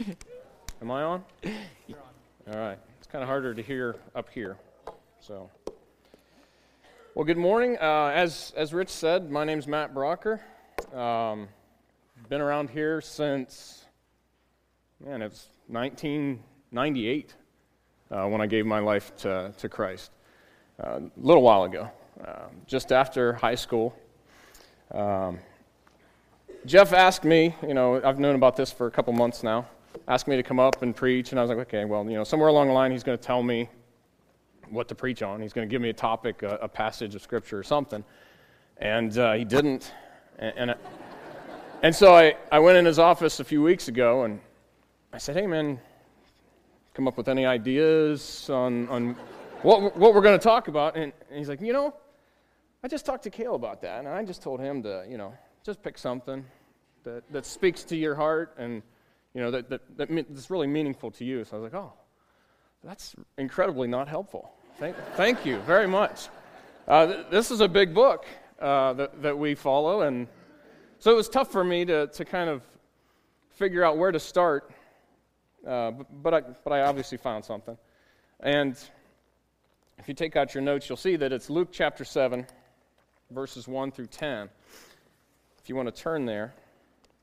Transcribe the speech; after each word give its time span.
Am 0.82 0.90
I 0.90 1.02
on? 1.02 1.24
All 1.44 2.58
right. 2.58 2.78
It's 2.98 3.06
kind 3.06 3.22
of 3.22 3.28
harder 3.28 3.54
to 3.54 3.62
hear 3.62 3.96
up 4.14 4.28
here. 4.30 4.56
So, 5.20 5.50
well, 7.14 7.24
good 7.24 7.36
morning. 7.36 7.76
Uh, 7.80 8.10
as 8.14 8.52
as 8.56 8.72
Rich 8.72 8.88
said, 8.88 9.30
my 9.30 9.44
name's 9.44 9.66
Matt 9.66 9.94
Brocker. 9.94 10.40
Um, 10.94 11.48
been 12.28 12.40
around 12.40 12.70
here 12.70 13.00
since 13.00 13.84
man, 15.04 15.22
it's 15.22 15.48
1998 15.68 17.34
uh, 18.10 18.26
when 18.26 18.40
I 18.40 18.46
gave 18.46 18.66
my 18.66 18.78
life 18.78 19.14
to 19.18 19.52
to 19.58 19.68
Christ. 19.68 20.10
Uh, 20.82 21.00
a 21.00 21.10
little 21.16 21.42
while 21.42 21.64
ago, 21.64 21.90
um, 22.26 22.62
just 22.66 22.92
after 22.92 23.34
high 23.34 23.56
school. 23.56 23.96
Um, 24.90 25.38
Jeff 26.64 26.92
asked 26.92 27.24
me, 27.24 27.56
you 27.66 27.74
know, 27.74 28.00
I've 28.04 28.20
known 28.20 28.36
about 28.36 28.56
this 28.56 28.70
for 28.70 28.86
a 28.86 28.90
couple 28.90 29.12
months 29.12 29.42
now, 29.42 29.66
asked 30.08 30.28
me 30.28 30.36
to 30.36 30.42
come 30.42 30.58
up 30.58 30.82
and 30.82 30.94
preach, 30.94 31.30
and 31.30 31.38
I 31.38 31.42
was 31.42 31.50
like, 31.50 31.58
okay, 31.58 31.84
well, 31.84 32.04
you 32.04 32.16
know, 32.16 32.24
somewhere 32.24 32.48
along 32.48 32.68
the 32.68 32.72
line, 32.72 32.90
he's 32.90 33.02
going 33.02 33.18
to 33.18 33.24
tell 33.24 33.42
me 33.42 33.68
what 34.70 34.88
to 34.88 34.94
preach 34.94 35.22
on. 35.22 35.40
He's 35.40 35.52
going 35.52 35.68
to 35.68 35.70
give 35.70 35.82
me 35.82 35.90
a 35.90 35.94
topic, 35.94 36.42
a, 36.42 36.58
a 36.62 36.68
passage 36.68 37.14
of 37.14 37.22
scripture 37.22 37.58
or 37.58 37.62
something. 37.62 38.04
And 38.78 39.16
uh, 39.18 39.34
he 39.34 39.44
didn't. 39.44 39.92
And, 40.38 40.54
and, 40.56 40.70
I, 40.70 40.74
and 41.82 41.94
so 41.94 42.14
I, 42.14 42.36
I 42.50 42.58
went 42.58 42.78
in 42.78 42.84
his 42.84 42.98
office 42.98 43.38
a 43.38 43.44
few 43.44 43.62
weeks 43.62 43.88
ago 43.88 44.24
and 44.24 44.40
I 45.12 45.18
said, 45.18 45.36
hey, 45.36 45.46
man, 45.46 45.78
come 46.94 47.06
up 47.06 47.16
with 47.16 47.28
any 47.28 47.44
ideas 47.44 48.48
on, 48.50 48.88
on 48.88 49.16
what, 49.62 49.96
what 49.96 50.14
we're 50.14 50.22
going 50.22 50.38
to 50.38 50.42
talk 50.42 50.68
about? 50.68 50.96
And, 50.96 51.12
and 51.28 51.38
he's 51.38 51.48
like, 51.48 51.60
you 51.60 51.72
know, 51.72 51.94
I 52.82 52.88
just 52.88 53.06
talked 53.06 53.22
to 53.24 53.30
Kale 53.30 53.54
about 53.54 53.80
that, 53.82 54.00
and 54.00 54.08
I 54.08 54.24
just 54.24 54.42
told 54.42 54.58
him 54.58 54.82
to, 54.82 55.04
you 55.08 55.16
know, 55.16 55.32
just 55.64 55.82
pick 55.82 55.96
something 55.96 56.44
that, 57.04 57.22
that 57.30 57.46
speaks 57.46 57.84
to 57.84 57.96
your 57.96 58.16
heart 58.16 58.56
and, 58.58 58.82
you 59.34 59.40
know, 59.40 59.50
that, 59.50 59.70
that, 59.70 59.96
that, 59.96 60.08
that's 60.10 60.50
really 60.50 60.66
meaningful 60.66 61.10
to 61.12 61.24
you. 61.24 61.44
So 61.44 61.56
I 61.56 61.60
was 61.60 61.72
like, 61.72 61.82
oh, 61.82 61.92
that's 62.84 63.14
incredibly 63.38 63.88
not 63.88 64.08
helpful. 64.08 64.52
Thank, 64.78 64.96
thank 65.14 65.46
you 65.46 65.58
very 65.60 65.86
much. 65.86 66.28
Uh, 66.88 67.06
th- 67.06 67.26
this 67.30 67.50
is 67.50 67.60
a 67.60 67.68
big 67.68 67.94
book 67.94 68.26
uh, 68.60 68.92
that, 68.94 69.22
that 69.22 69.38
we 69.38 69.54
follow, 69.54 70.02
and 70.02 70.26
so 70.98 71.12
it 71.12 71.16
was 71.16 71.28
tough 71.28 71.50
for 71.50 71.64
me 71.64 71.84
to, 71.84 72.08
to 72.08 72.24
kind 72.24 72.50
of 72.50 72.62
figure 73.50 73.84
out 73.84 73.98
where 73.98 74.12
to 74.12 74.20
start, 74.20 74.70
uh, 75.66 75.92
but, 75.92 76.22
but, 76.22 76.34
I, 76.34 76.40
but 76.64 76.72
I 76.72 76.80
obviously 76.82 77.18
found 77.18 77.44
something. 77.44 77.76
And 78.40 78.76
if 79.98 80.08
you 80.08 80.14
take 80.14 80.36
out 80.36 80.54
your 80.54 80.62
notes, 80.62 80.88
you'll 80.88 80.96
see 80.96 81.16
that 81.16 81.32
it's 81.32 81.48
Luke 81.48 81.68
chapter 81.70 82.04
7, 82.04 82.46
verses 83.30 83.68
1 83.68 83.92
through 83.92 84.06
10 84.06 84.48
if 85.62 85.68
you 85.68 85.76
want 85.76 85.94
to 85.94 86.02
turn 86.02 86.26
there. 86.26 86.54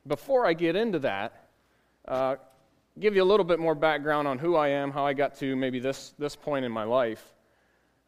Before 0.07 0.45
I 0.45 0.53
get 0.53 0.77
into 0.77 0.99
that, 0.99 1.48
uh, 2.07 2.35
give 2.99 3.15
you 3.15 3.23
a 3.23 3.25
little 3.25 3.43
bit 3.43 3.59
more 3.59 3.75
background 3.75 4.27
on 4.27 4.37
who 4.37 4.55
I 4.55 4.69
am, 4.69 4.91
how 4.91 5.05
I 5.05 5.13
got 5.13 5.35
to 5.35 5.55
maybe 5.55 5.79
this, 5.79 6.13
this 6.17 6.35
point 6.35 6.65
in 6.65 6.71
my 6.71 6.83
life, 6.83 7.23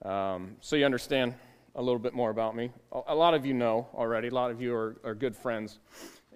um, 0.04 0.56
so 0.62 0.76
you 0.76 0.86
understand 0.86 1.36
a 1.76 1.82
little 1.82 2.00
bit 2.00 2.14
more 2.14 2.30
about 2.30 2.56
me. 2.56 2.72
A, 3.08 3.16
lot 3.16 3.34
of 3.34 3.46
you 3.46 3.54
know 3.54 3.88
already, 3.94 4.28
a 4.28 4.34
lot 4.34 4.52
of 4.52 4.62
you 4.62 4.74
are, 4.74 4.98
are 5.04 5.16
good 5.16 5.36
friends 5.36 5.80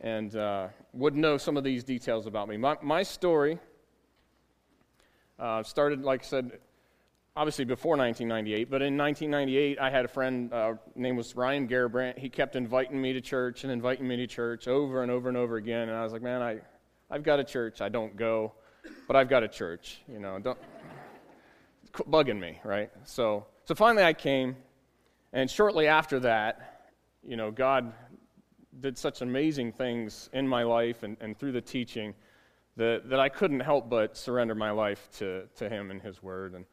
and 0.01 0.35
uh, 0.35 0.67
would 0.93 1.15
know 1.15 1.37
some 1.37 1.57
of 1.57 1.63
these 1.63 1.83
details 1.83 2.27
about 2.27 2.47
me. 2.47 2.57
My, 2.57 2.77
my 2.81 3.03
story 3.03 3.59
uh, 5.39 5.63
started, 5.63 6.03
like 6.03 6.21
I 6.21 6.25
said, 6.25 6.59
obviously 7.35 7.65
before 7.65 7.97
1998, 7.97 8.69
but 8.69 8.81
in 8.81 8.97
1998, 8.97 9.79
I 9.79 9.89
had 9.89 10.05
a 10.05 10.07
friend, 10.07 10.53
uh, 10.53 10.73
name 10.95 11.17
was 11.17 11.35
Ryan 11.35 11.67
Garabrandt. 11.67 12.17
He 12.17 12.29
kept 12.29 12.55
inviting 12.55 13.01
me 13.01 13.13
to 13.13 13.21
church 13.21 13.63
and 13.63 13.73
inviting 13.73 14.07
me 14.07 14.15
to 14.17 14.27
church 14.27 14.67
over 14.67 15.01
and 15.01 15.11
over 15.11 15.27
and 15.27 15.37
over 15.37 15.57
again. 15.57 15.89
And 15.89 15.97
I 15.97 16.03
was 16.03 16.13
like, 16.13 16.21
man, 16.21 16.41
I, 16.41 16.59
I've 17.15 17.23
got 17.23 17.39
a 17.39 17.45
church. 17.45 17.79
I 17.79 17.87
don't 17.87 18.17
go, 18.17 18.51
but 19.07 19.15
I've 19.15 19.29
got 19.29 19.41
a 19.41 19.47
church. 19.47 20.01
You 20.05 20.19
know, 20.19 20.37
don't, 20.37 20.59
bugging 21.93 22.37
me, 22.37 22.59
right? 22.65 22.91
So, 23.05 23.45
so 23.63 23.73
finally 23.73 24.03
I 24.03 24.11
came, 24.11 24.57
and 25.31 25.49
shortly 25.49 25.87
after 25.87 26.19
that, 26.19 26.89
you 27.23 27.37
know, 27.37 27.51
God 27.51 27.93
did 28.81 28.97
such 28.97 29.21
amazing 29.21 29.71
things 29.71 30.29
in 30.33 30.45
my 30.45 30.63
life 30.63 31.03
and, 31.03 31.15
and 31.21 31.39
through 31.39 31.53
the 31.53 31.61
teaching 31.61 32.13
that, 32.75 33.09
that 33.09 33.21
I 33.21 33.29
couldn't 33.29 33.61
help 33.61 33.89
but 33.89 34.17
surrender 34.17 34.53
my 34.53 34.71
life 34.71 35.07
to, 35.19 35.43
to 35.55 35.69
Him 35.69 35.91
and 35.91 36.01
His 36.01 36.21
Word. 36.21 36.53
And, 36.53 36.65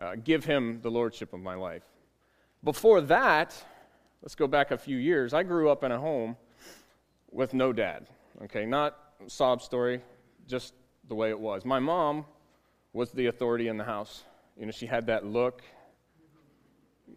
uh, 0.00 0.14
give 0.22 0.44
him 0.44 0.80
the 0.80 0.92
lordship 0.92 1.32
of 1.32 1.40
my 1.40 1.56
life. 1.56 1.82
Before 2.62 3.00
that, 3.00 3.52
let's 4.22 4.36
go 4.36 4.46
back 4.46 4.70
a 4.70 4.78
few 4.78 4.96
years. 4.96 5.34
I 5.34 5.42
grew 5.42 5.70
up 5.70 5.82
in 5.82 5.90
a 5.90 5.98
home 5.98 6.36
with 7.32 7.52
no 7.52 7.72
dad. 7.72 8.06
Okay, 8.44 8.64
not 8.64 8.96
sob 9.26 9.62
story, 9.62 10.02
just 10.46 10.74
the 11.08 11.14
way 11.14 11.30
it 11.30 11.38
was. 11.38 11.64
My 11.64 11.78
mom 11.78 12.24
was 12.92 13.10
the 13.10 13.26
authority 13.26 13.68
in 13.68 13.76
the 13.76 13.84
house. 13.84 14.24
You 14.56 14.66
know, 14.66 14.72
she 14.72 14.86
had 14.86 15.06
that 15.06 15.26
look. 15.26 15.62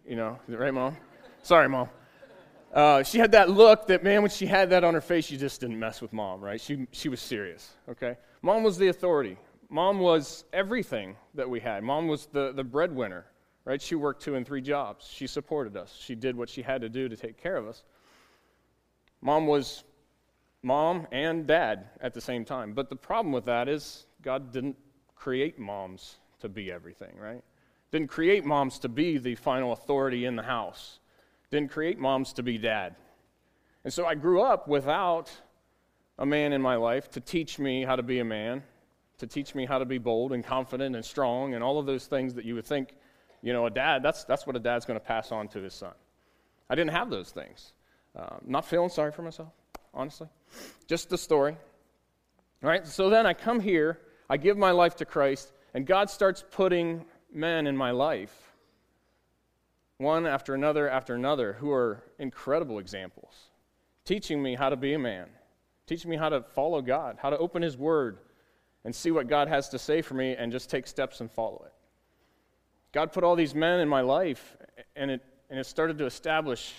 You 0.06 0.16
know, 0.16 0.38
is 0.48 0.54
it 0.54 0.58
right, 0.58 0.72
mom? 0.72 0.96
Sorry, 1.42 1.68
mom. 1.68 1.88
Uh, 2.72 3.02
she 3.02 3.18
had 3.18 3.32
that 3.32 3.48
look 3.48 3.86
that, 3.86 4.02
man, 4.04 4.20
when 4.22 4.30
she 4.30 4.46
had 4.46 4.70
that 4.70 4.84
on 4.84 4.94
her 4.94 5.00
face, 5.00 5.30
you 5.30 5.38
just 5.38 5.60
didn't 5.60 5.78
mess 5.78 6.02
with 6.02 6.12
mom, 6.12 6.40
right? 6.40 6.60
She, 6.60 6.86
she 6.90 7.08
was 7.08 7.20
serious, 7.20 7.72
okay? 7.88 8.16
Mom 8.42 8.62
was 8.62 8.76
the 8.76 8.88
authority. 8.88 9.38
Mom 9.68 9.98
was 9.98 10.44
everything 10.52 11.16
that 11.34 11.48
we 11.48 11.60
had. 11.60 11.82
Mom 11.82 12.06
was 12.06 12.26
the, 12.26 12.52
the 12.52 12.64
breadwinner, 12.64 13.24
right? 13.64 13.80
She 13.80 13.94
worked 13.94 14.22
two 14.22 14.34
and 14.34 14.46
three 14.46 14.60
jobs. 14.60 15.08
She 15.10 15.26
supported 15.26 15.76
us. 15.76 15.96
She 15.98 16.14
did 16.14 16.36
what 16.36 16.48
she 16.48 16.62
had 16.62 16.82
to 16.82 16.88
do 16.88 17.08
to 17.08 17.16
take 17.16 17.40
care 17.40 17.56
of 17.56 17.66
us. 17.66 17.82
Mom 19.22 19.46
was 19.46 19.84
mom 20.66 21.06
and 21.12 21.46
dad 21.46 21.90
at 22.00 22.12
the 22.12 22.20
same 22.20 22.44
time. 22.44 22.72
But 22.72 22.90
the 22.90 22.96
problem 22.96 23.32
with 23.32 23.44
that 23.44 23.68
is 23.68 24.06
God 24.20 24.52
didn't 24.52 24.76
create 25.14 25.60
moms 25.60 26.16
to 26.40 26.48
be 26.48 26.72
everything, 26.72 27.16
right? 27.20 27.42
Didn't 27.92 28.08
create 28.08 28.44
moms 28.44 28.80
to 28.80 28.88
be 28.88 29.18
the 29.18 29.36
final 29.36 29.72
authority 29.72 30.24
in 30.24 30.34
the 30.34 30.42
house. 30.42 30.98
Didn't 31.52 31.70
create 31.70 32.00
moms 32.00 32.32
to 32.32 32.42
be 32.42 32.58
dad. 32.58 32.96
And 33.84 33.92
so 33.92 34.06
I 34.06 34.16
grew 34.16 34.42
up 34.42 34.66
without 34.66 35.30
a 36.18 36.26
man 36.26 36.52
in 36.52 36.60
my 36.60 36.74
life 36.74 37.08
to 37.12 37.20
teach 37.20 37.60
me 37.60 37.84
how 37.84 37.94
to 37.94 38.02
be 38.02 38.18
a 38.18 38.24
man, 38.24 38.64
to 39.18 39.26
teach 39.28 39.54
me 39.54 39.66
how 39.66 39.78
to 39.78 39.84
be 39.84 39.98
bold 39.98 40.32
and 40.32 40.44
confident 40.44 40.96
and 40.96 41.04
strong 41.04 41.54
and 41.54 41.62
all 41.62 41.78
of 41.78 41.86
those 41.86 42.06
things 42.06 42.34
that 42.34 42.44
you 42.44 42.56
would 42.56 42.66
think, 42.66 42.96
you 43.40 43.52
know, 43.52 43.66
a 43.66 43.70
dad, 43.70 44.02
that's, 44.02 44.24
that's 44.24 44.48
what 44.48 44.56
a 44.56 44.58
dad's 44.58 44.84
going 44.84 44.98
to 44.98 45.06
pass 45.06 45.30
on 45.30 45.46
to 45.46 45.60
his 45.60 45.74
son. 45.74 45.94
I 46.68 46.74
didn't 46.74 46.90
have 46.90 47.08
those 47.08 47.30
things. 47.30 47.72
Uh, 48.16 48.38
not 48.44 48.64
feeling 48.64 48.88
sorry 48.88 49.12
for 49.12 49.22
myself, 49.22 49.52
honestly. 49.96 50.28
Just 50.86 51.08
the 51.08 51.18
story. 51.18 51.56
All 52.62 52.70
right, 52.70 52.86
so 52.86 53.10
then 53.10 53.26
I 53.26 53.34
come 53.34 53.58
here, 53.58 53.98
I 54.30 54.36
give 54.36 54.56
my 54.56 54.70
life 54.70 54.96
to 54.96 55.04
Christ, 55.04 55.52
and 55.74 55.86
God 55.86 56.10
starts 56.10 56.44
putting 56.50 57.04
men 57.32 57.66
in 57.66 57.76
my 57.76 57.90
life, 57.90 58.52
one 59.98 60.26
after 60.26 60.54
another 60.54 60.88
after 60.88 61.14
another, 61.14 61.54
who 61.54 61.70
are 61.70 62.04
incredible 62.18 62.78
examples, 62.78 63.32
teaching 64.04 64.42
me 64.42 64.54
how 64.54 64.68
to 64.68 64.76
be 64.76 64.94
a 64.94 64.98
man, 64.98 65.26
teaching 65.86 66.10
me 66.10 66.16
how 66.16 66.28
to 66.28 66.42
follow 66.42 66.80
God, 66.80 67.18
how 67.20 67.30
to 67.30 67.38
open 67.38 67.62
His 67.62 67.76
Word, 67.76 68.18
and 68.84 68.94
see 68.94 69.10
what 69.10 69.28
God 69.28 69.48
has 69.48 69.68
to 69.70 69.78
say 69.78 70.00
for 70.00 70.14
me 70.14 70.36
and 70.36 70.52
just 70.52 70.70
take 70.70 70.86
steps 70.86 71.20
and 71.20 71.30
follow 71.30 71.62
it. 71.66 71.72
God 72.92 73.12
put 73.12 73.24
all 73.24 73.36
these 73.36 73.54
men 73.54 73.80
in 73.80 73.88
my 73.88 74.00
life, 74.00 74.56
and 74.94 75.10
it, 75.10 75.22
and 75.50 75.58
it 75.58 75.66
started 75.66 75.98
to 75.98 76.06
establish 76.06 76.72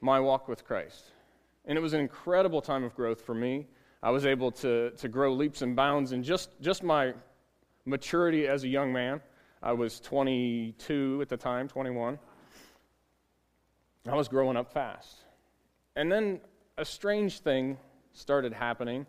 my 0.00 0.20
walk 0.20 0.48
with 0.48 0.64
Christ. 0.64 1.04
And 1.64 1.78
it 1.78 1.80
was 1.80 1.94
an 1.94 2.00
incredible 2.00 2.60
time 2.60 2.84
of 2.84 2.94
growth 2.94 3.22
for 3.22 3.34
me. 3.34 3.66
I 4.02 4.10
was 4.10 4.26
able 4.26 4.50
to, 4.52 4.90
to 4.90 5.08
grow 5.08 5.32
leaps 5.32 5.62
and 5.62 5.74
bounds 5.74 6.12
in 6.12 6.22
just, 6.22 6.50
just 6.60 6.82
my 6.82 7.14
maturity 7.86 8.46
as 8.46 8.64
a 8.64 8.68
young 8.68 8.92
man. 8.92 9.20
I 9.62 9.72
was 9.72 9.98
22 10.00 11.20
at 11.22 11.28
the 11.28 11.36
time, 11.36 11.68
21. 11.68 12.18
I 14.06 14.14
was 14.14 14.28
growing 14.28 14.56
up 14.56 14.70
fast. 14.70 15.16
And 15.96 16.12
then 16.12 16.40
a 16.76 16.84
strange 16.84 17.40
thing 17.40 17.78
started 18.12 18.52
happening 18.52 19.06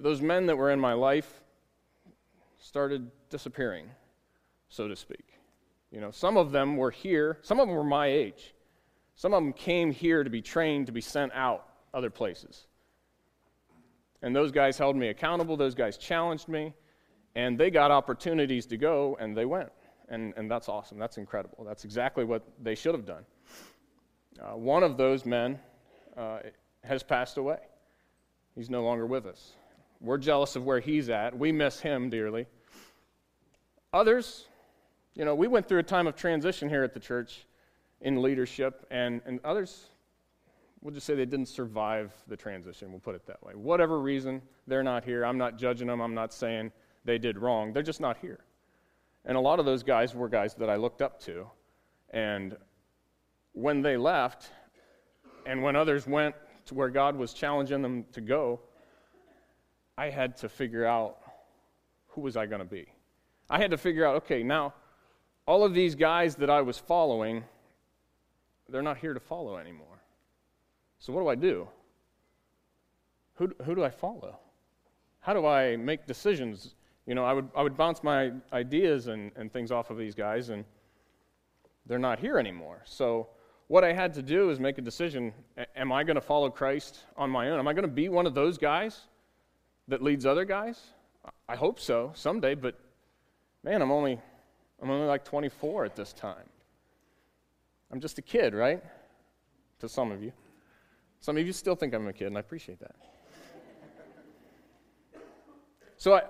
those 0.00 0.22
men 0.22 0.46
that 0.46 0.56
were 0.56 0.70
in 0.70 0.80
my 0.80 0.94
life 0.94 1.42
started 2.58 3.10
disappearing, 3.28 3.86
so 4.68 4.88
to 4.88 4.96
speak. 4.96 5.34
You 5.90 6.00
know, 6.00 6.10
some 6.10 6.36
of 6.36 6.52
them 6.52 6.76
were 6.76 6.90
here, 6.90 7.38
some 7.42 7.60
of 7.60 7.68
them 7.68 7.76
were 7.76 7.84
my 7.84 8.06
age. 8.06 8.54
Some 9.20 9.34
of 9.34 9.42
them 9.42 9.52
came 9.52 9.90
here 9.90 10.24
to 10.24 10.30
be 10.30 10.40
trained 10.40 10.86
to 10.86 10.92
be 10.92 11.02
sent 11.02 11.30
out 11.34 11.66
other 11.92 12.08
places. 12.08 12.66
And 14.22 14.34
those 14.34 14.50
guys 14.50 14.78
held 14.78 14.96
me 14.96 15.08
accountable, 15.08 15.58
those 15.58 15.74
guys 15.74 15.98
challenged 15.98 16.48
me, 16.48 16.72
and 17.34 17.58
they 17.58 17.68
got 17.68 17.90
opportunities 17.90 18.64
to 18.64 18.78
go, 18.78 19.18
and 19.20 19.36
they 19.36 19.44
went. 19.44 19.68
And, 20.08 20.32
and 20.38 20.50
that's 20.50 20.70
awesome. 20.70 20.98
That's 20.98 21.18
incredible. 21.18 21.64
That's 21.64 21.84
exactly 21.84 22.24
what 22.24 22.44
they 22.62 22.74
should 22.74 22.94
have 22.94 23.04
done. 23.04 23.26
Uh, 24.40 24.56
one 24.56 24.82
of 24.82 24.96
those 24.96 25.26
men 25.26 25.58
uh, 26.16 26.38
has 26.82 27.02
passed 27.02 27.36
away, 27.36 27.58
he's 28.54 28.70
no 28.70 28.82
longer 28.82 29.04
with 29.04 29.26
us. 29.26 29.52
We're 30.00 30.16
jealous 30.16 30.56
of 30.56 30.64
where 30.64 30.80
he's 30.80 31.10
at. 31.10 31.38
We 31.38 31.52
miss 31.52 31.78
him 31.78 32.08
dearly. 32.08 32.46
Others, 33.92 34.46
you 35.14 35.26
know, 35.26 35.34
we 35.34 35.46
went 35.46 35.68
through 35.68 35.80
a 35.80 35.82
time 35.82 36.06
of 36.06 36.16
transition 36.16 36.70
here 36.70 36.84
at 36.84 36.94
the 36.94 37.00
church 37.00 37.44
in 38.00 38.22
leadership, 38.22 38.86
and, 38.90 39.20
and 39.26 39.40
others, 39.44 39.86
we'll 40.80 40.94
just 40.94 41.06
say 41.06 41.14
they 41.14 41.26
didn't 41.26 41.48
survive 41.48 42.12
the 42.28 42.36
transition. 42.36 42.90
We'll 42.90 43.00
put 43.00 43.14
it 43.14 43.26
that 43.26 43.42
way. 43.42 43.54
Whatever 43.54 44.00
reason, 44.00 44.40
they're 44.66 44.82
not 44.82 45.04
here. 45.04 45.24
I'm 45.24 45.38
not 45.38 45.58
judging 45.58 45.88
them. 45.88 46.00
I'm 46.00 46.14
not 46.14 46.32
saying 46.32 46.72
they 47.04 47.18
did 47.18 47.38
wrong. 47.38 47.72
They're 47.72 47.82
just 47.82 48.00
not 48.00 48.16
here. 48.18 48.40
And 49.24 49.36
a 49.36 49.40
lot 49.40 49.58
of 49.58 49.66
those 49.66 49.82
guys 49.82 50.14
were 50.14 50.28
guys 50.28 50.54
that 50.54 50.70
I 50.70 50.76
looked 50.76 51.02
up 51.02 51.20
to. 51.22 51.46
And 52.10 52.56
when 53.52 53.82
they 53.82 53.96
left, 53.96 54.50
and 55.46 55.62
when 55.62 55.76
others 55.76 56.06
went 56.06 56.34
to 56.66 56.74
where 56.74 56.88
God 56.88 57.16
was 57.16 57.32
challenging 57.32 57.82
them 57.82 58.04
to 58.12 58.20
go, 58.20 58.60
I 59.98 60.08
had 60.08 60.36
to 60.38 60.48
figure 60.48 60.86
out 60.86 61.18
who 62.08 62.22
was 62.22 62.36
I 62.36 62.46
going 62.46 62.60
to 62.60 62.64
be. 62.64 62.86
I 63.50 63.58
had 63.58 63.70
to 63.72 63.76
figure 63.76 64.06
out, 64.06 64.16
okay, 64.16 64.42
now 64.42 64.72
all 65.46 65.64
of 65.64 65.74
these 65.74 65.94
guys 65.94 66.36
that 66.36 66.48
I 66.48 66.62
was 66.62 66.78
following, 66.78 67.44
they're 68.70 68.82
not 68.82 68.98
here 68.98 69.14
to 69.14 69.20
follow 69.20 69.56
anymore. 69.56 69.86
So 70.98 71.12
what 71.12 71.20
do 71.20 71.28
I 71.28 71.34
do? 71.34 71.68
Who, 73.34 73.50
who 73.64 73.74
do 73.74 73.82
I 73.82 73.90
follow? 73.90 74.38
How 75.20 75.32
do 75.32 75.46
I 75.46 75.76
make 75.76 76.06
decisions? 76.06 76.74
You 77.06 77.14
know, 77.14 77.24
I 77.24 77.32
would, 77.32 77.48
I 77.56 77.62
would 77.62 77.76
bounce 77.76 78.02
my 78.02 78.32
ideas 78.52 79.06
and, 79.06 79.32
and 79.36 79.52
things 79.52 79.70
off 79.70 79.90
of 79.90 79.96
these 79.96 80.14
guys, 80.14 80.50
and 80.50 80.64
they're 81.86 81.98
not 81.98 82.18
here 82.18 82.38
anymore. 82.38 82.82
So 82.84 83.28
what 83.68 83.84
I 83.84 83.92
had 83.92 84.12
to 84.14 84.22
do 84.22 84.50
is 84.50 84.60
make 84.60 84.78
a 84.78 84.82
decision. 84.82 85.32
Am 85.74 85.90
I 85.90 86.04
going 86.04 86.16
to 86.16 86.20
follow 86.20 86.50
Christ 86.50 87.04
on 87.16 87.30
my 87.30 87.48
own? 87.50 87.58
Am 87.58 87.66
I 87.66 87.72
going 87.72 87.82
to 87.84 87.88
be 87.88 88.08
one 88.08 88.26
of 88.26 88.34
those 88.34 88.58
guys 88.58 89.00
that 89.88 90.02
leads 90.02 90.26
other 90.26 90.44
guys? 90.44 90.80
I 91.48 91.56
hope 91.56 91.80
so 91.80 92.12
someday, 92.14 92.54
but 92.54 92.78
man, 93.62 93.80
I'm 93.80 93.90
only, 93.90 94.20
I'm 94.82 94.90
only 94.90 95.06
like 95.06 95.24
24 95.24 95.84
at 95.84 95.96
this 95.96 96.12
time. 96.12 96.49
I'm 97.92 98.00
just 98.00 98.18
a 98.18 98.22
kid, 98.22 98.54
right? 98.54 98.82
To 99.80 99.88
some 99.88 100.12
of 100.12 100.22
you. 100.22 100.32
Some 101.20 101.36
of 101.36 101.46
you 101.46 101.52
still 101.52 101.74
think 101.74 101.92
I'm 101.92 102.06
a 102.06 102.12
kid, 102.12 102.28
and 102.28 102.36
I 102.36 102.40
appreciate 102.40 102.80
that. 102.80 102.94
So 105.96 106.14
I, 106.14 106.22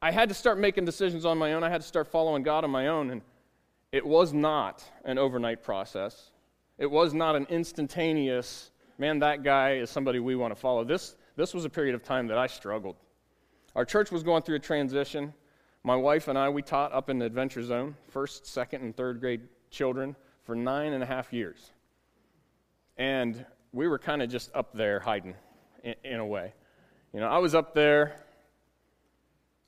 I 0.00 0.12
had 0.12 0.28
to 0.28 0.34
start 0.34 0.60
making 0.60 0.84
decisions 0.84 1.24
on 1.24 1.36
my 1.36 1.54
own. 1.54 1.64
I 1.64 1.70
had 1.70 1.80
to 1.80 1.86
start 1.86 2.06
following 2.06 2.44
God 2.44 2.62
on 2.62 2.70
my 2.70 2.86
own, 2.86 3.10
and 3.10 3.20
it 3.90 4.06
was 4.06 4.32
not 4.32 4.84
an 5.04 5.18
overnight 5.18 5.62
process. 5.62 6.30
It 6.78 6.88
was 6.88 7.12
not 7.12 7.34
an 7.34 7.46
instantaneous, 7.50 8.70
man, 8.98 9.18
that 9.18 9.42
guy 9.42 9.72
is 9.72 9.90
somebody 9.90 10.20
we 10.20 10.36
want 10.36 10.54
to 10.54 10.60
follow. 10.60 10.84
This, 10.84 11.16
this 11.34 11.52
was 11.52 11.64
a 11.64 11.70
period 11.70 11.96
of 11.96 12.04
time 12.04 12.28
that 12.28 12.38
I 12.38 12.46
struggled. 12.46 12.94
Our 13.74 13.84
church 13.84 14.12
was 14.12 14.22
going 14.22 14.42
through 14.42 14.56
a 14.56 14.60
transition. 14.60 15.34
My 15.82 15.96
wife 15.96 16.28
and 16.28 16.38
I, 16.38 16.48
we 16.48 16.62
taught 16.62 16.92
up 16.92 17.10
in 17.10 17.18
the 17.18 17.26
Adventure 17.26 17.64
Zone, 17.64 17.96
first, 18.08 18.46
second, 18.46 18.82
and 18.82 18.96
third 18.96 19.18
grade 19.18 19.40
children 19.70 20.14
for 20.44 20.54
nine 20.54 20.92
and 20.92 21.02
a 21.02 21.06
half 21.06 21.32
years. 21.32 21.72
And 22.96 23.44
we 23.72 23.88
were 23.88 23.98
kind 23.98 24.22
of 24.22 24.30
just 24.30 24.50
up 24.54 24.72
there 24.74 25.00
hiding 25.00 25.34
in, 25.82 25.94
in, 26.04 26.20
a 26.20 26.26
way. 26.26 26.52
You 27.12 27.20
know, 27.20 27.28
I 27.28 27.38
was 27.38 27.54
up 27.54 27.74
there 27.74 28.16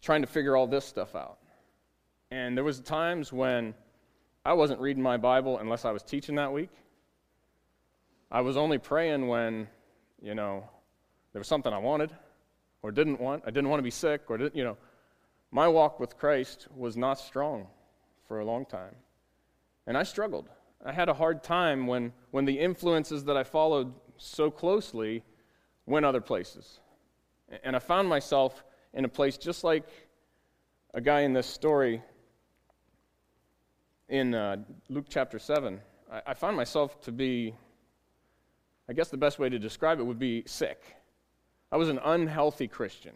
trying 0.03 0.21
to 0.23 0.27
figure 0.27 0.57
all 0.57 0.67
this 0.67 0.85
stuff 0.85 1.15
out. 1.15 1.39
And 2.31 2.57
there 2.57 2.65
was 2.65 2.81
times 2.81 3.33
when 3.33 3.75
I 4.45 4.53
wasn't 4.53 4.81
reading 4.81 5.03
my 5.03 5.17
Bible 5.17 5.59
unless 5.59 5.85
I 5.85 5.91
was 5.91 6.03
teaching 6.03 6.35
that 6.35 6.53
week. 6.53 6.71
I 8.31 8.41
was 8.41 8.57
only 8.57 8.79
praying 8.79 9.29
when, 9.29 9.69
you 10.21 10.35
know, 10.35 10.69
there 11.33 11.41
was 11.41 11.49
something 11.49 11.73
I 11.73 11.79
wanted 11.79 12.11
or 12.83 12.91
didn't 12.91 13.21
want. 13.21 13.45
I 13.47 13.51
didn't 13.51 13.71
want 13.71 13.79
to 13.79 13.85
be 13.85 13.91
sick 13.91 14.23
or 14.29 14.37
didn't, 14.37 14.57
you 14.57 14.65
know. 14.65 14.77
My 15.51 15.69
walk 15.69 16.01
with 16.01 16.19
Christ 16.19 16.67
was 16.77 16.97
not 16.97 17.19
strong 17.21 17.69
for 18.27 18.41
a 18.41 18.45
long 18.45 18.67
time. 18.67 18.97
And 19.87 19.97
I 19.97 20.03
struggled. 20.03 20.49
I 20.85 20.93
had 20.93 21.09
a 21.09 21.15
hard 21.15 21.43
time 21.43 21.87
when, 21.87 22.13
when 22.31 22.45
the 22.45 22.59
influences 22.59 23.25
that 23.25 23.37
I 23.37 23.45
followed 23.45 23.95
so 24.19 24.51
closely 24.51 25.23
went 25.87 26.05
other 26.05 26.21
places. 26.21 26.81
And 27.63 27.75
I 27.75 27.79
found 27.79 28.09
myself 28.09 28.63
in 28.93 29.05
a 29.05 29.09
place 29.09 29.39
just 29.39 29.65
like 29.65 29.85
a 30.93 31.01
guy 31.01 31.21
in 31.21 31.33
this 31.33 31.47
story 31.47 32.03
in 34.09 34.35
uh, 34.35 34.57
Luke 34.91 35.07
chapter 35.09 35.39
7. 35.39 35.81
I, 36.13 36.23
I 36.27 36.35
found 36.35 36.57
myself 36.57 37.01
to 37.03 37.13
be, 37.13 37.55
I 38.89 38.93
guess 38.93 39.09
the 39.09 39.17
best 39.17 39.39
way 39.39 39.49
to 39.49 39.59
describe 39.59 40.01
it 40.01 40.05
would 40.05 40.19
be 40.19 40.45
sick. 40.47 40.83
I 41.73 41.77
was 41.77 41.89
an 41.89 41.99
unhealthy 42.05 42.69
Christian. 42.69 43.15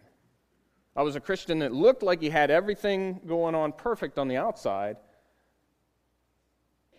I 0.96 1.02
was 1.02 1.16
a 1.16 1.20
Christian 1.20 1.58
that 1.60 1.72
looked 1.72 2.02
like 2.02 2.20
he 2.20 2.30
had 2.30 2.50
everything 2.50 3.20
going 3.26 3.54
on 3.54 3.72
perfect 3.72 4.18
on 4.18 4.26
the 4.26 4.36
outside, 4.36 4.96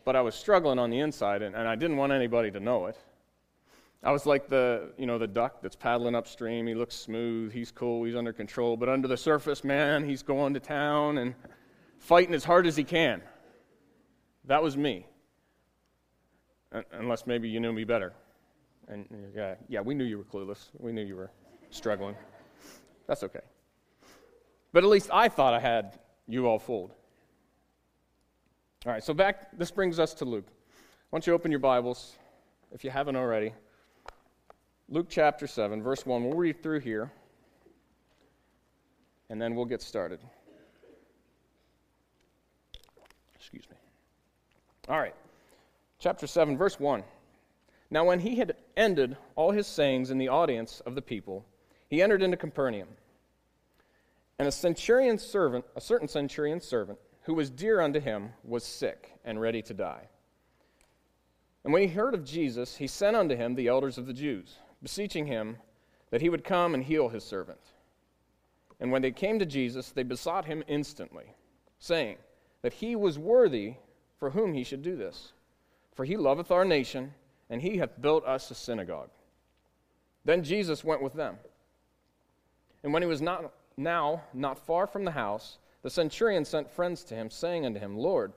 but 0.10 0.16
I 0.16 0.22
was 0.22 0.34
struggling 0.34 0.80
on 0.80 0.90
the 0.90 1.02
inside, 1.02 1.44
and, 1.44 1.56
and 1.56 1.68
I 1.68 1.76
didn't 1.76 1.98
want 1.98 2.12
anybody 2.12 2.50
to 2.50 2.60
know 2.60 2.88
it. 2.88 2.98
I 4.02 4.12
was 4.12 4.26
like 4.26 4.48
the, 4.48 4.92
you 4.98 5.06
know, 5.06 5.20
the 5.20 5.28
duck 5.28 5.62
that's 5.62 5.76
paddling 5.76 6.16
upstream. 6.16 6.66
He 6.66 6.74
looks 6.74 6.96
smooth, 6.96 7.54
he's 7.54 7.72
cool, 7.72 8.06
he's 8.06 8.16
under 8.16 8.34
control, 8.34 8.76
but 8.76 8.90
under 8.90 9.08
the 9.08 9.16
surface, 9.16 9.64
man, 9.64 10.04
he's 10.04 10.24
going 10.24 10.56
to 10.56 10.60
town 10.60 11.20
and 11.20 11.36
fighting 12.00 12.34
as 12.34 12.44
hard 12.44 12.66
as 12.66 12.76
he 12.76 12.84
can. 12.84 13.22
That 14.46 14.64
was 14.64 14.76
me. 14.76 15.06
Unless 16.92 17.28
maybe 17.28 17.48
you 17.48 17.60
knew 17.60 17.72
me 17.72 17.84
better. 17.84 18.14
And 18.88 19.06
yeah, 19.36 19.58
yeah, 19.68 19.82
we 19.82 19.94
knew 19.94 20.06
you 20.06 20.18
were 20.18 20.24
clueless. 20.24 20.70
We 20.80 20.92
knew 20.92 21.04
you 21.04 21.18
were 21.18 21.30
struggling. 21.70 22.16
That's 23.06 23.22
okay. 23.22 23.42
But 24.74 24.84
at 24.84 24.90
least 24.90 25.12
I 25.14 25.30
thought 25.30 25.54
I 25.54 25.60
had 25.60 26.00
you 26.28 26.48
all 26.48 26.58
fooled. 26.58 26.96
All 28.86 28.94
right, 28.94 29.04
so 29.04 29.14
back, 29.14 29.50
this 29.58 29.72
brings 29.72 30.00
us 30.00 30.14
to 30.16 30.26
Luke. 30.26 30.48
Why 31.10 31.18
don't 31.18 31.28
you 31.28 31.34
open 31.34 31.52
your 31.52 31.60
Bibles, 31.60 32.16
if 32.72 32.86
you 32.86 32.90
haven't 32.90 33.18
already? 33.18 33.54
Luke 34.88 35.08
chapter 35.10 35.48
7, 35.48 35.84
verse 35.84 36.06
1. 36.06 36.24
We'll 36.24 36.38
read 36.38 36.64
through 36.64 36.80
here, 36.80 37.12
and 39.30 39.42
then 39.42 39.54
we'll 39.54 39.66
get 39.66 39.82
started. 39.82 40.22
Excuse 43.36 43.70
me. 43.70 43.76
All 44.88 44.98
right, 44.98 45.16
chapter 46.00 46.26
7, 46.26 46.58
verse 46.58 46.80
1. 46.80 47.04
Now, 47.92 48.06
when 48.06 48.22
he 48.22 48.38
had 48.38 48.56
ended 48.78 49.18
all 49.36 49.52
his 49.52 49.68
sayings 49.68 50.10
in 50.10 50.18
the 50.18 50.30
audience 50.30 50.82
of 50.86 50.96
the 50.96 51.02
people, 51.02 51.44
he 51.90 52.02
entered 52.02 52.22
into 52.22 52.38
Capernaum. 52.38 52.88
And 54.38 54.48
a 54.48 54.54
centurion's 54.54 55.22
servant, 55.22 55.66
a 55.76 55.82
certain 55.82 56.08
centurion's 56.08 56.64
servant, 56.64 56.98
who 57.30 57.36
was 57.36 57.52
dear 57.52 57.80
unto 57.80 58.00
him, 58.00 58.34
was 58.44 58.64
sick 58.64 59.14
and 59.24 59.40
ready 59.40 59.62
to 59.62 59.72
die. 59.72 60.08
And 61.64 61.72
when 61.72 61.84
he 61.84 61.88
heard 61.88 62.16
of 62.16 62.26
Jesus, 62.26 62.78
he 62.78 62.88
sent 62.88 63.16
unto 63.16 63.36
him 63.36 63.54
the 63.54 63.68
elders 63.68 64.00
of 64.00 64.08
the 64.08 64.14
Jews, 64.14 64.58
beseeching 64.82 65.28
him 65.28 65.58
that 66.10 66.22
he 66.22 66.30
would 66.30 66.44
come 66.44 66.74
and 66.74 66.84
heal 66.84 67.08
his 67.08 67.24
servant. 67.24 67.60
And 68.80 68.92
when 68.92 69.04
they 69.04 69.12
came 69.12 69.38
to 69.38 69.46
Jesus, 69.46 69.92
they 69.92 70.02
besought 70.02 70.46
him 70.46 70.64
instantly, 70.68 71.36
saying 71.78 72.18
that 72.64 72.74
he 72.74 72.96
was 72.96 73.20
worthy 73.20 73.76
for 74.18 74.32
whom 74.32 74.56
he 74.56 74.64
should 74.64 74.82
do 74.82 74.96
this. 74.96 75.34
For 75.94 76.06
he 76.06 76.18
loveth 76.18 76.50
our 76.50 76.66
nation, 76.66 77.14
and 77.48 77.62
he 77.62 77.78
hath 77.78 78.02
built 78.02 78.26
us 78.26 78.50
a 78.50 78.56
synagogue. 78.56 79.12
Then 80.26 80.44
Jesus 80.44 80.84
went 80.84 81.04
with 81.04 81.14
them. 81.14 81.38
And 82.82 82.92
when 82.92 83.04
he 83.04 83.08
was 83.08 83.22
not 83.22 83.54
now 83.78 84.24
not 84.34 84.66
far 84.66 84.88
from 84.88 85.06
the 85.06 85.12
house, 85.12 85.59
the 85.82 85.90
centurion 85.90 86.46
sent 86.46 86.70
friends 86.70 87.04
to 87.06 87.16
him, 87.16 87.30
saying 87.30 87.66
unto 87.66 87.80
him, 87.80 87.98
Lord, 87.98 88.34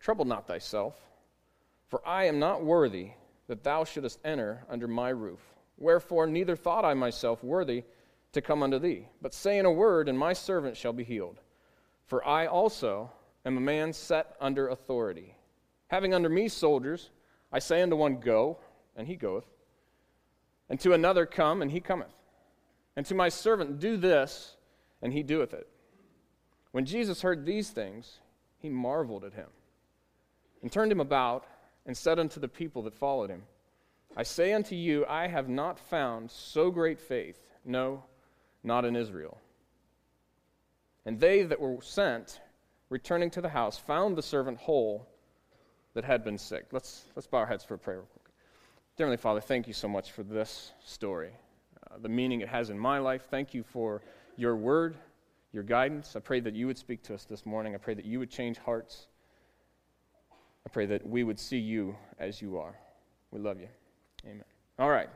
trouble 0.00 0.24
not 0.24 0.46
thyself, 0.46 0.94
for 1.88 2.06
I 2.06 2.24
am 2.24 2.38
not 2.38 2.64
worthy 2.64 3.10
that 3.46 3.64
thou 3.64 3.84
shouldest 3.84 4.18
enter 4.24 4.64
under 4.68 4.88
my 4.88 5.10
roof. 5.10 5.40
Wherefore, 5.78 6.26
neither 6.26 6.56
thought 6.56 6.84
I 6.84 6.94
myself 6.94 7.42
worthy 7.42 7.84
to 8.32 8.42
come 8.42 8.62
unto 8.62 8.78
thee, 8.78 9.06
but 9.22 9.32
say 9.32 9.58
in 9.58 9.64
a 9.64 9.72
word, 9.72 10.08
and 10.08 10.18
my 10.18 10.32
servant 10.32 10.76
shall 10.76 10.92
be 10.92 11.04
healed. 11.04 11.40
For 12.04 12.26
I 12.26 12.46
also 12.46 13.10
am 13.44 13.56
a 13.56 13.60
man 13.60 13.92
set 13.92 14.36
under 14.40 14.68
authority. 14.68 15.34
Having 15.88 16.14
under 16.14 16.28
me 16.28 16.48
soldiers, 16.48 17.10
I 17.52 17.58
say 17.60 17.80
unto 17.80 17.96
one, 17.96 18.20
Go, 18.20 18.58
and 18.96 19.06
he 19.06 19.16
goeth, 19.16 19.46
and 20.68 20.78
to 20.80 20.92
another, 20.92 21.24
Come, 21.24 21.62
and 21.62 21.70
he 21.70 21.80
cometh, 21.80 22.12
and 22.96 23.06
to 23.06 23.14
my 23.14 23.28
servant, 23.28 23.78
Do 23.78 23.96
this, 23.96 24.56
and 25.00 25.12
he 25.12 25.22
doeth 25.22 25.54
it. 25.54 25.68
When 26.78 26.86
Jesus 26.86 27.22
heard 27.22 27.44
these 27.44 27.70
things, 27.70 28.20
he 28.60 28.68
marveled 28.68 29.24
at 29.24 29.34
him, 29.34 29.48
and 30.62 30.70
turned 30.70 30.92
him 30.92 31.00
about, 31.00 31.44
and 31.84 31.96
said 31.96 32.20
unto 32.20 32.38
the 32.38 32.46
people 32.46 32.82
that 32.82 32.94
followed 32.94 33.30
him, 33.30 33.42
I 34.16 34.22
say 34.22 34.52
unto 34.52 34.76
you, 34.76 35.04
I 35.06 35.26
have 35.26 35.48
not 35.48 35.80
found 35.80 36.30
so 36.30 36.70
great 36.70 37.00
faith, 37.00 37.40
no, 37.64 38.04
not 38.62 38.84
in 38.84 38.94
Israel. 38.94 39.38
And 41.04 41.18
they 41.18 41.42
that 41.42 41.58
were 41.58 41.82
sent, 41.82 42.38
returning 42.90 43.30
to 43.30 43.40
the 43.40 43.48
house, 43.48 43.76
found 43.76 44.16
the 44.16 44.22
servant 44.22 44.58
whole 44.58 45.08
that 45.94 46.04
had 46.04 46.22
been 46.22 46.38
sick. 46.38 46.66
Let's, 46.70 47.06
let's 47.16 47.26
bow 47.26 47.38
our 47.38 47.46
heads 47.46 47.64
for 47.64 47.74
a 47.74 47.78
prayer. 47.78 48.04
Dear 48.96 49.06
Heavenly 49.06 49.16
Father, 49.16 49.40
thank 49.40 49.66
you 49.66 49.74
so 49.74 49.88
much 49.88 50.12
for 50.12 50.22
this 50.22 50.70
story, 50.84 51.32
uh, 51.90 51.96
the 52.00 52.08
meaning 52.08 52.40
it 52.40 52.48
has 52.48 52.70
in 52.70 52.78
my 52.78 53.00
life. 53.00 53.26
Thank 53.28 53.52
you 53.52 53.64
for 53.64 54.00
your 54.36 54.54
word 54.54 54.96
your 55.52 55.62
guidance. 55.62 56.14
I 56.16 56.20
pray 56.20 56.40
that 56.40 56.54
you 56.54 56.66
would 56.66 56.78
speak 56.78 57.02
to 57.04 57.14
us 57.14 57.24
this 57.24 57.46
morning. 57.46 57.74
I 57.74 57.78
pray 57.78 57.94
that 57.94 58.04
you 58.04 58.18
would 58.18 58.30
change 58.30 58.58
hearts. 58.58 59.06
I 60.66 60.70
pray 60.70 60.86
that 60.86 61.06
we 61.06 61.24
would 61.24 61.38
see 61.38 61.58
you 61.58 61.96
as 62.18 62.42
you 62.42 62.58
are. 62.58 62.74
We 63.30 63.40
love 63.40 63.60
you. 63.60 63.68
Amen. 64.26 64.44
All 64.78 64.90
right. 64.90 65.08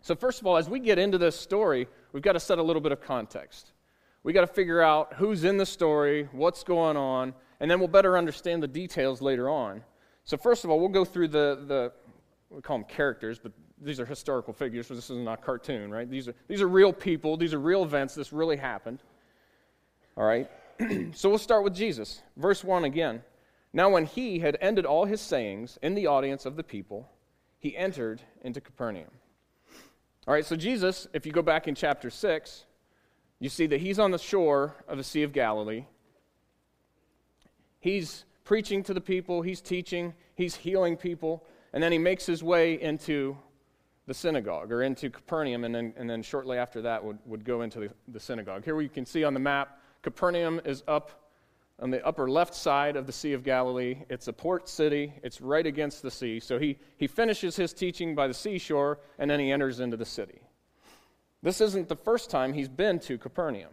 So, 0.00 0.14
first 0.14 0.40
of 0.40 0.46
all, 0.46 0.56
as 0.56 0.68
we 0.68 0.78
get 0.78 0.98
into 0.98 1.18
this 1.18 1.38
story, 1.38 1.88
we've 2.12 2.22
got 2.22 2.32
to 2.32 2.40
set 2.40 2.58
a 2.58 2.62
little 2.62 2.80
bit 2.80 2.92
of 2.92 3.00
context. 3.00 3.72
We've 4.22 4.34
got 4.34 4.42
to 4.42 4.46
figure 4.46 4.80
out 4.80 5.14
who's 5.14 5.44
in 5.44 5.56
the 5.56 5.66
story, 5.66 6.28
what's 6.32 6.62
going 6.62 6.96
on, 6.96 7.34
and 7.60 7.70
then 7.70 7.78
we'll 7.78 7.88
better 7.88 8.16
understand 8.16 8.62
the 8.62 8.68
details 8.68 9.20
later 9.20 9.48
on. 9.48 9.82
So, 10.24 10.36
first 10.36 10.64
of 10.64 10.70
all, 10.70 10.78
we'll 10.78 10.88
go 10.88 11.04
through 11.04 11.28
the, 11.28 11.64
the 11.66 11.92
we 12.50 12.62
call 12.62 12.78
them 12.78 12.86
characters, 12.88 13.38
but 13.38 13.52
these 13.80 14.00
are 14.00 14.06
historical 14.06 14.52
figures, 14.52 14.86
so 14.86 14.94
this 14.94 15.10
is 15.10 15.18
not 15.18 15.40
a 15.40 15.42
cartoon, 15.42 15.90
right? 15.90 16.10
These 16.10 16.28
are, 16.28 16.34
these 16.48 16.62
are 16.62 16.68
real 16.68 16.92
people, 16.92 17.36
these 17.36 17.54
are 17.54 17.60
real 17.60 17.82
events, 17.82 18.14
this 18.14 18.32
really 18.32 18.56
happened. 18.56 19.02
All 20.18 20.24
right? 20.24 20.50
so 21.14 21.28
we'll 21.28 21.38
start 21.38 21.62
with 21.62 21.74
Jesus. 21.74 22.20
Verse 22.36 22.64
1 22.64 22.84
again. 22.84 23.22
Now, 23.72 23.88
when 23.90 24.06
he 24.06 24.40
had 24.40 24.58
ended 24.60 24.84
all 24.84 25.04
his 25.04 25.20
sayings 25.20 25.78
in 25.80 25.94
the 25.94 26.08
audience 26.08 26.44
of 26.44 26.56
the 26.56 26.64
people, 26.64 27.08
he 27.58 27.76
entered 27.76 28.20
into 28.42 28.60
Capernaum. 28.60 29.10
All 30.26 30.34
right, 30.34 30.44
so 30.44 30.56
Jesus, 30.56 31.06
if 31.12 31.24
you 31.24 31.32
go 31.32 31.42
back 31.42 31.68
in 31.68 31.74
chapter 31.74 32.10
6, 32.10 32.64
you 33.38 33.48
see 33.48 33.66
that 33.68 33.80
he's 33.80 33.98
on 33.98 34.10
the 34.10 34.18
shore 34.18 34.74
of 34.88 34.98
the 34.98 35.04
Sea 35.04 35.22
of 35.22 35.32
Galilee. 35.32 35.84
He's 37.80 38.24
preaching 38.44 38.82
to 38.84 38.94
the 38.94 39.00
people, 39.00 39.42
he's 39.42 39.60
teaching, 39.60 40.14
he's 40.34 40.56
healing 40.56 40.96
people, 40.96 41.44
and 41.72 41.82
then 41.82 41.92
he 41.92 41.98
makes 41.98 42.26
his 42.26 42.42
way 42.42 42.80
into 42.80 43.36
the 44.06 44.14
synagogue 44.14 44.72
or 44.72 44.82
into 44.82 45.10
Capernaum, 45.10 45.64
and 45.64 45.74
then, 45.74 45.94
and 45.96 46.08
then 46.08 46.22
shortly 46.22 46.58
after 46.58 46.82
that 46.82 47.04
would, 47.04 47.18
would 47.26 47.44
go 47.44 47.62
into 47.62 47.80
the, 47.80 47.90
the 48.08 48.18
synagogue. 48.20 48.64
Here 48.64 48.74
we 48.74 48.88
can 48.88 49.06
see 49.06 49.22
on 49.22 49.34
the 49.34 49.40
map, 49.40 49.77
Capernaum 50.02 50.60
is 50.64 50.82
up 50.86 51.28
on 51.80 51.90
the 51.90 52.04
upper 52.04 52.28
left 52.28 52.54
side 52.54 52.96
of 52.96 53.06
the 53.06 53.12
Sea 53.12 53.32
of 53.32 53.44
Galilee. 53.44 53.98
It's 54.08 54.28
a 54.28 54.32
port 54.32 54.68
city, 54.68 55.12
it's 55.22 55.40
right 55.40 55.66
against 55.66 56.02
the 56.02 56.10
sea. 56.10 56.40
So 56.40 56.58
he, 56.58 56.78
he 56.96 57.06
finishes 57.06 57.56
his 57.56 57.72
teaching 57.72 58.14
by 58.14 58.26
the 58.26 58.34
seashore, 58.34 58.98
and 59.18 59.30
then 59.30 59.38
he 59.40 59.52
enters 59.52 59.80
into 59.80 59.96
the 59.96 60.04
city. 60.04 60.40
This 61.42 61.60
isn't 61.60 61.88
the 61.88 61.96
first 61.96 62.30
time 62.30 62.52
he's 62.52 62.68
been 62.68 62.98
to 63.00 63.16
Capernaum. 63.16 63.70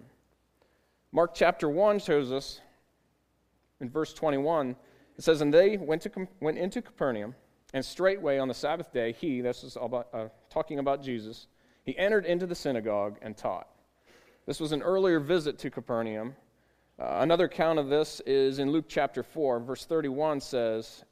Mark 1.11 1.33
chapter 1.33 1.67
1 1.67 1.99
shows 1.99 2.31
us 2.31 2.61
in 3.79 3.89
verse 3.89 4.13
21, 4.13 4.75
it 5.17 5.23
says, 5.23 5.41
And 5.41 5.53
they 5.53 5.77
went, 5.77 6.03
to, 6.03 6.27
went 6.39 6.57
into 6.57 6.81
Capernaum, 6.81 7.35
and 7.73 7.83
straightway 7.83 8.37
on 8.37 8.47
the 8.47 8.53
Sabbath 8.53 8.93
day, 8.93 9.13
he, 9.13 9.41
this 9.41 9.63
is 9.63 9.77
about, 9.81 10.07
uh, 10.13 10.27
talking 10.49 10.79
about 10.79 11.01
Jesus, 11.01 11.47
he 11.83 11.97
entered 11.97 12.25
into 12.25 12.45
the 12.45 12.55
synagogue 12.55 13.17
and 13.21 13.35
taught. 13.35 13.67
This 14.45 14.59
was 14.59 14.71
an 14.71 14.83
earlier 14.83 15.19
visit 15.19 15.57
to 15.59 15.71
Capernaum. 15.71 16.35
Uh, 16.99 17.17
another 17.21 17.45
account 17.45 17.79
of 17.79 17.89
this 17.89 18.21
is 18.27 18.59
in 18.59 18.71
Luke 18.71 18.85
chapter 18.87 19.23
4, 19.23 19.59
verse 19.59 19.85
31 19.85 20.39
says, 20.39 21.03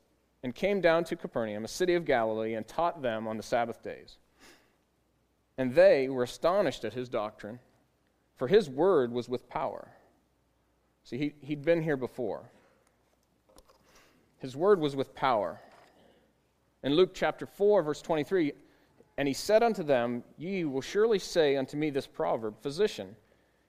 And 0.44 0.54
came 0.54 0.82
down 0.82 1.04
to 1.06 1.16
Capernaum, 1.16 1.66
a 1.66 1.68
city 1.68 1.96
of 1.96 2.06
Galilee, 2.06 2.54
and 2.54 2.68
taught 2.68 3.02
them 3.02 3.28
on 3.28 3.38
the 3.38 3.44
Sabbath 3.44 3.82
days. 3.82 4.18
And 5.58 5.74
they 5.74 6.10
were 6.10 6.24
astonished 6.24 6.86
at 6.86 6.94
his 6.94 7.10
doctrine, 7.10 7.60
for 8.36 8.48
his 8.48 8.70
word 8.70 9.12
was 9.12 9.28
with 9.28 9.50
power. 9.50 9.88
See, 11.04 11.18
he, 11.18 11.34
he'd 11.42 11.66
been 11.66 11.82
here 11.82 11.98
before. 11.98 12.44
His 14.38 14.56
word 14.56 14.80
was 14.80 14.96
with 14.96 15.16
power. 15.16 15.60
In 16.84 16.94
Luke 16.94 17.16
chapter 17.16 17.48
4, 17.48 17.82
verse 17.82 18.02
23, 18.02 18.54
and 19.18 19.28
he 19.28 19.34
said 19.34 19.63
unto 19.63 19.84
them, 19.84 20.24
Ye 20.38 20.66
will 20.66 20.82
surely 20.82 21.20
say 21.20 21.56
unto 21.56 21.78
me 21.78 21.90
this 21.90 22.08
proverb, 22.08 22.56
Physician, 22.62 23.16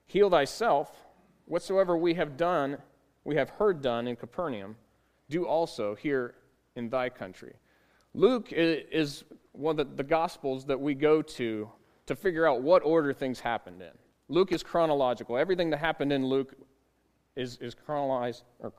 heal 0.05 0.29
thyself. 0.29 1.05
Whatsoever 1.45 1.97
we 1.97 2.13
have 2.15 2.37
done, 2.37 2.77
we 3.23 3.35
have 3.35 3.49
heard 3.51 3.81
done 3.81 4.07
in 4.07 4.15
Capernaum, 4.15 4.75
do 5.29 5.45
also 5.45 5.95
here 5.95 6.35
in 6.75 6.89
thy 6.89 7.09
country. 7.09 7.53
Luke 8.13 8.47
is 8.51 9.23
one 9.51 9.79
of 9.79 9.97
the 9.97 10.03
gospels 10.03 10.65
that 10.65 10.79
we 10.79 10.93
go 10.93 11.21
to 11.21 11.69
to 12.05 12.15
figure 12.15 12.47
out 12.47 12.61
what 12.61 12.83
order 12.83 13.13
things 13.13 13.39
happened 13.39 13.81
in. 13.81 13.91
Luke 14.29 14.51
is 14.51 14.63
chronological. 14.63 15.37
Everything 15.37 15.69
that 15.71 15.77
happened 15.77 16.11
in 16.11 16.25
Luke 16.25 16.53
is, 17.35 17.57
is, 17.61 17.75
chronologized, 17.75 18.43
or 18.59 18.73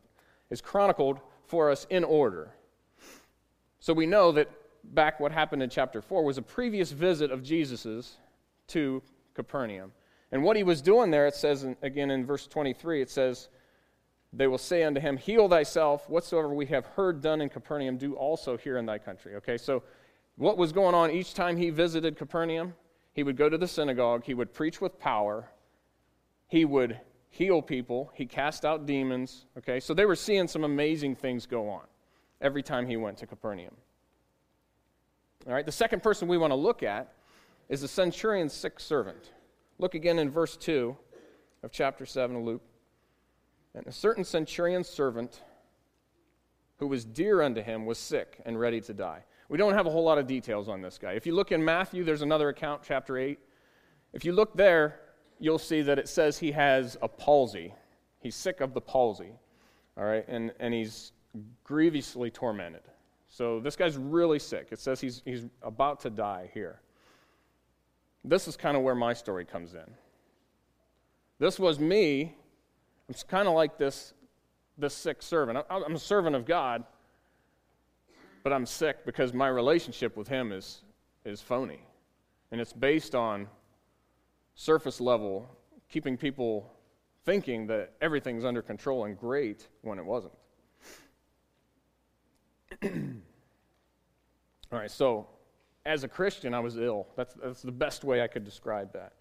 is 0.50 0.60
chronicled 0.60 1.20
for 1.44 1.70
us 1.70 1.86
in 1.90 2.04
order. 2.04 2.52
So 3.80 3.92
we 3.92 4.06
know 4.06 4.32
that 4.32 4.48
back 4.82 5.20
what 5.20 5.32
happened 5.32 5.62
in 5.62 5.70
chapter 5.70 6.00
4 6.00 6.24
was 6.24 6.38
a 6.38 6.42
previous 6.42 6.92
visit 6.92 7.30
of 7.30 7.42
Jesus's 7.42 8.16
to 8.68 9.02
Capernaum. 9.34 9.92
And 10.32 10.42
what 10.42 10.56
he 10.56 10.62
was 10.62 10.82
doing 10.82 11.10
there, 11.10 11.26
it 11.26 11.34
says 11.34 11.64
in, 11.64 11.76
again 11.82 12.10
in 12.10 12.26
verse 12.26 12.46
23, 12.46 13.02
it 13.02 13.10
says, 13.10 13.48
They 14.32 14.46
will 14.46 14.58
say 14.58 14.82
unto 14.82 15.00
him, 15.00 15.16
Heal 15.16 15.48
thyself, 15.48 16.08
whatsoever 16.08 16.52
we 16.52 16.66
have 16.66 16.86
heard 16.86 17.20
done 17.20 17.40
in 17.40 17.48
Capernaum, 17.48 17.96
do 17.96 18.14
also 18.14 18.56
here 18.56 18.76
in 18.76 18.86
thy 18.86 18.98
country. 18.98 19.36
Okay, 19.36 19.56
so 19.56 19.82
what 20.36 20.58
was 20.58 20.72
going 20.72 20.94
on 20.94 21.10
each 21.10 21.34
time 21.34 21.56
he 21.56 21.70
visited 21.70 22.16
Capernaum? 22.16 22.74
He 23.12 23.22
would 23.22 23.36
go 23.36 23.48
to 23.48 23.56
the 23.56 23.68
synagogue, 23.68 24.24
he 24.24 24.34
would 24.34 24.52
preach 24.52 24.80
with 24.80 24.98
power, 24.98 25.48
he 26.48 26.64
would 26.64 27.00
heal 27.30 27.62
people, 27.62 28.10
he 28.14 28.26
cast 28.26 28.64
out 28.64 28.84
demons. 28.84 29.46
Okay, 29.56 29.80
so 29.80 29.94
they 29.94 30.04
were 30.04 30.16
seeing 30.16 30.48
some 30.48 30.64
amazing 30.64 31.14
things 31.14 31.46
go 31.46 31.68
on 31.68 31.84
every 32.40 32.62
time 32.62 32.86
he 32.86 32.96
went 32.96 33.16
to 33.18 33.26
Capernaum. 33.26 33.74
All 35.46 35.54
right, 35.54 35.64
the 35.64 35.72
second 35.72 36.02
person 36.02 36.28
we 36.28 36.36
want 36.36 36.50
to 36.50 36.56
look 36.56 36.82
at 36.82 37.12
is 37.68 37.80
the 37.80 37.88
centurion's 37.88 38.52
sick 38.52 38.80
servant. 38.80 39.32
Look 39.78 39.94
again 39.94 40.18
in 40.18 40.30
verse 40.30 40.56
2 40.56 40.96
of 41.62 41.70
chapter 41.70 42.06
7 42.06 42.36
of 42.36 42.42
Luke. 42.42 42.62
And 43.74 43.86
a 43.86 43.92
certain 43.92 44.24
centurion's 44.24 44.88
servant 44.88 45.42
who 46.78 46.86
was 46.86 47.04
dear 47.04 47.42
unto 47.42 47.62
him 47.62 47.84
was 47.84 47.98
sick 47.98 48.40
and 48.46 48.58
ready 48.58 48.80
to 48.82 48.94
die. 48.94 49.24
We 49.48 49.58
don't 49.58 49.74
have 49.74 49.86
a 49.86 49.90
whole 49.90 50.04
lot 50.04 50.18
of 50.18 50.26
details 50.26 50.68
on 50.68 50.80
this 50.80 50.98
guy. 50.98 51.12
If 51.12 51.26
you 51.26 51.34
look 51.34 51.52
in 51.52 51.64
Matthew, 51.64 52.04
there's 52.04 52.22
another 52.22 52.48
account, 52.48 52.82
chapter 52.84 53.18
8. 53.18 53.38
If 54.12 54.24
you 54.24 54.32
look 54.32 54.56
there, 54.56 55.00
you'll 55.38 55.58
see 55.58 55.82
that 55.82 55.98
it 55.98 56.08
says 56.08 56.38
he 56.38 56.52
has 56.52 56.96
a 57.02 57.08
palsy. 57.08 57.74
He's 58.20 58.34
sick 58.34 58.60
of 58.60 58.74
the 58.74 58.80
palsy. 58.80 59.32
All 59.96 60.04
right, 60.04 60.24
and, 60.26 60.52
and 60.58 60.74
he's 60.74 61.12
grievously 61.64 62.30
tormented. 62.30 62.82
So 63.28 63.60
this 63.60 63.76
guy's 63.76 63.96
really 63.96 64.38
sick. 64.38 64.68
It 64.70 64.78
says 64.78 65.00
he's, 65.00 65.22
he's 65.24 65.44
about 65.62 66.00
to 66.00 66.10
die 66.10 66.50
here. 66.54 66.80
This 68.26 68.48
is 68.48 68.56
kind 68.56 68.76
of 68.76 68.82
where 68.82 68.96
my 68.96 69.14
story 69.14 69.44
comes 69.44 69.74
in. 69.74 69.88
This 71.38 71.60
was 71.60 71.78
me. 71.78 72.34
It's 73.08 73.22
kind 73.22 73.46
of 73.46 73.54
like 73.54 73.78
this, 73.78 74.14
this 74.76 74.94
sick 74.94 75.22
servant. 75.22 75.64
I'm 75.70 75.94
a 75.94 75.98
servant 75.98 76.34
of 76.34 76.44
God, 76.44 76.82
but 78.42 78.52
I'm 78.52 78.66
sick 78.66 79.06
because 79.06 79.32
my 79.32 79.46
relationship 79.46 80.16
with 80.16 80.26
Him 80.26 80.50
is, 80.50 80.82
is 81.24 81.40
phony. 81.40 81.78
And 82.50 82.60
it's 82.60 82.72
based 82.72 83.14
on 83.14 83.46
surface 84.56 85.00
level, 85.00 85.48
keeping 85.88 86.16
people 86.16 86.72
thinking 87.24 87.68
that 87.68 87.92
everything's 88.00 88.44
under 88.44 88.62
control 88.62 89.04
and 89.04 89.16
great 89.16 89.68
when 89.82 90.00
it 90.00 90.04
wasn't. 90.04 90.32
All 94.72 94.78
right, 94.80 94.90
so 94.90 95.28
as 95.86 96.04
a 96.04 96.08
Christian, 96.08 96.52
I 96.52 96.60
was 96.60 96.76
ill. 96.76 97.06
That's, 97.16 97.34
that's 97.34 97.62
the 97.62 97.72
best 97.72 98.04
way 98.04 98.20
I 98.20 98.26
could 98.26 98.44
describe 98.44 98.92
that. 98.92 99.12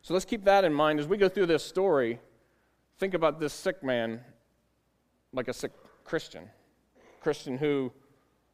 So 0.00 0.14
let's 0.14 0.24
keep 0.24 0.44
that 0.44 0.64
in 0.64 0.72
mind 0.72 0.98
as 0.98 1.06
we 1.06 1.16
go 1.16 1.28
through 1.28 1.46
this 1.46 1.64
story. 1.64 2.18
Think 2.98 3.14
about 3.14 3.38
this 3.38 3.52
sick 3.52 3.84
man 3.84 4.20
like 5.32 5.48
a 5.48 5.52
sick 5.52 5.72
Christian. 6.04 6.44
Christian 7.20 7.58
who 7.58 7.92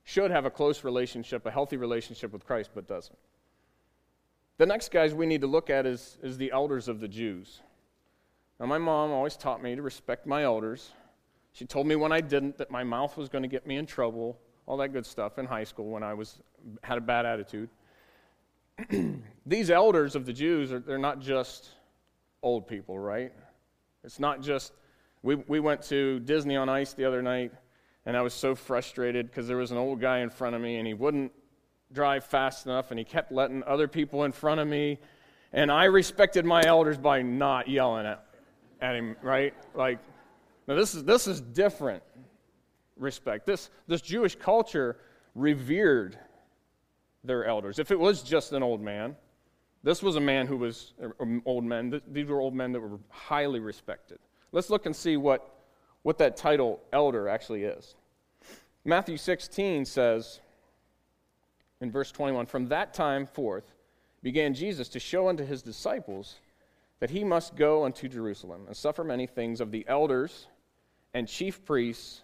should 0.04 0.30
have 0.30 0.44
a 0.44 0.50
close 0.50 0.84
relationship, 0.84 1.46
a 1.46 1.50
healthy 1.50 1.76
relationship 1.76 2.32
with 2.32 2.44
Christ, 2.44 2.70
but 2.74 2.86
doesn't. 2.86 3.18
The 4.58 4.66
next 4.66 4.90
guys 4.90 5.14
we 5.14 5.26
need 5.26 5.40
to 5.42 5.46
look 5.46 5.70
at 5.70 5.86
is, 5.86 6.18
is 6.22 6.36
the 6.36 6.50
elders 6.50 6.88
of 6.88 6.98
the 7.00 7.08
Jews. 7.08 7.60
Now, 8.58 8.66
my 8.66 8.78
mom 8.78 9.12
always 9.12 9.36
taught 9.36 9.62
me 9.62 9.76
to 9.76 9.82
respect 9.82 10.26
my 10.26 10.42
elders. 10.42 10.90
She 11.52 11.64
told 11.64 11.86
me 11.86 11.94
when 11.94 12.10
I 12.10 12.20
didn't 12.20 12.58
that 12.58 12.70
my 12.70 12.82
mouth 12.82 13.16
was 13.16 13.28
going 13.28 13.42
to 13.42 13.48
get 13.48 13.66
me 13.66 13.76
in 13.76 13.86
trouble 13.86 14.38
all 14.68 14.76
that 14.76 14.92
good 14.92 15.06
stuff 15.06 15.38
in 15.38 15.46
high 15.46 15.64
school 15.64 15.86
when 15.86 16.02
I 16.02 16.12
was 16.12 16.38
had 16.82 16.98
a 16.98 17.00
bad 17.00 17.24
attitude. 17.24 17.70
These 19.46 19.70
elders 19.70 20.14
of 20.14 20.26
the 20.26 20.32
Jews 20.32 20.72
are 20.72 20.78
they're 20.78 20.98
not 20.98 21.20
just 21.20 21.70
old 22.42 22.68
people, 22.68 22.98
right? 22.98 23.32
It's 24.04 24.20
not 24.20 24.42
just 24.42 24.74
we 25.22 25.36
we 25.36 25.58
went 25.58 25.82
to 25.84 26.20
Disney 26.20 26.54
on 26.54 26.68
Ice 26.68 26.92
the 26.92 27.06
other 27.06 27.22
night 27.22 27.50
and 28.04 28.14
I 28.14 28.20
was 28.20 28.34
so 28.34 28.54
frustrated 28.54 29.26
because 29.26 29.48
there 29.48 29.56
was 29.56 29.70
an 29.70 29.78
old 29.78 30.02
guy 30.02 30.18
in 30.18 30.28
front 30.28 30.54
of 30.54 30.60
me 30.60 30.76
and 30.76 30.86
he 30.86 30.94
wouldn't 30.94 31.32
drive 31.90 32.24
fast 32.24 32.66
enough 32.66 32.90
and 32.90 32.98
he 32.98 33.04
kept 33.04 33.32
letting 33.32 33.64
other 33.64 33.88
people 33.88 34.24
in 34.24 34.32
front 34.32 34.60
of 34.60 34.68
me 34.68 34.98
and 35.54 35.72
I 35.72 35.84
respected 35.84 36.44
my 36.44 36.62
elders 36.62 36.98
by 36.98 37.22
not 37.22 37.68
yelling 37.68 38.04
at, 38.04 38.22
at 38.82 38.94
him, 38.94 39.16
right? 39.22 39.54
Like 39.74 39.98
now 40.66 40.74
this 40.74 40.94
is 40.94 41.04
this 41.04 41.26
is 41.26 41.40
different 41.40 42.02
respect. 42.98 43.46
This, 43.46 43.70
this 43.86 44.00
Jewish 44.00 44.34
culture 44.36 44.96
revered 45.34 46.18
their 47.24 47.44
elders. 47.44 47.78
If 47.78 47.90
it 47.90 47.98
was 47.98 48.22
just 48.22 48.52
an 48.52 48.62
old 48.62 48.80
man, 48.80 49.16
this 49.82 50.02
was 50.02 50.16
a 50.16 50.20
man 50.20 50.46
who 50.46 50.56
was, 50.56 50.94
old 51.44 51.64
men, 51.64 52.00
these 52.10 52.26
were 52.26 52.40
old 52.40 52.54
men 52.54 52.72
that 52.72 52.80
were 52.80 52.98
highly 53.08 53.60
respected. 53.60 54.18
Let's 54.52 54.70
look 54.70 54.86
and 54.86 54.94
see 54.94 55.16
what, 55.16 55.54
what 56.02 56.18
that 56.18 56.36
title, 56.36 56.80
elder, 56.92 57.28
actually 57.28 57.64
is. 57.64 57.94
Matthew 58.84 59.16
16 59.16 59.84
says, 59.84 60.40
in 61.80 61.90
verse 61.90 62.10
21 62.10 62.46
From 62.46 62.68
that 62.68 62.94
time 62.94 63.26
forth 63.26 63.72
began 64.22 64.54
Jesus 64.54 64.88
to 64.90 64.98
show 64.98 65.28
unto 65.28 65.44
his 65.44 65.62
disciples 65.62 66.36
that 67.00 67.10
he 67.10 67.22
must 67.22 67.54
go 67.54 67.84
unto 67.84 68.08
Jerusalem 68.08 68.64
and 68.66 68.76
suffer 68.76 69.04
many 69.04 69.26
things 69.26 69.60
of 69.60 69.70
the 69.70 69.84
elders 69.86 70.48
and 71.14 71.28
chief 71.28 71.64
priests 71.64 72.22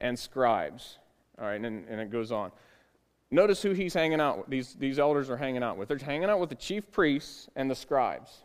and 0.00 0.18
scribes. 0.18 0.98
All 1.38 1.46
right, 1.46 1.60
and, 1.60 1.88
and 1.88 2.00
it 2.00 2.10
goes 2.10 2.32
on. 2.32 2.52
Notice 3.30 3.62
who 3.62 3.70
he's 3.72 3.94
hanging 3.94 4.20
out 4.20 4.38
with. 4.38 4.48
These, 4.48 4.74
these 4.74 4.98
elders 4.98 5.30
are 5.30 5.36
hanging 5.36 5.62
out 5.62 5.76
with. 5.76 5.88
They're 5.88 5.98
hanging 5.98 6.28
out 6.28 6.40
with 6.40 6.48
the 6.48 6.56
chief 6.56 6.90
priests 6.90 7.48
and 7.54 7.70
the 7.70 7.74
scribes. 7.74 8.42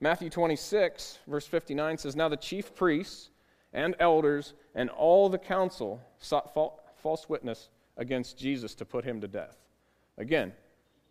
Matthew 0.00 0.30
26, 0.30 1.18
verse 1.26 1.46
59 1.46 1.98
says, 1.98 2.14
Now 2.14 2.28
the 2.28 2.36
chief 2.36 2.74
priests 2.74 3.30
and 3.72 3.96
elders 3.98 4.54
and 4.74 4.90
all 4.90 5.28
the 5.28 5.38
council 5.38 6.00
sought 6.18 6.54
false 6.96 7.28
witness 7.28 7.70
against 7.96 8.38
Jesus 8.38 8.74
to 8.76 8.84
put 8.84 9.04
him 9.04 9.20
to 9.20 9.28
death. 9.28 9.56
Again, 10.16 10.52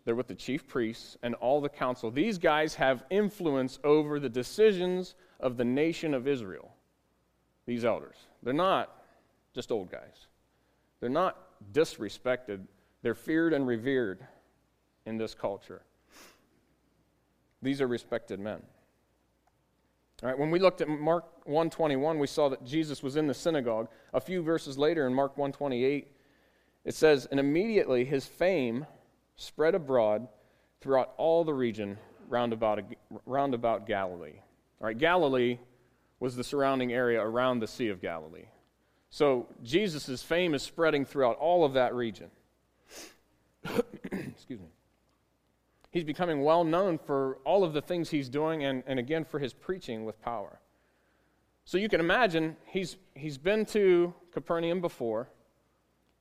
they're 0.04 0.14
with 0.14 0.28
the 0.28 0.34
chief 0.34 0.66
priests 0.66 1.16
and 1.22 1.34
all 1.36 1.60
the 1.60 1.68
council. 1.68 2.10
These 2.10 2.38
guys 2.38 2.74
have 2.74 3.04
influence 3.10 3.78
over 3.84 4.20
the 4.20 4.28
decisions 4.28 5.14
of 5.40 5.56
the 5.56 5.64
nation 5.64 6.14
of 6.14 6.28
Israel, 6.28 6.72
these 7.66 7.84
elders. 7.84 8.16
They're 8.42 8.52
not 8.52 9.03
just 9.54 9.70
old 9.70 9.90
guys, 9.90 10.26
they're 11.00 11.08
not 11.08 11.38
disrespected, 11.72 12.60
they're 13.02 13.14
feared 13.14 13.52
and 13.52 13.66
revered 13.66 14.26
in 15.06 15.16
this 15.16 15.34
culture. 15.34 15.82
These 17.62 17.80
are 17.80 17.86
respected 17.86 18.40
men. 18.40 18.62
All 20.22 20.28
right, 20.28 20.38
when 20.38 20.50
we 20.50 20.58
looked 20.58 20.80
at 20.80 20.88
Mark 20.88 21.24
121, 21.46 22.18
we 22.18 22.26
saw 22.26 22.48
that 22.48 22.64
Jesus 22.64 23.02
was 23.02 23.16
in 23.16 23.26
the 23.26 23.34
synagogue. 23.34 23.88
A 24.12 24.20
few 24.20 24.42
verses 24.42 24.78
later 24.78 25.06
in 25.06 25.14
Mark 25.14 25.36
128, 25.36 26.08
it 26.84 26.94
says, 26.94 27.26
And 27.30 27.40
immediately 27.40 28.04
his 28.04 28.24
fame 28.24 28.86
spread 29.36 29.74
abroad 29.74 30.28
throughout 30.80 31.12
all 31.16 31.44
the 31.44 31.54
region 31.54 31.98
round 32.28 32.52
about, 32.52 32.80
round 33.26 33.54
about 33.54 33.86
Galilee. 33.86 34.40
All 34.80 34.86
right, 34.86 34.96
Galilee 34.96 35.58
was 36.20 36.36
the 36.36 36.44
surrounding 36.44 36.92
area 36.92 37.20
around 37.20 37.60
the 37.60 37.66
Sea 37.66 37.88
of 37.88 38.00
Galilee. 38.00 38.46
So 39.14 39.46
Jesus' 39.62 40.24
fame 40.24 40.54
is 40.54 40.62
spreading 40.64 41.04
throughout 41.04 41.36
all 41.36 41.64
of 41.64 41.74
that 41.74 41.94
region. 41.94 42.32
Excuse 44.10 44.58
me. 44.58 44.66
He's 45.92 46.02
becoming 46.02 46.42
well 46.42 46.64
known 46.64 46.98
for 46.98 47.38
all 47.44 47.62
of 47.62 47.74
the 47.74 47.80
things 47.80 48.10
he's 48.10 48.28
doing 48.28 48.64
and, 48.64 48.82
and 48.88 48.98
again 48.98 49.24
for 49.24 49.38
his 49.38 49.52
preaching 49.52 50.04
with 50.04 50.20
power. 50.20 50.58
So 51.64 51.78
you 51.78 51.88
can 51.88 52.00
imagine 52.00 52.56
he's, 52.66 52.96
he's 53.14 53.38
been 53.38 53.64
to 53.66 54.12
Capernaum 54.32 54.80
before. 54.80 55.28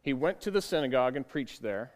He 0.04 0.14
went 0.14 0.40
to 0.42 0.52
the 0.52 0.62
synagogue 0.62 1.16
and 1.16 1.28
preached 1.28 1.64
there. 1.64 1.94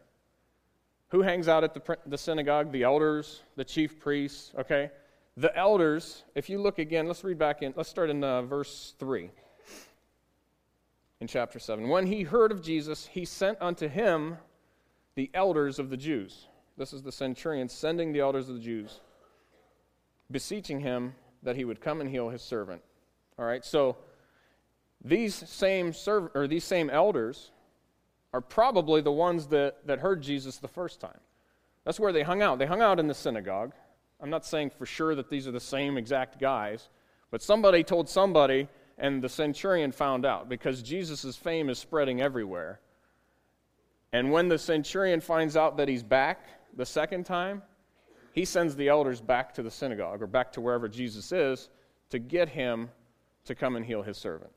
Who 1.09 1.21
hangs 1.21 1.47
out 1.47 1.63
at 1.63 1.75
the, 1.75 1.97
the 2.07 2.17
synagogue? 2.17 2.71
The 2.71 2.81
elders, 2.81 3.43
the 3.55 3.63
chief 3.63 3.99
priests, 3.99 4.51
okay? 4.57 4.89
The 5.35 5.55
elders, 5.55 6.23
if 6.33 6.49
you 6.49 6.59
look 6.59 6.79
again, 6.79 7.05
let's 7.05 7.23
read 7.23 7.37
back 7.37 7.61
in, 7.61 7.75
let's 7.77 7.87
start 7.87 8.09
in 8.09 8.23
uh, 8.23 8.41
verse 8.41 8.95
3 8.97 9.29
in 11.19 11.27
chapter 11.27 11.59
7. 11.59 11.87
When 11.87 12.07
he 12.07 12.23
heard 12.23 12.51
of 12.51 12.61
Jesus, 12.61 13.07
he 13.07 13.25
sent 13.25 13.57
unto 13.61 13.87
him 13.87 14.37
the 15.15 15.29
elders 15.33 15.79
of 15.79 15.89
the 15.89 15.97
Jews. 15.97 16.47
This 16.77 16.93
is 16.93 17.01
the 17.01 17.11
centurion 17.11 17.69
sending 17.69 18.13
the 18.13 18.19
elders 18.19 18.49
of 18.49 18.55
the 18.55 18.61
Jews, 18.61 19.01
beseeching 20.29 20.79
him 20.79 21.15
that 21.41 21.55
he 21.55 21.65
would 21.65 21.81
come 21.81 22.01
and 22.01 22.09
heal 22.09 22.29
his 22.29 22.41
servant. 22.41 22.81
All 23.39 23.45
right, 23.45 23.65
so 23.65 23.97
these 25.03 25.33
same 25.33 25.93
serv- 25.93 26.31
or 26.35 26.47
these 26.47 26.63
same 26.63 26.89
elders 26.89 27.51
are 28.33 28.41
probably 28.41 29.01
the 29.01 29.11
ones 29.11 29.47
that, 29.47 29.87
that 29.87 29.99
heard 29.99 30.21
Jesus 30.21 30.57
the 30.57 30.67
first 30.67 30.99
time. 30.99 31.19
That's 31.83 31.99
where 31.99 32.11
they 32.11 32.23
hung 32.23 32.41
out. 32.41 32.59
They 32.59 32.65
hung 32.65 32.81
out 32.81 32.99
in 32.99 33.07
the 33.07 33.13
synagogue. 33.13 33.73
I'm 34.19 34.29
not 34.29 34.45
saying 34.45 34.71
for 34.71 34.85
sure 34.85 35.15
that 35.15 35.29
these 35.29 35.47
are 35.47 35.51
the 35.51 35.59
same 35.59 35.97
exact 35.97 36.39
guys, 36.39 36.89
but 37.31 37.41
somebody 37.41 37.83
told 37.83 38.09
somebody, 38.09 38.67
and 38.97 39.21
the 39.21 39.29
centurion 39.29 39.91
found 39.91 40.25
out 40.25 40.49
because 40.49 40.81
Jesus' 40.81 41.35
fame 41.35 41.69
is 41.69 41.77
spreading 41.77 42.21
everywhere. 42.21 42.79
And 44.13 44.31
when 44.31 44.47
the 44.47 44.57
centurion 44.57 45.21
finds 45.21 45.55
out 45.55 45.77
that 45.77 45.87
he's 45.87 46.03
back 46.03 46.47
the 46.75 46.85
second 46.85 47.25
time, 47.25 47.61
he 48.33 48.45
sends 48.45 48.75
the 48.75 48.87
elders 48.87 49.21
back 49.21 49.53
to 49.55 49.63
the 49.63 49.71
synagogue 49.71 50.21
or 50.21 50.27
back 50.27 50.51
to 50.53 50.61
wherever 50.61 50.87
Jesus 50.87 51.31
is 51.31 51.69
to 52.09 52.19
get 52.19 52.49
him 52.49 52.89
to 53.45 53.55
come 53.55 53.75
and 53.75 53.85
heal 53.85 54.01
his 54.01 54.17
servant. 54.17 54.51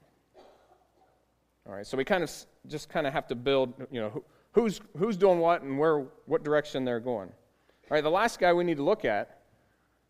All 1.67 1.75
right, 1.75 1.87
so 1.87 1.97
we 1.97 2.05
kind 2.05 2.23
of 2.23 2.33
just 2.67 2.89
kind 2.89 3.07
of 3.07 3.13
have 3.13 3.27
to 3.29 3.35
build, 3.35 3.75
you 3.91 4.01
know, 4.01 4.25
who's, 4.53 4.81
who's 4.97 5.17
doing 5.17 5.39
what 5.39 5.63
and 5.63 5.79
where, 5.79 6.07
what 6.27 6.43
direction 6.43 6.85
they're 6.85 7.01
going. 7.01 7.29
All 7.29 7.95
right, 7.95 8.03
the 8.03 8.11
last 8.11 8.39
guy 8.39 8.53
we 8.53 8.65
need 8.65 8.79
to 8.79 8.83
look 8.83 9.05
at 9.05 9.41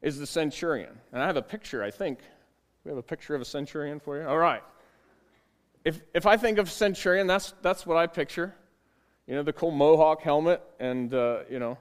is 0.02 0.18
the 0.18 0.26
centurion. 0.26 0.98
And 1.12 1.22
I 1.22 1.26
have 1.26 1.36
a 1.36 1.42
picture, 1.42 1.82
I 1.82 1.90
think. 1.90 2.20
We 2.84 2.90
have 2.90 2.98
a 2.98 3.02
picture 3.02 3.34
of 3.34 3.40
a 3.40 3.44
centurion 3.44 4.00
for 4.00 4.20
you? 4.20 4.26
All 4.26 4.38
right. 4.38 4.62
If, 5.84 6.00
if 6.14 6.26
I 6.26 6.36
think 6.36 6.58
of 6.58 6.70
centurion, 6.70 7.26
that's, 7.26 7.54
that's 7.62 7.86
what 7.86 7.96
I 7.96 8.06
picture. 8.06 8.54
You 9.26 9.34
know, 9.34 9.42
the 9.42 9.52
cool 9.52 9.70
mohawk 9.70 10.22
helmet 10.22 10.62
and, 10.78 11.12
uh, 11.12 11.40
you 11.50 11.58
know, 11.58 11.78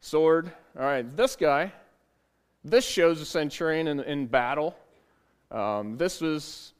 sword. 0.00 0.50
All 0.78 0.84
right, 0.84 1.16
this 1.16 1.36
guy, 1.36 1.72
this 2.64 2.86
shows 2.86 3.20
a 3.20 3.24
centurion 3.24 3.88
in, 3.88 4.00
in 4.00 4.26
battle. 4.26 4.76
Um, 5.50 5.96
this 5.96 6.20
was 6.20 6.72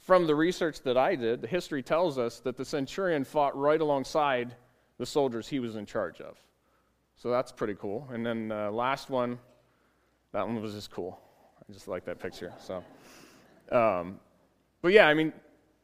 from 0.00 0.26
the 0.26 0.34
research 0.34 0.82
that 0.82 0.96
I 0.96 1.14
did, 1.14 1.42
the 1.42 1.46
history 1.46 1.82
tells 1.82 2.18
us 2.18 2.40
that 2.40 2.56
the 2.56 2.64
centurion 2.64 3.24
fought 3.24 3.56
right 3.56 3.80
alongside 3.80 4.54
the 4.98 5.06
soldiers 5.06 5.48
he 5.48 5.60
was 5.60 5.76
in 5.76 5.86
charge 5.86 6.20
of. 6.20 6.36
So 7.16 7.30
that's 7.30 7.52
pretty 7.52 7.74
cool. 7.74 8.08
And 8.12 8.24
then 8.24 8.48
the 8.48 8.68
uh, 8.68 8.70
last 8.70 9.10
one, 9.10 9.38
that 10.32 10.46
one 10.46 10.60
was 10.60 10.74
just 10.74 10.90
cool. 10.90 11.20
I 11.70 11.72
just 11.72 11.86
like 11.86 12.04
that 12.06 12.18
picture. 12.18 12.52
So, 12.58 12.82
um, 13.70 14.18
but 14.82 14.92
yeah, 14.92 15.06
I 15.06 15.14
mean, 15.14 15.32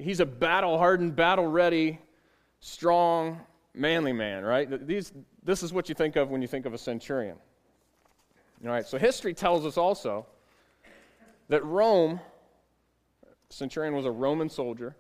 he's 0.01 0.19
a 0.19 0.27
battle 0.27 0.79
hardened, 0.79 1.15
battle 1.15 1.47
ready, 1.47 2.01
strong, 2.59 3.41
manly 3.73 4.13
man, 4.13 4.43
right? 4.43 4.85
These, 4.85 5.13
this 5.45 5.63
is 5.63 5.73
what 5.73 5.89
you 5.89 5.95
think 5.95 6.17
of 6.17 6.29
when 6.29 6.43
you 6.43 6.49
think 6.49 6.67
of 6.67 6.75
a 6.75 6.79
centurion. 6.79 7.37
All 8.65 8.71
right, 8.73 8.85
so 8.85 8.99
history 8.99 9.33
tells 9.33 9.65
us 9.65 9.77
also 9.77 10.27
that 11.49 11.65
Rome 11.65 12.19
centurion 13.49 13.95
was 13.95 14.07
a 14.07 14.11
Roman 14.11 14.49
soldier. 14.49 14.97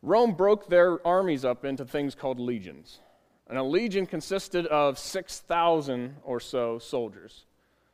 Rome 0.00 0.32
broke 0.32 0.66
their 0.68 1.06
armies 1.06 1.44
up 1.44 1.66
into 1.66 1.84
things 1.84 2.14
called 2.14 2.40
legions. 2.40 3.00
And 3.48 3.58
a 3.58 3.62
legion 3.62 4.06
consisted 4.06 4.64
of 4.68 4.98
6,000 4.98 6.16
or 6.22 6.40
so 6.40 6.78
soldiers. 6.78 7.44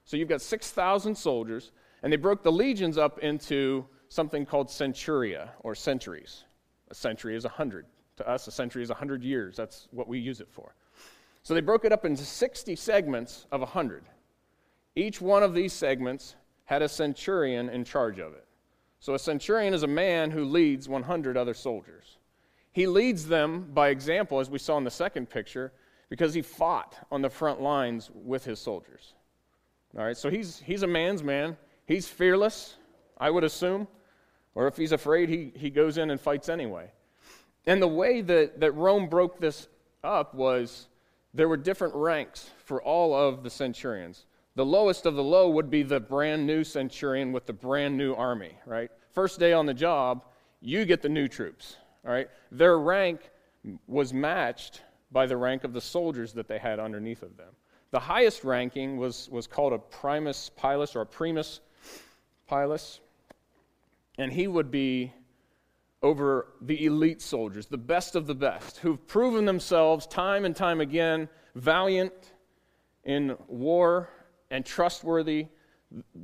So 0.04 0.16
you've 0.16 0.28
got 0.28 0.40
6,000 0.40 1.16
soldiers, 1.16 1.72
and 2.02 2.12
they 2.12 2.16
broke 2.16 2.42
the 2.42 2.52
legions 2.52 2.98
up 2.98 3.18
into 3.20 3.86
something 4.08 4.46
called 4.46 4.68
centuria 4.68 5.50
or 5.60 5.74
centuries. 5.74 6.44
A 6.90 6.94
century 6.94 7.36
is 7.36 7.44
a 7.44 7.48
100. 7.48 7.86
To 8.16 8.28
us, 8.28 8.46
a 8.46 8.50
century 8.50 8.82
is 8.82 8.90
a 8.90 8.94
100 8.94 9.22
years. 9.22 9.56
That's 9.56 9.88
what 9.90 10.08
we 10.08 10.18
use 10.18 10.40
it 10.40 10.48
for. 10.50 10.74
So 11.42 11.54
they 11.54 11.60
broke 11.60 11.84
it 11.84 11.92
up 11.92 12.04
into 12.04 12.24
60 12.24 12.76
segments 12.76 13.46
of 13.52 13.60
a 13.60 13.64
100. 13.64 14.04
Each 14.96 15.20
one 15.20 15.42
of 15.42 15.54
these 15.54 15.72
segments 15.72 16.34
had 16.64 16.82
a 16.82 16.88
centurion 16.88 17.68
in 17.68 17.84
charge 17.84 18.18
of 18.18 18.32
it. 18.34 18.44
So 19.00 19.14
a 19.14 19.18
centurion 19.18 19.72
is 19.72 19.84
a 19.84 19.88
man 19.88 20.30
who 20.30 20.44
leads 20.44 20.88
100 20.88 21.36
other 21.36 21.54
soldiers. 21.54 22.18
He 22.72 22.86
leads 22.86 23.26
them 23.26 23.70
by 23.72 23.88
example, 23.88 24.40
as 24.40 24.50
we 24.50 24.58
saw 24.58 24.76
in 24.76 24.84
the 24.84 24.90
second 24.90 25.30
picture, 25.30 25.72
because 26.08 26.34
he 26.34 26.42
fought 26.42 26.96
on 27.10 27.22
the 27.22 27.30
front 27.30 27.60
lines 27.60 28.10
with 28.14 28.44
his 28.44 28.58
soldiers. 28.58 29.14
All 29.96 30.04
right, 30.04 30.16
so 30.16 30.30
he's, 30.30 30.58
he's 30.58 30.82
a 30.82 30.86
man's 30.86 31.22
man. 31.22 31.56
He's 31.88 32.06
fearless, 32.06 32.76
I 33.16 33.30
would 33.30 33.44
assume. 33.44 33.88
Or 34.54 34.66
if 34.66 34.76
he's 34.76 34.92
afraid, 34.92 35.30
he, 35.30 35.52
he 35.56 35.70
goes 35.70 35.96
in 35.96 36.10
and 36.10 36.20
fights 36.20 36.50
anyway. 36.50 36.90
And 37.66 37.80
the 37.80 37.88
way 37.88 38.20
that, 38.20 38.60
that 38.60 38.72
Rome 38.72 39.08
broke 39.08 39.40
this 39.40 39.68
up 40.04 40.34
was 40.34 40.88
there 41.32 41.48
were 41.48 41.56
different 41.56 41.94
ranks 41.94 42.50
for 42.66 42.82
all 42.82 43.14
of 43.14 43.42
the 43.42 43.48
centurions. 43.48 44.26
The 44.54 44.66
lowest 44.66 45.06
of 45.06 45.14
the 45.14 45.22
low 45.22 45.48
would 45.48 45.70
be 45.70 45.82
the 45.82 45.98
brand 45.98 46.46
new 46.46 46.62
centurion 46.62 47.32
with 47.32 47.46
the 47.46 47.54
brand 47.54 47.96
new 47.96 48.12
army, 48.12 48.52
right? 48.66 48.90
First 49.14 49.40
day 49.40 49.54
on 49.54 49.64
the 49.64 49.72
job, 49.72 50.24
you 50.60 50.84
get 50.84 51.00
the 51.00 51.08
new 51.08 51.26
troops, 51.26 51.76
all 52.04 52.12
right? 52.12 52.28
Their 52.52 52.78
rank 52.78 53.30
was 53.86 54.12
matched 54.12 54.82
by 55.10 55.24
the 55.24 55.36
rank 55.38 55.64
of 55.64 55.72
the 55.72 55.80
soldiers 55.80 56.34
that 56.34 56.48
they 56.48 56.58
had 56.58 56.80
underneath 56.80 57.22
of 57.22 57.36
them. 57.38 57.54
The 57.92 58.00
highest 58.00 58.44
ranking 58.44 58.98
was, 58.98 59.30
was 59.30 59.46
called 59.46 59.72
a 59.72 59.78
primus 59.78 60.50
pilus 60.54 60.94
or 60.94 61.00
a 61.00 61.06
primus 61.06 61.60
pilus, 62.48 63.00
and 64.18 64.32
he 64.32 64.48
would 64.48 64.70
be 64.70 65.12
over 66.02 66.48
the 66.60 66.86
elite 66.86 67.20
soldiers, 67.20 67.66
the 67.66 67.76
best 67.78 68.16
of 68.16 68.26
the 68.26 68.34
best, 68.34 68.78
who've 68.78 69.06
proven 69.06 69.44
themselves 69.44 70.06
time 70.06 70.44
and 70.44 70.54
time 70.56 70.80
again 70.80 71.28
valiant 71.54 72.32
in 73.04 73.36
war 73.48 74.08
and 74.50 74.64
trustworthy, 74.64 75.46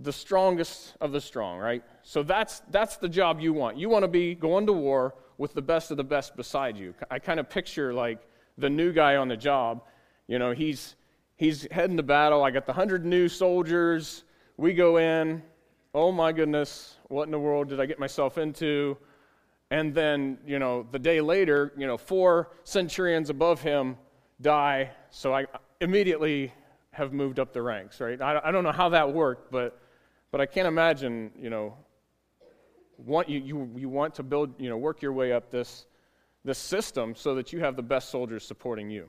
the 0.03 0.13
strongest 0.13 0.95
of 1.01 1.13
the 1.13 1.21
strong, 1.21 1.59
right? 1.59 1.83
So 2.03 2.23
that's, 2.23 2.63
that's 2.71 2.97
the 2.97 3.09
job 3.09 3.41
you 3.41 3.53
want. 3.53 3.77
You 3.79 3.89
want 3.89 4.03
to 4.03 4.09
be 4.09 4.35
going 4.35 4.67
to 4.67 4.73
war 4.73 5.15
with 5.39 5.55
the 5.55 5.63
best 5.63 5.91
of 5.91 5.97
the 5.97 6.05
best 6.05 6.37
beside 6.37 6.77
you. 6.77 6.95
I 7.11 7.19
kind 7.19 7.41
of 7.41 7.49
picture 7.49 7.93
like 7.93 8.19
the 8.59 8.71
new 8.71 8.93
guy 8.93 9.17
on 9.17 9.29
the 9.29 9.37
job, 9.37 9.83
You 10.29 10.39
know, 10.39 10.53
he's, 10.53 10.95
he's 11.37 11.67
heading 11.71 11.97
to 11.97 12.03
battle. 12.03 12.45
I 12.45 12.51
got 12.51 12.67
the 12.67 12.73
100 12.73 13.05
new 13.05 13.29
soldiers. 13.29 14.25
We 14.57 14.75
go 14.75 14.99
in. 14.99 15.43
Oh 15.97 16.11
my 16.11 16.33
goodness, 16.33 16.97
what 17.07 17.23
in 17.23 17.31
the 17.31 17.39
world 17.39 17.69
did 17.69 17.81
I 17.81 17.87
get 17.87 18.01
myself 18.01 18.37
into? 18.37 18.97
And 19.71 19.95
then, 19.95 20.39
you 20.45 20.59
know, 20.59 20.85
the 20.91 20.99
day 20.99 21.21
later, 21.21 21.73
you 21.77 21.87
know, 21.87 21.97
four 21.97 22.51
centurions 22.65 23.31
above 23.31 23.63
him 23.63 23.97
die. 24.41 24.91
So 25.11 25.33
I 25.33 25.47
immediately 25.81 26.53
have 26.91 27.13
moved 27.13 27.39
up 27.39 27.53
the 27.53 27.63
ranks, 27.63 28.01
right? 28.01 28.21
I, 28.21 28.41
I 28.45 28.51
don't 28.51 28.65
know 28.65 28.73
how 28.73 28.89
that 28.89 29.13
worked, 29.13 29.53
but, 29.53 29.81
but 30.33 30.41
I 30.41 30.47
can't 30.47 30.67
imagine, 30.67 31.31
you 31.41 31.49
know, 31.49 31.77
want, 32.99 33.29
you, 33.29 33.39
you, 33.39 33.71
you 33.77 33.89
want 33.89 34.17
to 34.17 34.25
build, 34.25 34.61
you 34.61 34.69
know, 34.69 34.77
work 34.77 35.01
your 35.01 35.13
way 35.13 35.33
up 35.33 35.49
this, 35.49 35.87
this 36.45 36.59
system 36.59 37.15
so 37.15 37.37
that 37.37 37.53
you 37.53 37.61
have 37.61 37.77
the 37.77 37.83
best 37.83 38.11
soldiers 38.11 38.45
supporting 38.45 38.91
you. 38.91 39.07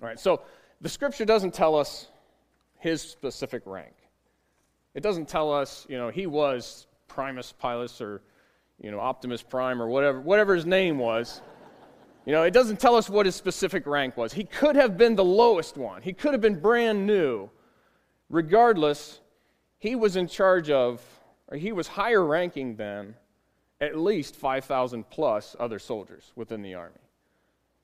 All 0.00 0.06
right, 0.06 0.20
so 0.20 0.42
the 0.80 0.88
scripture 0.88 1.24
doesn't 1.24 1.52
tell 1.52 1.74
us 1.74 2.06
his 2.78 3.02
specific 3.02 3.62
rank. 3.66 3.94
It 4.94 5.02
doesn't 5.02 5.28
tell 5.28 5.52
us, 5.52 5.86
you 5.88 5.98
know, 5.98 6.08
he 6.08 6.26
was 6.26 6.86
Primus 7.08 7.52
Pilus 7.60 8.00
or, 8.00 8.22
you 8.80 8.90
know, 8.90 9.00
Optimus 9.00 9.42
Prime 9.42 9.82
or 9.82 9.88
whatever, 9.88 10.20
whatever 10.20 10.54
his 10.54 10.66
name 10.66 10.98
was. 10.98 11.42
You 12.26 12.32
know, 12.32 12.44
it 12.44 12.52
doesn't 12.52 12.80
tell 12.80 12.96
us 12.96 13.10
what 13.10 13.26
his 13.26 13.34
specific 13.34 13.86
rank 13.86 14.16
was. 14.16 14.32
He 14.32 14.44
could 14.44 14.76
have 14.76 14.96
been 14.96 15.14
the 15.14 15.24
lowest 15.24 15.76
one, 15.76 16.02
he 16.02 16.12
could 16.12 16.32
have 16.32 16.40
been 16.40 16.60
brand 16.60 17.06
new. 17.06 17.50
Regardless, 18.30 19.20
he 19.78 19.94
was 19.94 20.16
in 20.16 20.26
charge 20.26 20.70
of, 20.70 21.02
or 21.48 21.58
he 21.58 21.72
was 21.72 21.86
higher 21.86 22.24
ranking 22.24 22.76
than 22.76 23.14
at 23.80 23.98
least 23.98 24.34
5,000 24.34 25.08
plus 25.10 25.54
other 25.60 25.78
soldiers 25.78 26.32
within 26.34 26.62
the 26.62 26.74
army. 26.74 26.94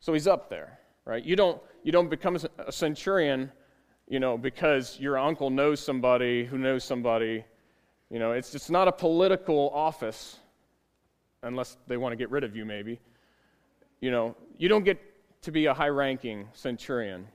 So 0.00 0.14
he's 0.14 0.26
up 0.26 0.48
there, 0.48 0.78
right? 1.04 1.22
You 1.22 1.36
don't, 1.36 1.60
you 1.82 1.92
don't 1.92 2.08
become 2.08 2.38
a 2.58 2.72
centurion, 2.72 3.52
you 4.10 4.18
know, 4.18 4.36
because 4.36 4.98
your 4.98 5.16
uncle 5.16 5.50
knows 5.50 5.78
somebody 5.78 6.44
who 6.44 6.58
knows 6.58 6.82
somebody. 6.82 7.44
You 8.10 8.18
know, 8.18 8.32
it's, 8.32 8.56
it's 8.56 8.68
not 8.68 8.88
a 8.88 8.92
political 8.92 9.70
office, 9.72 10.36
unless 11.44 11.78
they 11.86 11.96
want 11.96 12.12
to 12.12 12.16
get 12.16 12.28
rid 12.28 12.42
of 12.42 12.56
you, 12.56 12.64
maybe. 12.64 13.00
You 14.00 14.10
know, 14.10 14.36
you 14.58 14.68
don't 14.68 14.84
get 14.84 14.98
to 15.42 15.52
be 15.52 15.66
a 15.66 15.72
high 15.72 15.88
ranking 15.88 16.48
centurion 16.52 17.28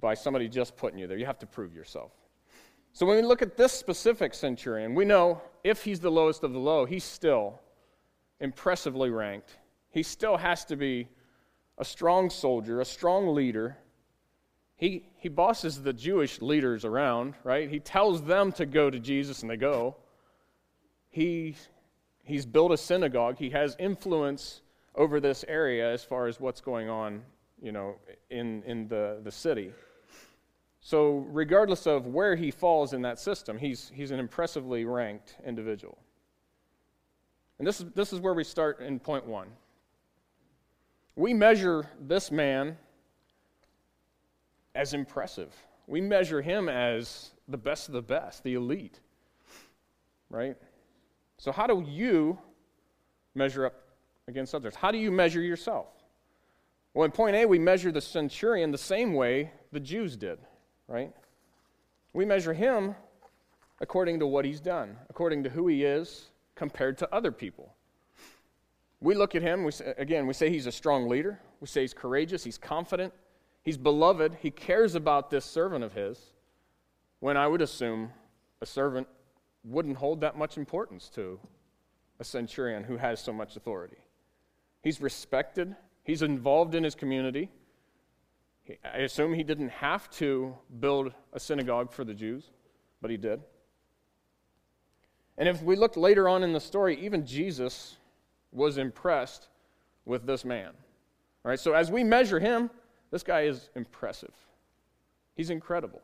by 0.00 0.14
somebody 0.14 0.48
just 0.48 0.76
putting 0.78 0.98
you 0.98 1.06
there. 1.06 1.18
You 1.18 1.26
have 1.26 1.38
to 1.40 1.46
prove 1.46 1.74
yourself. 1.74 2.12
So 2.94 3.04
when 3.04 3.16
we 3.16 3.22
look 3.22 3.42
at 3.42 3.54
this 3.54 3.72
specific 3.72 4.32
centurion, 4.32 4.94
we 4.94 5.04
know 5.04 5.42
if 5.62 5.84
he's 5.84 6.00
the 6.00 6.10
lowest 6.10 6.42
of 6.42 6.54
the 6.54 6.58
low, 6.58 6.86
he's 6.86 7.04
still 7.04 7.60
impressively 8.40 9.10
ranked. 9.10 9.58
He 9.90 10.02
still 10.02 10.38
has 10.38 10.64
to 10.66 10.76
be 10.76 11.08
a 11.76 11.84
strong 11.84 12.30
soldier, 12.30 12.80
a 12.80 12.84
strong 12.84 13.34
leader. 13.34 13.76
He, 14.84 15.02
he 15.16 15.30
bosses 15.30 15.82
the 15.82 15.94
Jewish 15.94 16.42
leaders 16.42 16.84
around, 16.84 17.36
right? 17.42 17.70
He 17.70 17.80
tells 17.80 18.22
them 18.22 18.52
to 18.52 18.66
go 18.66 18.90
to 18.90 19.00
Jesus 19.00 19.40
and 19.40 19.50
they 19.50 19.56
go. 19.56 19.96
He, 21.08 21.56
he's 22.22 22.44
built 22.44 22.70
a 22.70 22.76
synagogue. 22.76 23.38
He 23.38 23.48
has 23.48 23.76
influence 23.78 24.60
over 24.94 25.20
this 25.20 25.42
area 25.48 25.90
as 25.90 26.04
far 26.04 26.26
as 26.26 26.38
what's 26.38 26.60
going 26.60 26.90
on, 26.90 27.22
you 27.62 27.72
know, 27.72 27.94
in, 28.28 28.62
in 28.64 28.86
the, 28.88 29.20
the 29.24 29.30
city. 29.30 29.72
So, 30.82 31.24
regardless 31.30 31.86
of 31.86 32.08
where 32.08 32.36
he 32.36 32.50
falls 32.50 32.92
in 32.92 33.00
that 33.02 33.18
system, 33.18 33.56
he's, 33.56 33.90
he's 33.94 34.10
an 34.10 34.20
impressively 34.20 34.84
ranked 34.84 35.36
individual. 35.46 35.96
And 37.58 37.66
this 37.66 37.80
is, 37.80 37.86
this 37.94 38.12
is 38.12 38.20
where 38.20 38.34
we 38.34 38.44
start 38.44 38.80
in 38.80 39.00
point 39.00 39.24
one. 39.24 39.48
We 41.16 41.32
measure 41.32 41.88
this 41.98 42.30
man 42.30 42.76
as 44.74 44.94
impressive. 44.94 45.54
We 45.86 46.00
measure 46.00 46.42
him 46.42 46.68
as 46.68 47.30
the 47.48 47.58
best 47.58 47.88
of 47.88 47.94
the 47.94 48.02
best, 48.02 48.42
the 48.42 48.54
elite. 48.54 49.00
Right? 50.30 50.56
So, 51.38 51.52
how 51.52 51.66
do 51.66 51.84
you 51.86 52.38
measure 53.34 53.66
up 53.66 53.74
against 54.28 54.54
others? 54.54 54.74
How 54.74 54.90
do 54.90 54.98
you 54.98 55.10
measure 55.10 55.42
yourself? 55.42 55.86
Well, 56.94 57.04
in 57.04 57.10
point 57.10 57.36
A, 57.36 57.44
we 57.44 57.58
measure 57.58 57.92
the 57.92 58.00
centurion 58.00 58.70
the 58.70 58.78
same 58.78 59.14
way 59.14 59.50
the 59.72 59.80
Jews 59.80 60.16
did 60.16 60.38
right? 60.88 61.12
We 62.12 62.24
measure 62.24 62.52
him 62.52 62.94
according 63.80 64.20
to 64.20 64.26
what 64.26 64.44
he's 64.44 64.60
done, 64.60 64.96
according 65.10 65.44
to 65.44 65.50
who 65.50 65.66
he 65.66 65.84
is 65.84 66.30
compared 66.54 66.98
to 66.98 67.14
other 67.14 67.32
people. 67.32 67.74
We 69.00 69.14
look 69.14 69.34
at 69.34 69.42
him, 69.42 69.64
we 69.64 69.72
say, 69.72 69.94
again, 69.98 70.26
we 70.26 70.32
say 70.32 70.48
he's 70.48 70.66
a 70.66 70.72
strong 70.72 71.08
leader. 71.08 71.38
We 71.60 71.66
say 71.66 71.82
he's 71.82 71.94
courageous, 71.94 72.44
he's 72.44 72.58
confident, 72.58 73.12
he's 73.64 73.76
beloved, 73.76 74.38
he 74.40 74.50
cares 74.50 74.94
about 74.94 75.30
this 75.30 75.44
servant 75.44 75.84
of 75.84 75.92
his, 75.92 76.20
when 77.20 77.36
I 77.36 77.46
would 77.46 77.62
assume 77.62 78.10
a 78.60 78.66
servant 78.66 79.08
wouldn't 79.64 79.96
hold 79.96 80.20
that 80.20 80.36
much 80.36 80.58
importance 80.58 81.08
to 81.14 81.40
a 82.20 82.24
centurion 82.24 82.84
who 82.84 82.96
has 82.96 83.18
so 83.18 83.32
much 83.32 83.56
authority. 83.56 83.96
He's 84.82 85.00
respected, 85.00 85.74
he's 86.02 86.22
involved 86.22 86.74
in 86.74 86.84
his 86.84 86.94
community, 86.94 87.50
I 88.84 88.98
assume 88.98 89.34
he 89.34 89.42
didn't 89.42 89.70
have 89.70 90.10
to 90.12 90.56
build 90.80 91.12
a 91.32 91.40
synagogue 91.40 91.92
for 91.92 92.04
the 92.04 92.14
Jews, 92.14 92.50
but 93.02 93.10
he 93.10 93.16
did. 93.16 93.40
And 95.36 95.48
if 95.48 95.62
we 95.62 95.76
look 95.76 95.96
later 95.96 96.28
on 96.28 96.42
in 96.42 96.52
the 96.52 96.60
story, 96.60 96.98
even 97.00 97.26
Jesus 97.26 97.96
was 98.52 98.78
impressed 98.78 99.48
with 100.06 100.26
this 100.26 100.44
man. 100.44 100.70
All 101.44 101.50
right, 101.50 101.60
so 101.60 101.74
as 101.74 101.90
we 101.90 102.04
measure 102.04 102.38
him, 102.38 102.70
this 103.14 103.22
guy 103.22 103.42
is 103.42 103.70
impressive. 103.74 104.34
He's 105.34 105.48
incredible. 105.48 106.02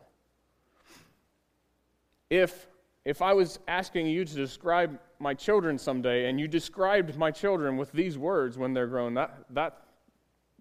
If 2.31 2.69
if 3.05 3.21
I 3.21 3.35
was 3.35 3.59
asking 3.67 4.07
you 4.07 4.25
to 4.25 4.35
describe 4.35 4.99
my 5.19 5.35
children 5.35 5.79
someday 5.79 6.29
and 6.29 6.39
you 6.41 6.49
described 6.49 7.17
my 7.17 7.31
children 7.31 7.77
with 7.77 7.93
these 7.93 8.17
words 8.17 8.57
when 8.57 8.73
they're 8.73 8.87
grown, 8.87 9.15
that 9.15 9.45
that 9.51 9.83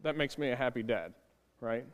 that 0.04 0.18
makes 0.18 0.38
me 0.38 0.50
a 0.50 0.56
happy 0.56 0.84
dad 0.84 1.14
right? 1.62 1.86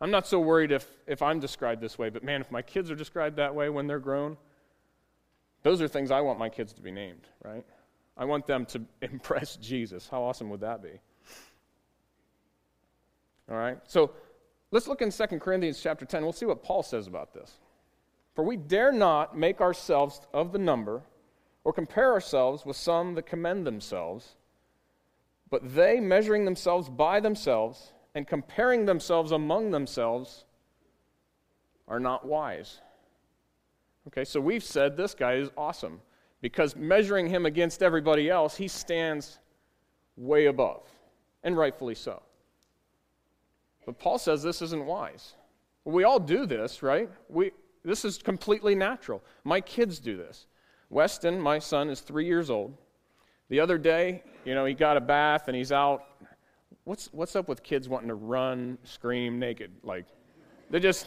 I'm 0.00 0.10
not 0.10 0.26
so 0.26 0.40
worried 0.40 0.72
if, 0.72 0.86
if 1.06 1.22
I'm 1.22 1.40
described 1.40 1.80
this 1.80 1.98
way, 1.98 2.08
but 2.10 2.22
man, 2.22 2.40
if 2.40 2.50
my 2.50 2.62
kids 2.62 2.90
are 2.90 2.94
described 2.94 3.36
that 3.36 3.54
way 3.54 3.68
when 3.68 3.86
they're 3.86 3.98
grown, 3.98 4.36
those 5.62 5.82
are 5.82 5.88
things 5.88 6.10
I 6.10 6.20
want 6.20 6.38
my 6.38 6.48
kids 6.48 6.72
to 6.74 6.82
be 6.82 6.90
named, 6.90 7.26
right? 7.44 7.64
I 8.16 8.24
want 8.24 8.46
them 8.46 8.64
to 8.66 8.82
impress 9.02 9.56
Jesus. 9.56 10.08
How 10.08 10.22
awesome 10.22 10.50
would 10.50 10.60
that 10.60 10.82
be? 10.82 11.00
All 13.50 13.56
right? 13.56 13.78
So 13.86 14.12
let's 14.70 14.86
look 14.86 15.02
in 15.02 15.10
2 15.10 15.26
Corinthians 15.38 15.80
chapter 15.82 16.04
10. 16.04 16.22
We'll 16.22 16.32
see 16.32 16.46
what 16.46 16.62
Paul 16.62 16.82
says 16.82 17.06
about 17.06 17.32
this. 17.32 17.58
For 18.34 18.44
we 18.44 18.56
dare 18.56 18.92
not 18.92 19.36
make 19.36 19.60
ourselves 19.60 20.20
of 20.32 20.52
the 20.52 20.58
number 20.58 21.02
or 21.64 21.72
compare 21.72 22.12
ourselves 22.12 22.64
with 22.64 22.76
some 22.76 23.14
that 23.14 23.26
commend 23.26 23.66
themselves, 23.66 24.36
but 25.50 25.74
they, 25.74 25.98
measuring 25.98 26.44
themselves 26.44 26.88
by 26.88 27.20
themselves, 27.20 27.92
and 28.14 28.26
comparing 28.26 28.86
themselves 28.86 29.32
among 29.32 29.70
themselves 29.70 30.44
are 31.86 32.00
not 32.00 32.26
wise. 32.26 32.80
Okay, 34.06 34.24
so 34.24 34.40
we've 34.40 34.64
said 34.64 34.96
this 34.96 35.14
guy 35.14 35.34
is 35.34 35.50
awesome 35.56 36.00
because 36.40 36.76
measuring 36.76 37.26
him 37.26 37.46
against 37.46 37.82
everybody 37.82 38.30
else, 38.30 38.56
he 38.56 38.68
stands 38.68 39.38
way 40.16 40.46
above, 40.46 40.82
and 41.42 41.56
rightfully 41.56 41.94
so. 41.94 42.22
But 43.88 43.98
Paul 43.98 44.18
says 44.18 44.42
this 44.42 44.60
isn't 44.60 44.84
wise. 44.84 45.32
we 45.86 46.04
all 46.04 46.20
do 46.20 46.44
this, 46.44 46.82
right? 46.82 47.08
We, 47.30 47.52
this 47.82 48.04
is 48.04 48.18
completely 48.18 48.74
natural. 48.74 49.24
My 49.44 49.62
kids 49.62 49.98
do 49.98 50.14
this. 50.14 50.46
Weston, 50.90 51.40
my 51.40 51.58
son, 51.58 51.88
is 51.88 52.00
three 52.00 52.26
years 52.26 52.50
old. 52.50 52.76
The 53.48 53.60
other 53.60 53.78
day, 53.78 54.24
you 54.44 54.54
know, 54.54 54.66
he 54.66 54.74
got 54.74 54.98
a 54.98 55.00
bath 55.00 55.48
and 55.48 55.56
he's 55.56 55.72
out 55.72 56.04
what's, 56.84 57.08
what's 57.14 57.34
up 57.34 57.48
with 57.48 57.62
kids 57.62 57.88
wanting 57.88 58.08
to 58.08 58.14
run, 58.14 58.76
scream 58.84 59.38
naked? 59.38 59.70
Like, 59.82 60.04
they 60.68 60.80
just, 60.80 61.06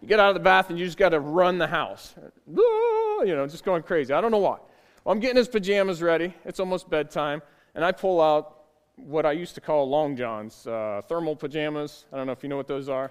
you 0.00 0.08
get 0.08 0.18
out 0.18 0.30
of 0.30 0.34
the 0.34 0.40
bath 0.40 0.70
and 0.70 0.78
you 0.78 0.86
just 0.86 0.96
got 0.96 1.10
to 1.10 1.20
run 1.20 1.58
the 1.58 1.66
house. 1.66 2.14
Ah, 2.18 3.24
you 3.24 3.36
know, 3.36 3.46
just 3.46 3.62
going 3.62 3.82
crazy. 3.82 4.14
I 4.14 4.22
don't 4.22 4.30
know 4.30 4.38
why. 4.38 4.56
Well, 5.04 5.12
I'm 5.12 5.20
getting 5.20 5.36
his 5.36 5.48
pajamas 5.48 6.00
ready. 6.00 6.32
It's 6.46 6.60
almost 6.60 6.88
bedtime. 6.88 7.42
And 7.74 7.84
I 7.84 7.92
pull 7.92 8.22
out 8.22 8.61
what 8.96 9.26
I 9.26 9.32
used 9.32 9.54
to 9.56 9.60
call 9.60 9.88
long 9.88 10.16
johns, 10.16 10.66
uh, 10.66 11.02
thermal 11.08 11.36
pajamas. 11.36 12.04
I 12.12 12.16
don't 12.16 12.26
know 12.26 12.32
if 12.32 12.42
you 12.42 12.48
know 12.48 12.56
what 12.56 12.68
those 12.68 12.88
are. 12.88 13.10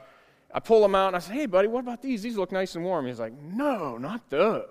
I 0.54 0.60
pull 0.60 0.82
them 0.82 0.96
out 0.96 1.08
and 1.08 1.16
I 1.16 1.20
say, 1.20 1.34
hey, 1.34 1.46
buddy, 1.46 1.68
what 1.68 1.80
about 1.80 2.02
these? 2.02 2.22
These 2.22 2.38
look 2.38 2.52
nice 2.52 2.76
and 2.76 2.84
warm. 2.84 3.08
He's 3.08 3.20
like, 3.20 3.34
no, 3.42 3.98
not 3.98 4.30
those. 4.30 4.66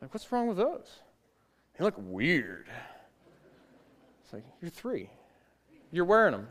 I'm 0.00 0.06
like, 0.06 0.14
what's 0.14 0.30
wrong 0.30 0.48
with 0.48 0.56
those? 0.56 0.88
They 1.76 1.84
look 1.84 1.94
weird. 1.98 2.66
It's 4.24 4.32
like, 4.32 4.44
you're 4.60 4.70
three. 4.70 5.10
You're 5.90 6.04
wearing 6.04 6.32
them. 6.32 6.48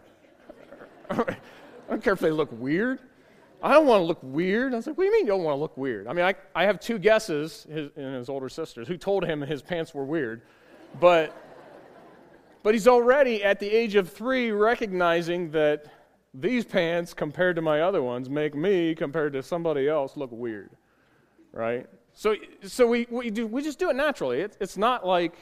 I 1.09 1.35
don't 1.89 2.03
care 2.03 2.13
if 2.13 2.19
they 2.19 2.31
look 2.31 2.49
weird. 2.51 2.99
I 3.63 3.73
don't 3.73 3.85
want 3.85 4.01
to 4.01 4.05
look 4.05 4.19
weird. 4.21 4.73
I 4.73 4.77
was 4.77 4.87
like, 4.87 4.97
what 4.97 5.03
do 5.03 5.07
you 5.07 5.13
mean 5.13 5.25
you 5.25 5.31
don't 5.31 5.43
want 5.43 5.55
to 5.55 5.59
look 5.59 5.77
weird? 5.77 6.07
I 6.07 6.13
mean, 6.13 6.25
I, 6.25 6.33
I 6.55 6.65
have 6.65 6.79
two 6.79 6.97
guesses, 6.97 7.67
his, 7.71 7.89
and 7.95 8.15
his 8.15 8.27
older 8.27 8.49
sisters, 8.49 8.87
who 8.87 8.97
told 8.97 9.23
him 9.23 9.41
his 9.41 9.61
pants 9.61 9.93
were 9.93 10.05
weird. 10.05 10.41
But, 10.99 11.35
but 12.63 12.73
he's 12.73 12.87
already 12.87 13.43
at 13.43 13.59
the 13.59 13.69
age 13.69 13.95
of 13.95 14.11
three 14.11 14.51
recognizing 14.51 15.51
that 15.51 15.85
these 16.33 16.63
pants 16.63 17.13
compared 17.13 17.55
to 17.57 17.61
my 17.61 17.81
other 17.81 18.01
ones 18.01 18.29
make 18.29 18.55
me 18.55 18.95
compared 18.95 19.33
to 19.33 19.43
somebody 19.43 19.87
else 19.87 20.15
look 20.15 20.31
weird, 20.31 20.69
right? 21.51 21.87
So, 22.13 22.35
so 22.63 22.87
we, 22.87 23.07
we, 23.09 23.29
do, 23.29 23.47
we 23.47 23.61
just 23.61 23.79
do 23.79 23.89
it 23.89 23.95
naturally. 23.95 24.41
It, 24.41 24.57
it's 24.59 24.77
not 24.77 25.05
like, 25.05 25.33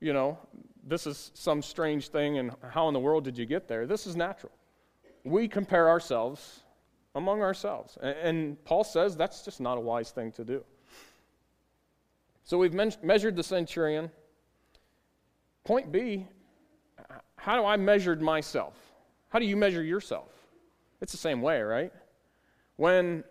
you 0.00 0.12
know, 0.12 0.38
this 0.86 1.06
is 1.06 1.30
some 1.34 1.62
strange 1.62 2.08
thing 2.08 2.38
and 2.38 2.52
how 2.70 2.88
in 2.88 2.94
the 2.94 3.00
world 3.00 3.24
did 3.24 3.36
you 3.36 3.46
get 3.46 3.68
there? 3.68 3.86
This 3.86 4.06
is 4.06 4.16
natural. 4.16 4.52
We 5.24 5.48
compare 5.48 5.88
ourselves 5.88 6.60
among 7.14 7.42
ourselves. 7.42 7.98
And, 8.00 8.16
and 8.18 8.64
Paul 8.64 8.84
says 8.84 9.16
that's 9.16 9.44
just 9.44 9.60
not 9.60 9.76
a 9.76 9.80
wise 9.80 10.10
thing 10.10 10.32
to 10.32 10.44
do. 10.44 10.64
So 12.44 12.58
we've 12.58 12.74
men- 12.74 12.94
measured 13.02 13.36
the 13.36 13.42
centurion. 13.42 14.10
Point 15.64 15.92
B 15.92 16.26
how 17.40 17.56
do 17.56 17.64
I 17.64 17.76
measure 17.78 18.14
myself? 18.16 18.74
How 19.30 19.38
do 19.38 19.46
you 19.46 19.56
measure 19.56 19.82
yourself? 19.82 20.28
It's 21.00 21.12
the 21.12 21.18
same 21.18 21.40
way, 21.40 21.62
right? 21.62 21.90
When, 22.76 23.24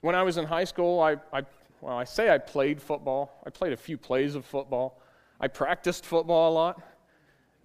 when 0.00 0.16
I 0.16 0.24
was 0.24 0.38
in 0.38 0.44
high 0.44 0.64
school, 0.64 1.00
I, 1.00 1.16
I, 1.32 1.42
well, 1.80 1.96
I 1.96 2.02
say 2.02 2.30
I 2.30 2.38
played 2.38 2.82
football. 2.82 3.30
I 3.46 3.50
played 3.50 3.72
a 3.72 3.76
few 3.76 3.96
plays 3.96 4.34
of 4.34 4.44
football. 4.44 5.00
I 5.40 5.46
practiced 5.46 6.04
football 6.04 6.50
a 6.50 6.54
lot 6.54 6.82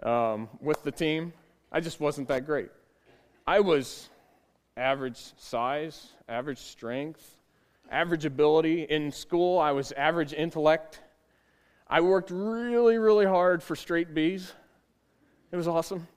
um, 0.04 0.48
with 0.62 0.84
the 0.84 0.92
team. 0.92 1.34
I 1.72 1.80
just 1.80 2.00
wasn't 2.00 2.28
that 2.28 2.46
great. 2.46 2.70
I 3.48 3.60
was 3.60 4.10
average 4.78 5.20
size, 5.38 6.10
average 6.30 6.60
strength, 6.60 7.40
average 7.90 8.26
ability. 8.26 8.84
In 8.84 9.12
school, 9.12 9.58
I 9.58 9.72
was 9.72 9.92
average 9.94 10.34
intellect. 10.34 11.00
I 11.94 12.02
worked 12.02 12.32
really, 12.32 12.98
really 12.98 13.28
hard 13.28 13.62
for 13.62 13.76
straight 13.76 14.16
B's. 14.16 14.52
It 15.52 15.56
was 15.56 15.68
awesome. 15.68 16.08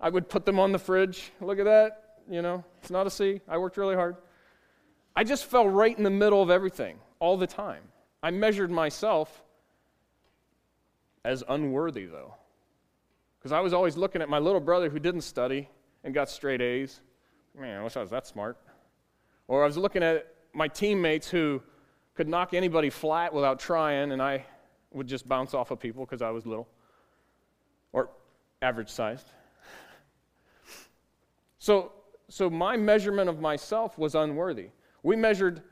I 0.00 0.10
would 0.10 0.28
put 0.28 0.44
them 0.44 0.58
on 0.58 0.72
the 0.72 0.78
fridge. 0.80 1.30
Look 1.40 1.60
at 1.60 1.66
that. 1.66 2.16
You 2.28 2.42
know, 2.42 2.64
it's 2.80 2.90
not 2.90 3.06
a 3.06 3.10
C. 3.10 3.40
I 3.46 3.56
worked 3.56 3.76
really 3.76 3.94
hard. 3.94 4.16
I 5.14 5.22
just 5.22 5.44
fell 5.44 5.68
right 5.68 5.96
in 5.96 6.02
the 6.02 6.10
middle 6.10 6.42
of 6.42 6.50
everything 6.50 6.98
all 7.20 7.36
the 7.36 7.46
time. 7.46 7.84
I 8.24 8.32
measured 8.32 8.72
myself 8.72 9.44
as 11.24 11.44
unworthy, 11.48 12.06
though. 12.06 12.34
Because 13.38 13.52
I 13.52 13.60
was 13.60 13.72
always 13.72 13.96
looking 13.96 14.22
at 14.22 14.28
my 14.28 14.40
little 14.40 14.58
brother 14.58 14.90
who 14.90 14.98
didn't 14.98 15.20
study 15.20 15.68
and 16.02 16.12
got 16.12 16.28
straight 16.28 16.60
A's. 16.60 17.00
Man, 17.56 17.78
I 17.78 17.84
wish 17.84 17.96
I 17.96 18.00
was 18.00 18.10
that 18.10 18.26
smart. 18.26 18.58
Or 19.46 19.62
I 19.62 19.66
was 19.66 19.76
looking 19.76 20.02
at 20.02 20.26
my 20.52 20.66
teammates 20.66 21.28
who 21.28 21.62
could 22.16 22.26
knock 22.26 22.52
anybody 22.52 22.90
flat 22.90 23.32
without 23.32 23.60
trying, 23.60 24.10
and 24.10 24.20
I 24.20 24.44
would 24.92 25.06
just 25.06 25.28
bounce 25.28 25.54
off 25.54 25.70
of 25.70 25.78
people 25.78 26.04
because 26.04 26.22
I 26.22 26.30
was 26.30 26.46
little 26.46 26.68
or 27.92 28.10
average 28.62 28.90
sized. 28.90 29.26
So, 31.62 31.92
so 32.30 32.48
my 32.48 32.78
measurement 32.78 33.28
of 33.28 33.38
myself 33.38 33.98
was 33.98 34.14
unworthy. 34.14 34.68
We 35.02 35.14
measured 35.14 35.62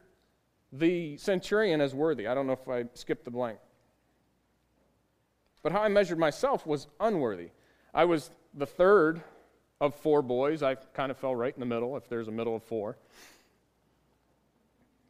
the 0.70 1.16
centurion 1.16 1.80
as 1.80 1.94
worthy. 1.94 2.26
I 2.26 2.34
don't 2.34 2.46
know 2.46 2.52
if 2.52 2.68
I 2.68 2.84
skipped 2.92 3.24
the 3.24 3.30
blank. 3.30 3.58
But 5.62 5.72
how 5.72 5.80
I 5.80 5.88
measured 5.88 6.18
myself 6.18 6.66
was 6.66 6.88
unworthy. 7.00 7.48
I 7.94 8.04
was 8.04 8.30
the 8.52 8.66
third 8.66 9.22
of 9.80 9.94
four 9.94 10.22
boys. 10.22 10.62
I 10.62 10.74
kind 10.74 11.10
of 11.10 11.16
fell 11.16 11.34
right 11.34 11.54
in 11.54 11.60
the 11.60 11.66
middle, 11.66 11.96
if 11.96 12.08
there's 12.08 12.28
a 12.28 12.32
middle 12.32 12.56
of 12.56 12.62
four. 12.62 12.98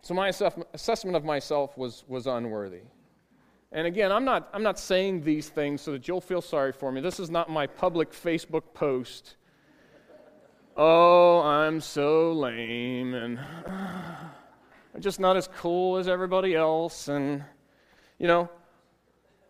So 0.02 0.14
my 0.14 0.28
assessment 0.28 1.16
of 1.16 1.24
myself 1.24 1.76
was, 1.76 2.04
was 2.08 2.26
unworthy. 2.26 2.82
And 3.70 3.86
again, 3.86 4.10
I'm 4.10 4.24
not, 4.24 4.48
I'm 4.54 4.62
not 4.62 4.78
saying 4.78 5.22
these 5.22 5.48
things 5.48 5.82
so 5.82 5.92
that 5.92 6.08
you'll 6.08 6.22
feel 6.22 6.40
sorry 6.40 6.72
for 6.72 6.90
me. 6.90 7.00
This 7.00 7.20
is 7.20 7.28
not 7.28 7.50
my 7.50 7.66
public 7.66 8.12
Facebook 8.12 8.62
post. 8.72 9.36
Oh, 10.76 11.40
I'm 11.40 11.80
so 11.80 12.32
lame, 12.32 13.12
and 13.14 13.38
I'm 13.66 15.00
just 15.00 15.20
not 15.20 15.36
as 15.36 15.48
cool 15.48 15.98
as 15.98 16.08
everybody 16.08 16.54
else. 16.54 17.08
And, 17.08 17.44
you 18.18 18.26
know, 18.26 18.48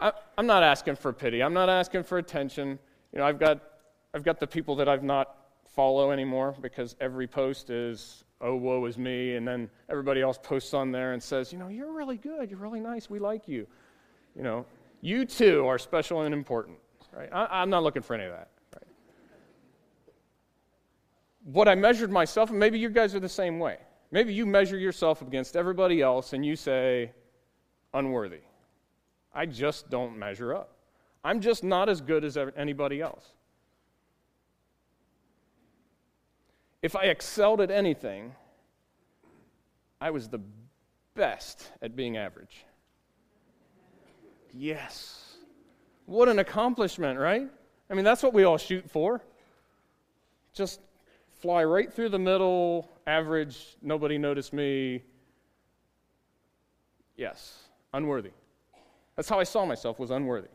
I, 0.00 0.12
am 0.36 0.46
not 0.46 0.62
asking 0.64 0.96
for 0.96 1.12
pity. 1.12 1.42
I'm 1.42 1.54
not 1.54 1.68
asking 1.68 2.02
for 2.02 2.18
attention. 2.18 2.78
You 3.12 3.20
know, 3.20 3.24
I've 3.24 3.38
got, 3.38 3.60
I've 4.14 4.24
got 4.24 4.40
the 4.40 4.46
people 4.46 4.74
that 4.76 4.88
I've 4.88 5.04
not 5.04 5.36
follow 5.74 6.10
anymore 6.10 6.56
because 6.60 6.96
every 7.00 7.28
post 7.28 7.70
is, 7.70 8.24
oh, 8.40 8.56
woe 8.56 8.84
is 8.86 8.98
me. 8.98 9.36
And 9.36 9.46
then 9.46 9.70
everybody 9.88 10.22
else 10.22 10.38
posts 10.42 10.74
on 10.74 10.90
there 10.90 11.12
and 11.12 11.22
says, 11.22 11.52
you 11.52 11.58
know, 11.58 11.68
you're 11.68 11.92
really 11.92 12.16
good. 12.16 12.50
You're 12.50 12.58
really 12.58 12.80
nice. 12.80 13.08
We 13.08 13.20
like 13.20 13.46
you. 13.46 13.66
You 14.38 14.44
know, 14.44 14.64
you 15.00 15.24
too 15.24 15.66
are 15.66 15.78
special 15.78 16.22
and 16.22 16.32
important. 16.32 16.78
Right? 17.12 17.28
I, 17.32 17.60
I'm 17.60 17.70
not 17.70 17.82
looking 17.82 18.02
for 18.02 18.14
any 18.14 18.24
of 18.24 18.30
that. 18.30 18.48
Right? 18.72 18.84
What 21.42 21.66
I 21.66 21.74
measured 21.74 22.12
myself, 22.12 22.50
and 22.50 22.58
maybe 22.58 22.78
you 22.78 22.88
guys 22.88 23.16
are 23.16 23.20
the 23.20 23.28
same 23.28 23.58
way. 23.58 23.78
Maybe 24.12 24.32
you 24.32 24.46
measure 24.46 24.78
yourself 24.78 25.22
against 25.22 25.56
everybody 25.56 26.00
else 26.00 26.32
and 26.32 26.46
you 26.46 26.54
say, 26.54 27.10
unworthy. 27.92 28.40
I 29.34 29.44
just 29.44 29.90
don't 29.90 30.16
measure 30.16 30.54
up. 30.54 30.76
I'm 31.24 31.40
just 31.40 31.64
not 31.64 31.88
as 31.88 32.00
good 32.00 32.24
as 32.24 32.38
anybody 32.56 33.00
else. 33.02 33.32
If 36.80 36.94
I 36.94 37.04
excelled 37.04 37.60
at 37.60 37.72
anything, 37.72 38.34
I 40.00 40.10
was 40.10 40.28
the 40.28 40.40
best 41.14 41.72
at 41.82 41.96
being 41.96 42.16
average. 42.16 42.64
Yes. 44.54 45.36
What 46.06 46.28
an 46.28 46.38
accomplishment, 46.38 47.18
right? 47.18 47.48
I 47.90 47.94
mean, 47.94 48.04
that's 48.04 48.22
what 48.22 48.32
we 48.34 48.44
all 48.44 48.58
shoot 48.58 48.88
for. 48.90 49.22
Just 50.52 50.80
fly 51.40 51.64
right 51.64 51.92
through 51.92 52.08
the 52.08 52.18
middle, 52.18 52.90
average, 53.06 53.76
nobody 53.82 54.18
noticed 54.18 54.52
me. 54.52 55.02
Yes, 57.16 57.58
unworthy. 57.92 58.30
That's 59.16 59.28
how 59.28 59.40
I 59.40 59.44
saw 59.44 59.64
myself 59.64 59.98
was 59.98 60.10
unworthy. 60.10 60.48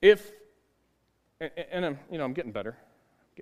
If 0.00 0.32
and, 1.40 1.50
and 1.70 1.86
I'm, 1.86 1.98
you 2.10 2.18
know, 2.18 2.24
I'm 2.24 2.32
getting 2.32 2.52
better. 2.52 2.76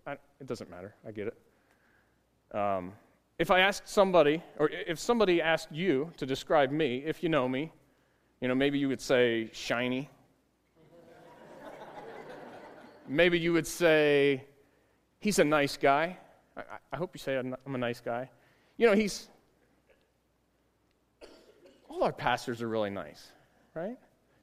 It 0.06 0.46
doesn't 0.46 0.70
matter. 0.70 0.94
I 1.06 1.12
get 1.12 1.28
it. 1.28 2.56
Um, 2.56 2.92
if 3.38 3.50
I 3.50 3.60
asked 3.60 3.88
somebody, 3.88 4.42
or 4.58 4.70
if 4.70 4.98
somebody 4.98 5.40
asked 5.40 5.72
you 5.72 6.12
to 6.16 6.26
describe 6.26 6.70
me, 6.70 7.02
if 7.06 7.22
you 7.22 7.28
know 7.28 7.48
me, 7.48 7.72
you 8.40 8.48
know, 8.48 8.54
maybe 8.54 8.78
you 8.78 8.88
would 8.88 9.00
say 9.00 9.50
shiny. 9.52 10.10
maybe 13.08 13.38
you 13.38 13.52
would 13.52 13.66
say 13.66 14.44
he's 15.20 15.38
a 15.38 15.44
nice 15.44 15.76
guy. 15.76 16.18
I, 16.56 16.62
I 16.92 16.96
hope 16.96 17.10
you 17.14 17.18
say 17.18 17.36
I'm 17.36 17.74
a 17.74 17.78
nice 17.78 18.00
guy. 18.00 18.30
You 18.76 18.86
know, 18.86 18.94
he's 18.94 19.28
all 21.88 22.02
our 22.02 22.12
pastors 22.12 22.60
are 22.60 22.68
really 22.68 22.90
nice, 22.90 23.32
right? 23.74 23.96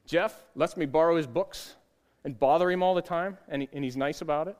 Jeff 0.06 0.34
lets 0.54 0.76
me 0.76 0.86
borrow 0.86 1.16
his 1.16 1.26
books 1.26 1.76
and 2.24 2.38
bother 2.38 2.70
him 2.70 2.82
all 2.82 2.94
the 2.94 3.02
time, 3.02 3.38
and, 3.48 3.62
he, 3.62 3.68
and 3.72 3.84
he's 3.84 3.96
nice 3.96 4.22
about 4.22 4.48
it. 4.48 4.56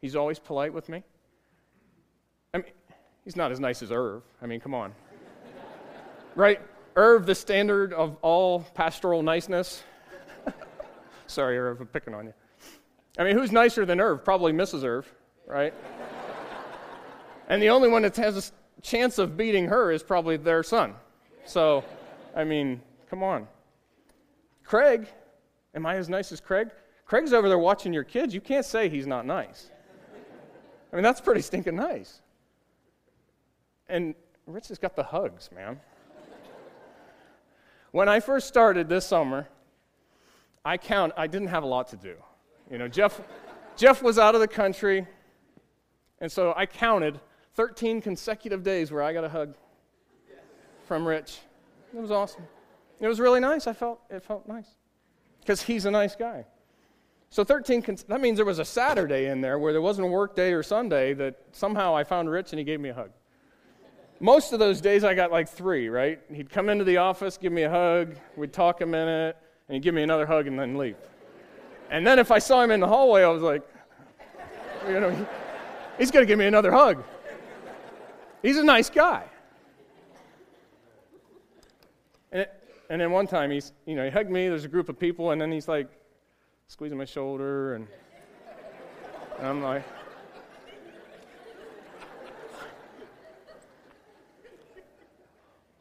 He's 0.00 0.14
always 0.14 0.38
polite 0.38 0.72
with 0.72 0.88
me. 0.88 1.02
I 2.52 2.58
mean, 2.58 2.66
he's 3.24 3.36
not 3.36 3.50
as 3.50 3.60
nice 3.60 3.82
as 3.82 3.90
Irv. 3.90 4.22
I 4.42 4.46
mean, 4.46 4.60
come 4.60 4.74
on. 4.74 4.92
right? 6.34 6.60
Irv, 6.96 7.26
the 7.26 7.34
standard 7.34 7.92
of 7.92 8.16
all 8.22 8.60
pastoral 8.74 9.22
niceness. 9.22 9.82
Sorry, 11.26 11.58
Irv, 11.58 11.80
I'm 11.80 11.86
picking 11.88 12.14
on 12.14 12.26
you. 12.26 12.34
I 13.18 13.24
mean, 13.24 13.36
who's 13.36 13.52
nicer 13.52 13.84
than 13.84 14.00
Irv? 14.00 14.24
Probably 14.24 14.52
Mrs. 14.52 14.84
Irv, 14.84 15.12
right? 15.46 15.74
and 17.48 17.62
the 17.62 17.70
only 17.70 17.88
one 17.88 18.02
that 18.02 18.16
has 18.16 18.48
a 18.48 18.82
chance 18.82 19.18
of 19.18 19.36
beating 19.36 19.66
her 19.66 19.90
is 19.90 20.02
probably 20.02 20.36
their 20.36 20.62
son. 20.62 20.94
So, 21.44 21.84
I 22.34 22.44
mean, 22.44 22.80
come 23.10 23.22
on. 23.22 23.48
Craig, 24.64 25.08
am 25.74 25.86
I 25.86 25.96
as 25.96 26.08
nice 26.08 26.32
as 26.32 26.40
Craig? 26.40 26.70
Craig's 27.06 27.32
over 27.32 27.48
there 27.48 27.58
watching 27.58 27.92
your 27.92 28.04
kids. 28.04 28.34
You 28.34 28.40
can't 28.40 28.64
say 28.64 28.88
he's 28.88 29.06
not 29.06 29.26
nice. 29.26 29.70
I 30.92 30.96
mean, 30.96 31.02
that's 31.02 31.20
pretty 31.20 31.42
stinking 31.42 31.76
nice. 31.76 32.20
And 33.88 34.14
Rich 34.46 34.68
has 34.68 34.78
got 34.78 34.96
the 34.96 35.02
hugs, 35.02 35.50
man. 35.54 35.80
When 37.94 38.08
I 38.08 38.18
first 38.18 38.48
started 38.48 38.88
this 38.88 39.06
summer, 39.06 39.46
I 40.64 40.78
count 40.78 41.12
I 41.16 41.28
didn't 41.28 41.46
have 41.46 41.62
a 41.62 41.66
lot 41.66 41.86
to 41.90 41.96
do. 41.96 42.16
You 42.68 42.78
know, 42.78 42.88
Jeff 42.88 43.20
Jeff 43.76 44.02
was 44.02 44.18
out 44.18 44.34
of 44.34 44.40
the 44.40 44.48
country, 44.48 45.06
and 46.20 46.30
so 46.30 46.52
I 46.56 46.66
counted 46.66 47.20
13 47.54 48.00
consecutive 48.00 48.64
days 48.64 48.90
where 48.90 49.00
I 49.00 49.12
got 49.12 49.22
a 49.22 49.28
hug 49.28 49.54
from 50.88 51.06
Rich. 51.06 51.38
It 51.94 52.00
was 52.00 52.10
awesome. 52.10 52.42
It 52.98 53.06
was 53.06 53.20
really 53.20 53.38
nice. 53.38 53.68
I 53.68 53.72
felt 53.72 54.00
it 54.10 54.24
felt 54.24 54.48
nice 54.48 54.74
because 55.38 55.62
he's 55.62 55.84
a 55.84 55.90
nice 55.92 56.16
guy. 56.16 56.46
So 57.30 57.44
13, 57.44 57.84
that 58.08 58.20
means 58.20 58.38
there 58.38 58.44
was 58.44 58.58
a 58.58 58.64
Saturday 58.64 59.26
in 59.26 59.40
there 59.40 59.60
where 59.60 59.72
there 59.72 59.82
wasn't 59.82 60.08
a 60.08 60.10
work 60.10 60.34
day 60.34 60.52
or 60.52 60.64
Sunday 60.64 61.14
that 61.14 61.36
somehow 61.52 61.94
I 61.94 62.02
found 62.02 62.28
Rich 62.28 62.50
and 62.50 62.58
he 62.58 62.64
gave 62.64 62.80
me 62.80 62.88
a 62.88 62.94
hug. 62.94 63.10
Most 64.24 64.54
of 64.54 64.58
those 64.58 64.80
days 64.80 65.04
I 65.04 65.12
got 65.12 65.30
like 65.30 65.50
three, 65.50 65.90
right? 65.90 66.18
He'd 66.32 66.48
come 66.48 66.70
into 66.70 66.82
the 66.82 66.96
office, 66.96 67.36
give 67.36 67.52
me 67.52 67.64
a 67.64 67.68
hug, 67.68 68.16
we'd 68.38 68.54
talk 68.54 68.80
a 68.80 68.86
minute, 68.86 69.36
and 69.68 69.74
he'd 69.74 69.82
give 69.82 69.94
me 69.94 70.02
another 70.02 70.24
hug 70.24 70.46
and 70.46 70.58
then 70.58 70.78
leave. 70.78 70.96
And 71.90 72.06
then 72.06 72.18
if 72.18 72.30
I 72.30 72.38
saw 72.38 72.62
him 72.62 72.70
in 72.70 72.80
the 72.80 72.88
hallway, 72.88 73.22
I 73.22 73.28
was 73.28 73.42
like, 73.42 73.62
You 74.88 74.98
know, 74.98 75.10
he, 75.10 75.26
he's 75.98 76.10
going 76.10 76.22
to 76.22 76.26
give 76.26 76.38
me 76.38 76.46
another 76.46 76.72
hug. 76.72 77.04
He's 78.40 78.56
a 78.56 78.64
nice 78.64 78.88
guy. 78.88 79.24
And, 82.32 82.40
it, 82.40 82.52
and 82.88 83.02
then 83.02 83.10
one 83.10 83.26
time 83.26 83.50
he's, 83.50 83.74
you 83.84 83.94
know, 83.94 84.06
he 84.06 84.10
hugged 84.10 84.30
me. 84.30 84.48
There's 84.48 84.64
a 84.64 84.68
group 84.68 84.88
of 84.88 84.98
people, 84.98 85.32
and 85.32 85.40
then 85.40 85.52
he's 85.52 85.68
like 85.68 85.90
squeezing 86.68 86.96
my 86.96 87.04
shoulder, 87.04 87.74
and, 87.74 87.86
and 89.36 89.46
I'm 89.46 89.62
like, 89.62 89.84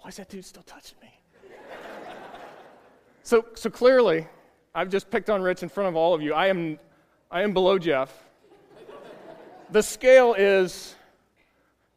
why 0.04 0.10
is 0.10 0.18
that 0.18 0.28
dude 0.28 0.44
still 0.44 0.64
touching 0.64 0.98
me? 1.02 1.18
so, 3.24 3.46
so 3.56 3.70
clearly, 3.70 4.28
I've 4.76 4.90
just 4.90 5.10
picked 5.10 5.30
on 5.30 5.42
Rich 5.42 5.64
in 5.64 5.70
front 5.70 5.88
of 5.88 5.96
all 5.96 6.14
of 6.14 6.22
you. 6.22 6.34
I 6.34 6.48
am, 6.48 6.78
I 7.32 7.44
am 7.44 7.54
below 7.54 7.80
Jeff. 7.80 8.12
The 9.72 9.82
scale 9.82 10.36
is 10.38 10.94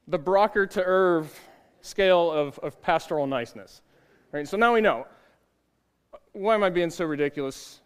the 0.07 0.21
Brocker 0.21 0.71
to 0.71 0.85
Irv 0.85 1.37
scale 1.81 2.31
of, 2.31 2.61
of 2.61 2.81
pastoral 2.81 3.27
niceness. 3.27 3.83
Right? 4.31 4.47
So 4.47 4.57
now 4.57 4.73
we 4.73 4.81
know. 4.81 5.09
Why 6.31 6.55
am 6.55 6.63
I 6.63 6.71
being 6.71 6.91
so 6.91 7.07
ridiculous? 7.07 7.81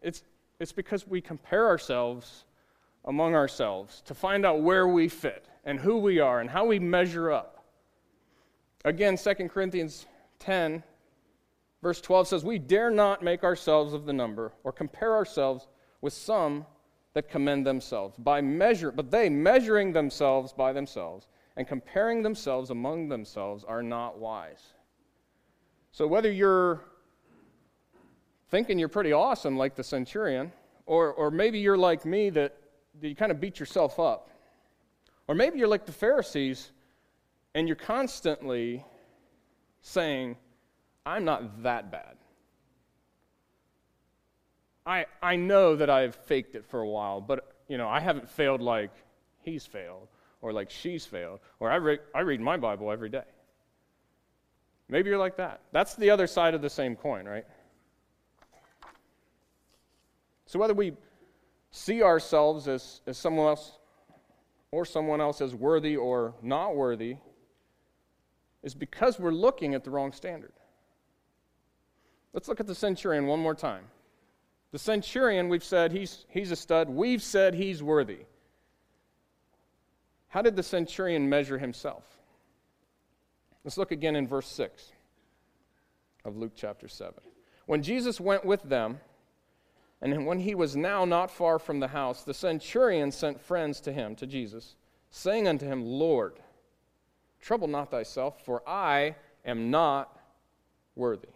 It's, 0.00 0.22
it's 0.60 0.70
because 0.70 1.08
we 1.08 1.20
compare 1.20 1.66
ourselves 1.66 2.44
among 3.04 3.34
ourselves 3.34 4.00
to 4.06 4.14
find 4.14 4.46
out 4.46 4.62
where 4.62 4.86
we 4.86 5.08
fit 5.08 5.48
and 5.64 5.80
who 5.80 5.98
we 5.98 6.20
are 6.20 6.40
and 6.40 6.48
how 6.48 6.66
we 6.66 6.78
measure 6.78 7.32
up. 7.32 7.53
Again, 8.84 9.16
2 9.16 9.34
Corinthians 9.48 10.06
10, 10.40 10.82
verse 11.82 12.00
12 12.00 12.28
says, 12.28 12.44
We 12.44 12.58
dare 12.58 12.90
not 12.90 13.22
make 13.22 13.42
ourselves 13.42 13.94
of 13.94 14.04
the 14.04 14.12
number 14.12 14.52
or 14.62 14.72
compare 14.72 15.14
ourselves 15.14 15.68
with 16.02 16.12
some 16.12 16.66
that 17.14 17.30
commend 17.30 17.66
themselves 17.66 18.16
by 18.18 18.40
measure, 18.40 18.90
but 18.90 19.10
they 19.10 19.28
measuring 19.28 19.92
themselves 19.92 20.52
by 20.52 20.72
themselves 20.72 21.28
and 21.56 21.66
comparing 21.66 22.22
themselves 22.22 22.70
among 22.70 23.08
themselves 23.08 23.64
are 23.64 23.82
not 23.82 24.18
wise. 24.18 24.74
So 25.92 26.06
whether 26.06 26.30
you're 26.30 26.80
thinking 28.50 28.78
you're 28.78 28.88
pretty 28.88 29.12
awesome 29.12 29.56
like 29.56 29.76
the 29.76 29.84
centurion, 29.84 30.52
or, 30.86 31.12
or 31.12 31.30
maybe 31.30 31.58
you're 31.58 31.78
like 31.78 32.04
me 32.04 32.30
that, 32.30 32.56
that 33.00 33.08
you 33.08 33.14
kind 33.14 33.32
of 33.32 33.40
beat 33.40 33.58
yourself 33.58 33.98
up, 33.98 34.28
or 35.28 35.34
maybe 35.34 35.58
you're 35.58 35.68
like 35.68 35.86
the 35.86 35.92
Pharisees 35.92 36.72
and 37.54 37.68
you're 37.68 37.76
constantly 37.76 38.84
saying, 39.80 40.36
I'm 41.06 41.24
not 41.24 41.62
that 41.62 41.90
bad. 41.92 42.16
I, 44.86 45.06
I 45.22 45.36
know 45.36 45.76
that 45.76 45.88
I've 45.88 46.14
faked 46.14 46.56
it 46.56 46.66
for 46.66 46.80
a 46.80 46.88
while, 46.88 47.20
but 47.20 47.54
you 47.68 47.78
know, 47.78 47.88
I 47.88 48.00
haven't 48.00 48.28
failed 48.28 48.60
like 48.60 48.90
he's 49.40 49.64
failed 49.64 50.08
or 50.42 50.52
like 50.52 50.70
she's 50.70 51.06
failed, 51.06 51.40
or 51.58 51.70
I, 51.70 51.76
re- 51.76 51.98
I 52.14 52.20
read 52.20 52.40
my 52.40 52.58
Bible 52.58 52.92
every 52.92 53.08
day. 53.08 53.24
Maybe 54.90 55.08
you're 55.08 55.18
like 55.18 55.38
that. 55.38 55.62
That's 55.72 55.94
the 55.94 56.10
other 56.10 56.26
side 56.26 56.52
of 56.52 56.60
the 56.60 56.68
same 56.68 56.96
coin, 56.96 57.24
right? 57.24 57.46
So 60.44 60.58
whether 60.58 60.74
we 60.74 60.92
see 61.70 62.02
ourselves 62.02 62.68
as, 62.68 63.00
as 63.06 63.16
someone 63.16 63.46
else 63.46 63.78
or 64.70 64.84
someone 64.84 65.22
else 65.22 65.40
as 65.40 65.54
worthy 65.54 65.96
or 65.96 66.34
not 66.42 66.76
worthy 66.76 67.16
is 68.64 68.74
because 68.74 69.20
we're 69.20 69.30
looking 69.30 69.74
at 69.74 69.84
the 69.84 69.90
wrong 69.90 70.10
standard. 70.10 70.54
Let's 72.32 72.48
look 72.48 72.58
at 72.58 72.66
the 72.66 72.74
centurion 72.74 73.26
one 73.26 73.38
more 73.38 73.54
time. 73.54 73.84
The 74.72 74.78
centurion, 74.78 75.48
we've 75.48 75.62
said 75.62 75.92
he's, 75.92 76.24
he's 76.28 76.50
a 76.50 76.56
stud. 76.56 76.88
We've 76.88 77.22
said 77.22 77.54
he's 77.54 77.82
worthy. 77.82 78.20
How 80.28 80.42
did 80.42 80.56
the 80.56 80.62
centurion 80.64 81.28
measure 81.28 81.58
himself? 81.58 82.02
Let's 83.62 83.78
look 83.78 83.92
again 83.92 84.16
in 84.16 84.26
verse 84.26 84.48
6 84.48 84.92
of 86.24 86.36
Luke 86.36 86.52
chapter 86.56 86.88
7. 86.88 87.14
When 87.66 87.82
Jesus 87.82 88.18
went 88.18 88.44
with 88.44 88.62
them, 88.62 88.98
and 90.00 90.26
when 90.26 90.40
he 90.40 90.54
was 90.54 90.74
now 90.74 91.04
not 91.04 91.30
far 91.30 91.58
from 91.58 91.80
the 91.80 91.88
house, 91.88 92.24
the 92.24 92.34
centurion 92.34 93.12
sent 93.12 93.40
friends 93.40 93.80
to 93.82 93.92
him, 93.92 94.16
to 94.16 94.26
Jesus, 94.26 94.74
saying 95.10 95.46
unto 95.46 95.66
him, 95.66 95.84
Lord, 95.84 96.40
trouble 97.44 97.68
not 97.68 97.90
thyself, 97.90 98.42
for 98.44 98.66
I 98.66 99.14
am 99.44 99.70
not 99.70 100.18
worthy 100.96 101.28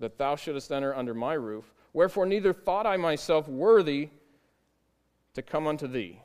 that 0.00 0.18
thou 0.18 0.34
shouldest 0.34 0.72
enter 0.72 0.94
under 0.94 1.14
my 1.14 1.34
roof. 1.34 1.72
Wherefore 1.92 2.26
neither 2.26 2.52
thought 2.52 2.86
I 2.86 2.96
myself 2.96 3.48
worthy 3.48 4.10
to 5.34 5.42
come 5.42 5.68
unto 5.68 5.86
thee. 5.86 6.20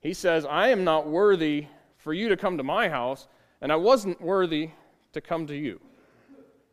He 0.00 0.14
says, 0.14 0.46
I 0.46 0.68
am 0.68 0.84
not 0.84 1.08
worthy 1.08 1.66
for 1.96 2.14
you 2.14 2.28
to 2.28 2.36
come 2.36 2.56
to 2.56 2.62
my 2.62 2.88
house, 2.88 3.26
and 3.60 3.72
I 3.72 3.76
wasn't 3.76 4.20
worthy 4.20 4.70
to 5.12 5.20
come 5.20 5.48
to 5.48 5.56
you. 5.56 5.80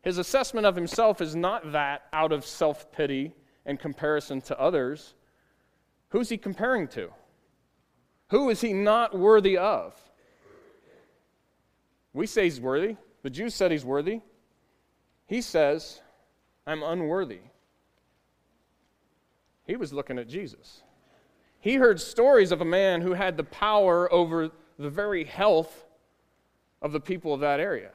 His 0.03 0.19
assessment 0.19 0.67
of 0.67 0.75
himself 0.75 1.19
is 1.19 1.35
not 1.35 1.71
that 1.71 2.03
out 2.13 2.31
of 2.31 2.45
self 2.45 2.91
pity 2.91 3.33
and 3.65 3.79
comparison 3.79 4.41
to 4.41 4.59
others. 4.59 5.15
Who's 6.09 6.29
he 6.29 6.37
comparing 6.37 6.87
to? 6.89 7.09
Who 8.29 8.51
is 8.51 8.61
he 8.61 8.71
not 8.71 9.17
worthy 9.17 9.57
of? 9.57 9.99
We 12.15 12.27
say 12.27 12.45
he's 12.45 12.61
worthy. 12.61 12.95
The 13.23 13.29
Jews 13.29 13.53
said 13.53 13.71
he's 13.71 13.83
worthy. 13.83 14.21
He 15.27 15.41
says, 15.41 15.99
I'm 16.65 16.81
unworthy. 16.81 17.41
He 19.67 19.75
was 19.75 19.91
looking 19.91 20.17
at 20.17 20.29
Jesus. 20.29 20.81
He 21.59 21.75
heard 21.75 21.99
stories 21.99 22.53
of 22.53 22.61
a 22.61 22.65
man 22.65 23.01
who 23.01 23.11
had 23.11 23.35
the 23.35 23.43
power 23.43 24.11
over 24.13 24.49
the 24.79 24.89
very 24.89 25.25
health 25.25 25.85
of 26.81 26.93
the 26.93 27.01
people 27.01 27.33
of 27.33 27.41
that 27.41 27.59
area. 27.59 27.91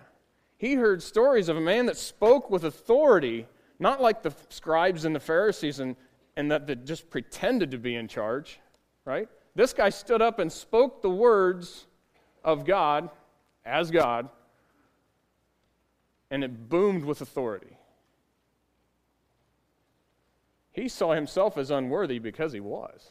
He 0.58 0.74
heard 0.74 1.02
stories 1.02 1.48
of 1.48 1.56
a 1.56 1.60
man 1.60 1.86
that 1.86 1.96
spoke 1.96 2.50
with 2.50 2.64
authority, 2.64 3.46
not 3.78 4.02
like 4.02 4.22
the 4.22 4.34
scribes 4.50 5.06
and 5.06 5.14
the 5.14 5.20
Pharisees 5.20 5.80
and, 5.80 5.96
and 6.36 6.50
that, 6.50 6.66
that 6.66 6.84
just 6.84 7.08
pretended 7.08 7.70
to 7.70 7.78
be 7.78 7.94
in 7.94 8.06
charge, 8.06 8.60
right? 9.06 9.30
This 9.54 9.72
guy 9.72 9.88
stood 9.88 10.20
up 10.20 10.40
and 10.40 10.52
spoke 10.52 11.00
the 11.00 11.08
words 11.08 11.86
of 12.44 12.66
God 12.66 13.08
as 13.64 13.90
God, 13.90 14.28
and 16.30 16.44
it 16.44 16.68
boomed 16.68 17.04
with 17.04 17.20
authority. 17.20 17.76
He 20.72 20.88
saw 20.88 21.12
himself 21.12 21.58
as 21.58 21.70
unworthy 21.70 22.18
because 22.18 22.52
he 22.52 22.60
was. 22.60 23.10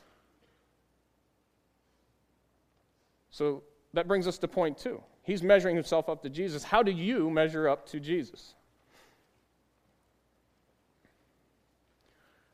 So 3.31 3.63
that 3.93 4.07
brings 4.07 4.27
us 4.27 4.37
to 4.39 4.47
point 4.47 4.77
two. 4.77 5.01
He's 5.23 5.43
measuring 5.43 5.75
himself 5.75 6.09
up 6.09 6.23
to 6.23 6.29
Jesus. 6.29 6.63
How 6.63 6.81
do 6.81 6.91
you 6.91 7.29
measure 7.29 7.67
up 7.67 7.85
to 7.89 7.99
Jesus? 7.99 8.55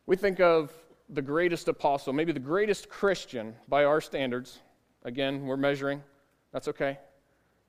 We 0.06 0.16
think 0.16 0.40
of 0.40 0.74
the 1.10 1.22
greatest 1.22 1.68
apostle, 1.68 2.14
maybe 2.14 2.32
the 2.32 2.40
greatest 2.40 2.90
Christian 2.90 3.56
by 3.68 3.86
our 3.86 4.02
standards. 4.02 4.60
Again, 5.04 5.46
we're 5.46 5.58
measuring. 5.58 6.04
That's 6.52 6.68
okay. 6.68 6.98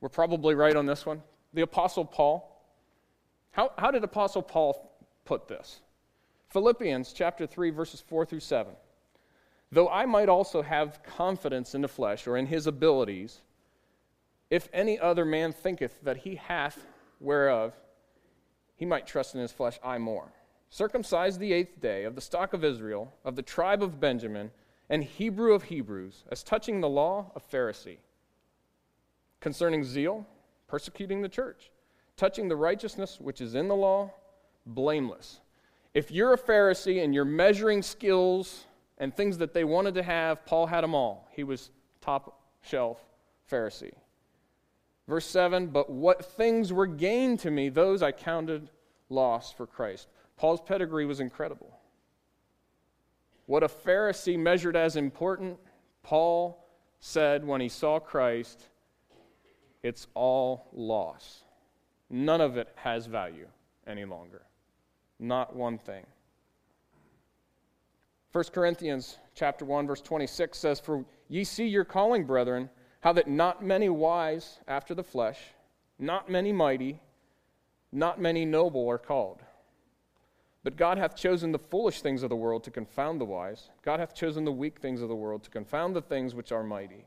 We're 0.00 0.08
probably 0.08 0.54
right 0.54 0.76
on 0.76 0.86
this 0.86 1.06
one. 1.06 1.22
The 1.54 1.62
apostle 1.62 2.04
Paul. 2.04 2.52
How, 3.52 3.72
how 3.78 3.90
did 3.90 4.04
apostle 4.04 4.42
Paul 4.42 4.92
put 5.24 5.48
this? 5.48 5.80
Philippians 6.48 7.12
chapter 7.12 7.46
3 7.46 7.70
verses 7.70 8.02
4 8.06 8.26
through 8.26 8.40
7. 8.40 8.74
Though 9.72 9.88
I 9.88 10.06
might 10.06 10.28
also 10.28 10.62
have 10.62 11.02
confidence 11.02 11.74
in 11.74 11.80
the 11.80 11.88
flesh 11.88 12.26
or 12.26 12.36
in 12.36 12.46
his 12.46 12.66
abilities, 12.66 13.40
if 14.50 14.68
any 14.72 14.98
other 14.98 15.24
man 15.24 15.52
thinketh 15.52 16.00
that 16.02 16.18
he 16.18 16.36
hath 16.36 16.86
whereof 17.18 17.72
he 18.76 18.84
might 18.84 19.06
trust 19.06 19.34
in 19.34 19.40
his 19.40 19.52
flesh, 19.52 19.78
I 19.82 19.98
more. 19.98 20.32
Circumcised 20.68 21.40
the 21.40 21.52
eighth 21.52 21.80
day, 21.80 22.04
of 22.04 22.14
the 22.14 22.20
stock 22.20 22.52
of 22.52 22.64
Israel, 22.64 23.12
of 23.24 23.34
the 23.34 23.42
tribe 23.42 23.82
of 23.82 23.98
Benjamin, 23.98 24.50
and 24.88 25.02
Hebrew 25.02 25.54
of 25.54 25.64
Hebrews, 25.64 26.24
as 26.30 26.42
touching 26.42 26.80
the 26.80 26.88
law, 26.88 27.32
a 27.34 27.40
Pharisee. 27.40 27.98
Concerning 29.40 29.84
zeal, 29.84 30.26
persecuting 30.68 31.22
the 31.22 31.28
church. 31.28 31.70
Touching 32.16 32.48
the 32.48 32.56
righteousness 32.56 33.18
which 33.20 33.40
is 33.40 33.54
in 33.54 33.68
the 33.68 33.74
law, 33.74 34.10
blameless. 34.64 35.40
If 35.94 36.10
you're 36.10 36.34
a 36.34 36.38
Pharisee 36.38 37.02
and 37.02 37.14
you're 37.14 37.24
measuring 37.24 37.82
skills 37.82 38.64
and 38.98 39.14
things 39.14 39.38
that 39.38 39.54
they 39.54 39.64
wanted 39.64 39.94
to 39.94 40.02
have, 40.02 40.44
Paul 40.46 40.66
had 40.66 40.82
them 40.82 40.94
all. 40.94 41.28
He 41.32 41.44
was 41.44 41.70
top 42.00 42.40
shelf 42.62 43.02
Pharisee. 43.50 43.92
Verse 45.08 45.26
7 45.26 45.68
But 45.68 45.90
what 45.90 46.24
things 46.24 46.72
were 46.72 46.86
gained 46.86 47.40
to 47.40 47.50
me, 47.50 47.68
those 47.68 48.02
I 48.02 48.12
counted 48.12 48.70
loss 49.08 49.52
for 49.52 49.66
Christ. 49.66 50.08
Paul's 50.36 50.60
pedigree 50.60 51.06
was 51.06 51.20
incredible. 51.20 51.78
What 53.46 53.62
a 53.62 53.68
Pharisee 53.68 54.38
measured 54.38 54.76
as 54.76 54.96
important, 54.96 55.58
Paul 56.02 56.64
said 56.98 57.46
when 57.46 57.60
he 57.60 57.68
saw 57.68 58.00
Christ, 58.00 58.68
it's 59.82 60.06
all 60.14 60.68
loss. 60.72 61.44
None 62.10 62.40
of 62.40 62.56
it 62.56 62.68
has 62.76 63.06
value 63.06 63.48
any 63.86 64.04
longer. 64.04 64.42
Not 65.18 65.54
one 65.56 65.78
thing. 65.78 66.04
1 68.36 68.44
Corinthians 68.52 69.18
chapter 69.34 69.64
1 69.64 69.86
verse 69.86 70.02
26 70.02 70.58
says 70.58 70.78
for 70.78 71.06
ye 71.28 71.42
see 71.42 71.66
your 71.66 71.86
calling 71.86 72.26
brethren 72.26 72.68
how 73.00 73.10
that 73.10 73.28
not 73.28 73.64
many 73.64 73.88
wise 73.88 74.58
after 74.68 74.94
the 74.94 75.02
flesh 75.02 75.38
not 75.98 76.28
many 76.28 76.52
mighty 76.52 77.00
not 77.92 78.20
many 78.20 78.44
noble 78.44 78.88
are 78.90 78.98
called 78.98 79.40
but 80.64 80.76
God 80.76 80.98
hath 80.98 81.16
chosen 81.16 81.50
the 81.50 81.58
foolish 81.58 82.02
things 82.02 82.22
of 82.22 82.28
the 82.28 82.36
world 82.36 82.62
to 82.64 82.70
confound 82.70 83.22
the 83.22 83.24
wise 83.24 83.70
God 83.82 84.00
hath 84.00 84.14
chosen 84.14 84.44
the 84.44 84.52
weak 84.52 84.80
things 84.80 85.00
of 85.00 85.08
the 85.08 85.14
world 85.14 85.42
to 85.44 85.50
confound 85.50 85.96
the 85.96 86.02
things 86.02 86.34
which 86.34 86.52
are 86.52 86.62
mighty 86.62 87.06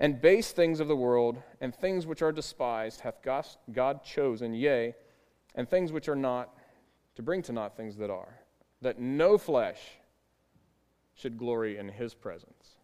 and 0.00 0.20
base 0.20 0.50
things 0.50 0.80
of 0.80 0.88
the 0.88 0.96
world 0.96 1.40
and 1.60 1.74
things 1.74 2.06
which 2.06 2.22
are 2.22 2.32
despised 2.32 3.02
hath 3.02 3.20
God 3.22 4.02
chosen 4.02 4.54
yea 4.54 4.94
and 5.54 5.68
things 5.68 5.92
which 5.92 6.08
are 6.08 6.16
not 6.16 6.52
to 7.14 7.22
bring 7.22 7.42
to 7.42 7.52
naught 7.52 7.76
things 7.76 7.96
that 7.98 8.10
are 8.10 8.40
that 8.82 8.98
no 8.98 9.36
flesh 9.36 9.78
should 11.14 11.36
glory 11.36 11.76
in 11.76 11.88
his 11.88 12.14
presence. 12.14 12.76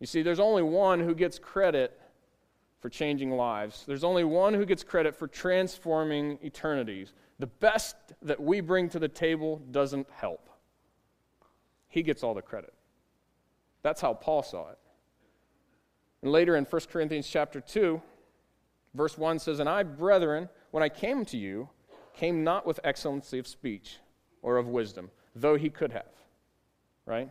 You 0.00 0.06
see, 0.06 0.22
there's 0.22 0.40
only 0.40 0.62
one 0.62 1.00
who 1.00 1.14
gets 1.14 1.38
credit 1.38 1.98
for 2.80 2.88
changing 2.90 3.30
lives, 3.30 3.84
there's 3.86 4.04
only 4.04 4.24
one 4.24 4.52
who 4.52 4.66
gets 4.66 4.82
credit 4.84 5.16
for 5.16 5.26
transforming 5.26 6.38
eternities. 6.42 7.14
The 7.38 7.46
best 7.46 7.96
that 8.20 8.38
we 8.38 8.60
bring 8.60 8.90
to 8.90 8.98
the 8.98 9.08
table 9.08 9.62
doesn't 9.70 10.06
help. 10.10 10.50
He 11.88 12.02
gets 12.02 12.22
all 12.22 12.34
the 12.34 12.42
credit. 12.42 12.74
That's 13.82 14.00
how 14.00 14.12
Paul 14.12 14.42
saw 14.42 14.70
it. 14.70 14.78
And 16.24 16.32
later 16.32 16.56
in 16.56 16.64
1 16.64 16.82
Corinthians 16.90 17.28
chapter 17.28 17.60
2, 17.60 18.02
verse 18.94 19.16
1 19.16 19.38
says, 19.38 19.60
And 19.60 19.68
I, 19.68 19.84
brethren, 19.84 20.48
when 20.72 20.82
I 20.82 20.88
came 20.88 21.24
to 21.26 21.36
you, 21.36 21.68
came 22.14 22.42
not 22.42 22.66
with 22.66 22.80
excellency 22.82 23.38
of 23.38 23.46
speech 23.46 23.98
or 24.42 24.56
of 24.56 24.66
wisdom, 24.66 25.12
though 25.36 25.54
he 25.54 25.70
could 25.70 25.92
have 25.92 26.06
right? 27.06 27.30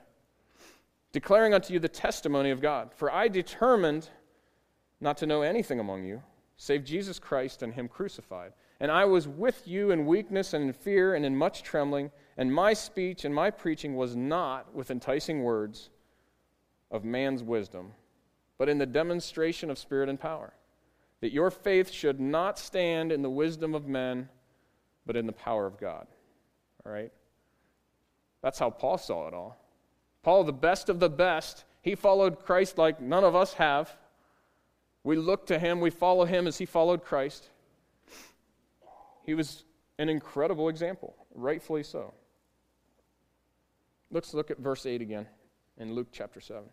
Declaring 1.12 1.54
unto 1.54 1.74
you 1.74 1.80
the 1.80 1.90
testimony 1.90 2.52
of 2.52 2.62
God. 2.62 2.92
For 2.96 3.12
I 3.12 3.28
determined 3.28 4.10
not 5.00 5.18
to 5.18 5.26
know 5.26 5.42
anything 5.42 5.80
among 5.80 6.04
you, 6.04 6.22
save 6.58 6.84
Jesus 6.84 7.20
Christ 7.20 7.62
and 7.62 7.74
Him 7.74 7.88
crucified. 7.88 8.54
And 8.80 8.92
I 8.92 9.06
was 9.06 9.28
with 9.28 9.68
you 9.68 9.92
in 9.92 10.06
weakness 10.06 10.54
and 10.54 10.66
in 10.66 10.74
fear 10.74 11.16
and 11.16 11.26
in 11.26 11.36
much 11.36 11.64
trembling, 11.64 12.12
and 12.38 12.54
my 12.54 12.74
speech 12.74 13.26
and 13.26 13.34
my 13.34 13.52
preaching 13.52 13.96
was 13.96 14.16
not 14.16 14.74
with 14.74 14.92
enticing 14.92 15.44
words 15.44 15.90
of 16.92 17.04
man's 17.04 17.44
wisdom, 17.44 17.94
but 18.58 18.70
in 18.70 18.78
the 18.78 18.86
demonstration 18.86 19.70
of 19.70 19.78
spirit 19.78 20.10
and 20.10 20.20
power, 20.20 20.54
that 21.22 21.32
your 21.32 21.50
faith 21.50 21.92
should 21.92 22.20
not 22.20 22.60
stand 22.60 23.12
in 23.12 23.22
the 23.22 23.30
wisdom 23.30 23.74
of 23.74 23.88
men, 23.88 24.30
but 25.06 25.16
in 25.16 25.26
the 25.26 25.34
power 25.34 25.66
of 25.66 25.80
God. 25.80 26.08
All 26.86 26.92
right? 26.92 27.12
That's 28.42 28.60
how 28.60 28.70
Paul 28.70 28.98
saw 28.98 29.28
it 29.28 29.34
all. 29.34 29.58
Paul, 30.22 30.44
the 30.44 30.54
best 30.54 30.90
of 30.90 31.00
the 31.00 31.10
best, 31.10 31.64
he 31.82 31.96
followed 31.96 32.40
Christ 32.40 32.78
like 32.78 33.02
none 33.02 33.24
of 33.24 33.36
us 33.36 33.54
have. 33.54 33.96
We 35.04 35.18
look 35.18 35.48
to 35.48 35.60
him, 35.60 35.82
we 35.82 35.90
follow 35.90 36.26
him 36.26 36.48
as 36.48 36.58
he 36.58 36.66
followed 36.66 37.04
Christ. 37.04 37.50
He 39.26 39.34
was 39.34 39.64
an 39.98 40.10
incredible 40.10 40.70
example, 40.70 41.16
rightfully 41.34 41.84
so. 41.84 42.14
Let's 44.12 44.34
look 44.34 44.52
at 44.52 44.60
verse 44.60 44.86
8 44.86 45.02
again 45.02 45.28
in 45.78 45.94
Luke 45.94 46.08
chapter 46.12 46.40
7. 46.40 46.64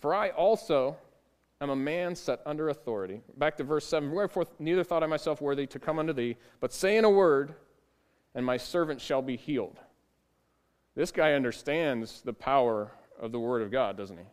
For 0.00 0.14
I 0.14 0.30
also 0.30 0.96
am 1.60 1.70
a 1.70 1.76
man 1.76 2.14
set 2.14 2.40
under 2.46 2.70
authority. 2.70 3.20
Back 3.36 3.56
to 3.58 3.64
verse 3.64 3.86
7. 3.86 4.10
Wherefore, 4.10 4.46
neither 4.58 4.82
thought 4.82 5.02
I 5.02 5.06
myself 5.06 5.40
worthy 5.40 5.66
to 5.66 5.78
come 5.78 5.98
unto 5.98 6.12
thee, 6.12 6.36
but 6.58 6.72
say 6.72 6.96
in 6.96 7.04
a 7.04 7.10
word, 7.10 7.54
and 8.34 8.44
my 8.44 8.56
servant 8.56 9.00
shall 9.00 9.22
be 9.22 9.36
healed. 9.36 9.78
This 10.94 11.12
guy 11.12 11.34
understands 11.34 12.22
the 12.22 12.32
power 12.32 12.90
of 13.20 13.32
the 13.32 13.38
Word 13.38 13.62
of 13.62 13.70
God, 13.70 13.96
doesn't 13.96 14.16
he? 14.16 14.24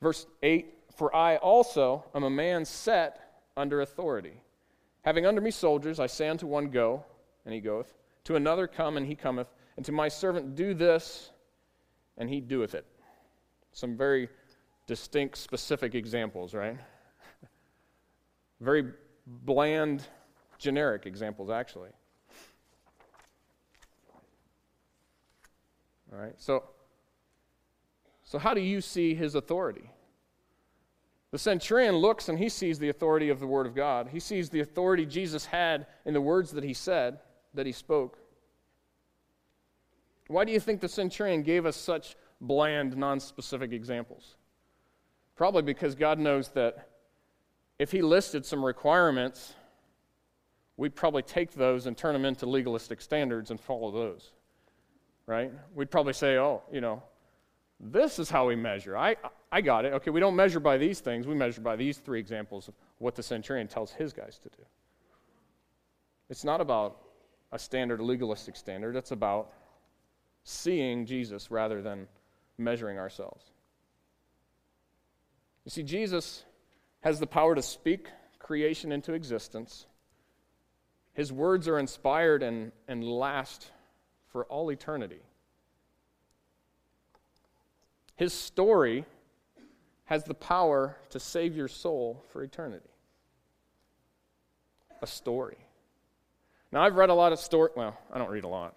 Verse 0.00 0.26
8 0.42 0.72
For 0.96 1.14
I 1.14 1.36
also 1.36 2.04
am 2.14 2.22
a 2.24 2.30
man 2.30 2.64
set 2.64 3.42
under 3.56 3.80
authority. 3.80 4.40
Having 5.02 5.26
under 5.26 5.40
me 5.40 5.50
soldiers, 5.50 5.98
I 5.98 6.06
say 6.06 6.28
unto 6.28 6.46
one, 6.46 6.70
Go, 6.70 7.04
and 7.44 7.52
he 7.52 7.60
goeth, 7.60 7.92
to 8.24 8.36
another, 8.36 8.66
Come, 8.66 8.96
and 8.96 9.06
he 9.06 9.16
cometh, 9.16 9.48
and 9.76 9.84
to 9.86 9.92
my 9.92 10.08
servant, 10.08 10.54
Do 10.54 10.74
this, 10.74 11.30
and 12.16 12.30
he 12.30 12.40
doeth 12.40 12.74
it. 12.74 12.86
Some 13.72 13.96
very 13.96 14.28
distinct, 14.86 15.38
specific 15.38 15.94
examples, 15.94 16.54
right? 16.54 16.78
very 18.60 18.92
bland, 19.26 20.06
generic 20.58 21.06
examples, 21.06 21.50
actually. 21.50 21.90
All 26.12 26.18
right? 26.18 26.34
So, 26.36 26.64
so 28.24 28.38
how 28.38 28.54
do 28.54 28.60
you 28.60 28.80
see 28.80 29.14
his 29.14 29.34
authority? 29.34 29.90
The 31.30 31.38
centurion 31.38 31.96
looks 31.96 32.28
and 32.28 32.38
he 32.38 32.50
sees 32.50 32.78
the 32.78 32.90
authority 32.90 33.30
of 33.30 33.40
the 33.40 33.46
Word 33.46 33.66
of 33.66 33.74
God. 33.74 34.08
He 34.12 34.20
sees 34.20 34.50
the 34.50 34.60
authority 34.60 35.06
Jesus 35.06 35.46
had 35.46 35.86
in 36.04 36.12
the 36.12 36.20
words 36.20 36.50
that 36.52 36.62
he 36.62 36.74
said, 36.74 37.20
that 37.54 37.64
he 37.64 37.72
spoke. 37.72 38.18
Why 40.28 40.44
do 40.44 40.52
you 40.52 40.60
think 40.60 40.80
the 40.80 40.88
centurion 40.88 41.42
gave 41.42 41.64
us 41.64 41.76
such 41.76 42.16
bland, 42.42 42.96
non-specific 42.96 43.72
examples? 43.72 44.36
Probably 45.34 45.62
because 45.62 45.94
God 45.94 46.18
knows 46.18 46.48
that 46.50 46.90
if 47.78 47.90
he 47.90 48.02
listed 48.02 48.44
some 48.44 48.62
requirements, 48.62 49.54
we'd 50.76 50.94
probably 50.94 51.22
take 51.22 51.52
those 51.52 51.86
and 51.86 51.96
turn 51.96 52.12
them 52.12 52.26
into 52.26 52.44
legalistic 52.44 53.00
standards 53.00 53.50
and 53.50 53.58
follow 53.58 53.90
those 53.90 54.32
right? 55.26 55.50
We'd 55.74 55.90
probably 55.90 56.12
say, 56.12 56.36
oh, 56.36 56.62
you 56.72 56.80
know, 56.80 57.02
this 57.80 58.18
is 58.18 58.30
how 58.30 58.46
we 58.46 58.56
measure. 58.56 58.96
I, 58.96 59.16
I 59.50 59.60
got 59.60 59.84
it. 59.84 59.92
Okay, 59.94 60.10
we 60.10 60.20
don't 60.20 60.36
measure 60.36 60.60
by 60.60 60.78
these 60.78 61.00
things. 61.00 61.26
We 61.26 61.34
measure 61.34 61.60
by 61.60 61.76
these 61.76 61.98
three 61.98 62.20
examples 62.20 62.68
of 62.68 62.74
what 62.98 63.14
the 63.14 63.22
centurion 63.22 63.66
tells 63.66 63.92
his 63.92 64.12
guys 64.12 64.38
to 64.38 64.48
do. 64.50 64.62
It's 66.30 66.44
not 66.44 66.60
about 66.60 66.98
a 67.50 67.58
standard, 67.58 68.00
a 68.00 68.04
legalistic 68.04 68.56
standard. 68.56 68.96
It's 68.96 69.10
about 69.10 69.52
seeing 70.44 71.04
Jesus 71.06 71.50
rather 71.50 71.82
than 71.82 72.06
measuring 72.58 72.98
ourselves. 72.98 73.44
You 75.64 75.70
see, 75.70 75.82
Jesus 75.82 76.44
has 77.00 77.20
the 77.20 77.26
power 77.26 77.54
to 77.54 77.62
speak 77.62 78.08
creation 78.38 78.92
into 78.92 79.12
existence. 79.12 79.86
His 81.14 81.32
words 81.32 81.68
are 81.68 81.78
inspired 81.78 82.42
and, 82.42 82.72
and 82.88 83.04
last 83.04 83.70
for 84.32 84.44
all 84.46 84.70
eternity. 84.70 85.20
His 88.16 88.32
story 88.32 89.04
has 90.04 90.24
the 90.24 90.34
power 90.34 90.96
to 91.10 91.20
save 91.20 91.56
your 91.56 91.68
soul 91.68 92.24
for 92.32 92.42
eternity. 92.42 92.88
A 95.00 95.06
story. 95.06 95.56
Now, 96.70 96.82
I've 96.82 96.96
read 96.96 97.10
a 97.10 97.14
lot 97.14 97.32
of 97.32 97.38
stories. 97.38 97.72
Well, 97.76 97.98
I 98.12 98.18
don't 98.18 98.30
read 98.30 98.44
a 98.44 98.48
lot. 98.48 98.76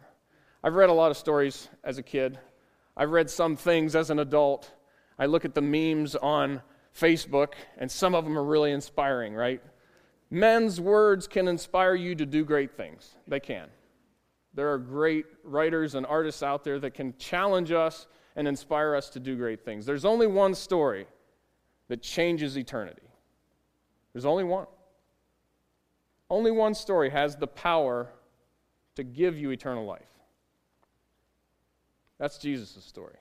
I've 0.63 0.75
read 0.75 0.89
a 0.89 0.93
lot 0.93 1.11
of 1.11 1.17
stories 1.17 1.67
as 1.83 1.97
a 1.97 2.03
kid. 2.03 2.39
I've 2.97 3.11
read 3.11 3.29
some 3.29 3.55
things 3.55 3.95
as 3.95 4.09
an 4.09 4.19
adult. 4.19 4.71
I 5.19 5.25
look 5.25 5.45
at 5.45 5.53
the 5.53 5.61
memes 5.61 6.15
on 6.15 6.61
Facebook, 6.97 7.53
and 7.77 7.91
some 7.91 8.15
of 8.15 8.23
them 8.23 8.37
are 8.37 8.43
really 8.43 8.71
inspiring, 8.71 9.33
right? 9.33 9.61
Men's 10.29 10.79
words 10.79 11.27
can 11.27 11.47
inspire 11.47 11.95
you 11.95 12.15
to 12.15 12.25
do 12.25 12.45
great 12.45 12.75
things. 12.75 13.15
They 13.27 13.39
can. 13.39 13.67
There 14.53 14.71
are 14.71 14.77
great 14.77 15.25
writers 15.43 15.95
and 15.95 16.05
artists 16.05 16.41
out 16.41 16.63
there 16.63 16.79
that 16.79 16.93
can 16.93 17.13
challenge 17.17 17.71
us 17.71 18.07
and 18.35 18.47
inspire 18.47 18.95
us 18.95 19.09
to 19.11 19.19
do 19.19 19.35
great 19.35 19.63
things. 19.63 19.85
There's 19.85 20.05
only 20.05 20.27
one 20.27 20.55
story 20.55 21.07
that 21.89 22.01
changes 22.01 22.57
eternity. 22.57 23.01
There's 24.13 24.25
only 24.25 24.45
one. 24.45 24.67
Only 26.29 26.51
one 26.51 26.73
story 26.73 27.09
has 27.09 27.35
the 27.35 27.47
power 27.47 28.09
to 28.95 29.03
give 29.03 29.37
you 29.37 29.51
eternal 29.51 29.85
life. 29.85 30.14
That's 32.17 32.37
Jesus' 32.37 32.83
story. 32.83 33.15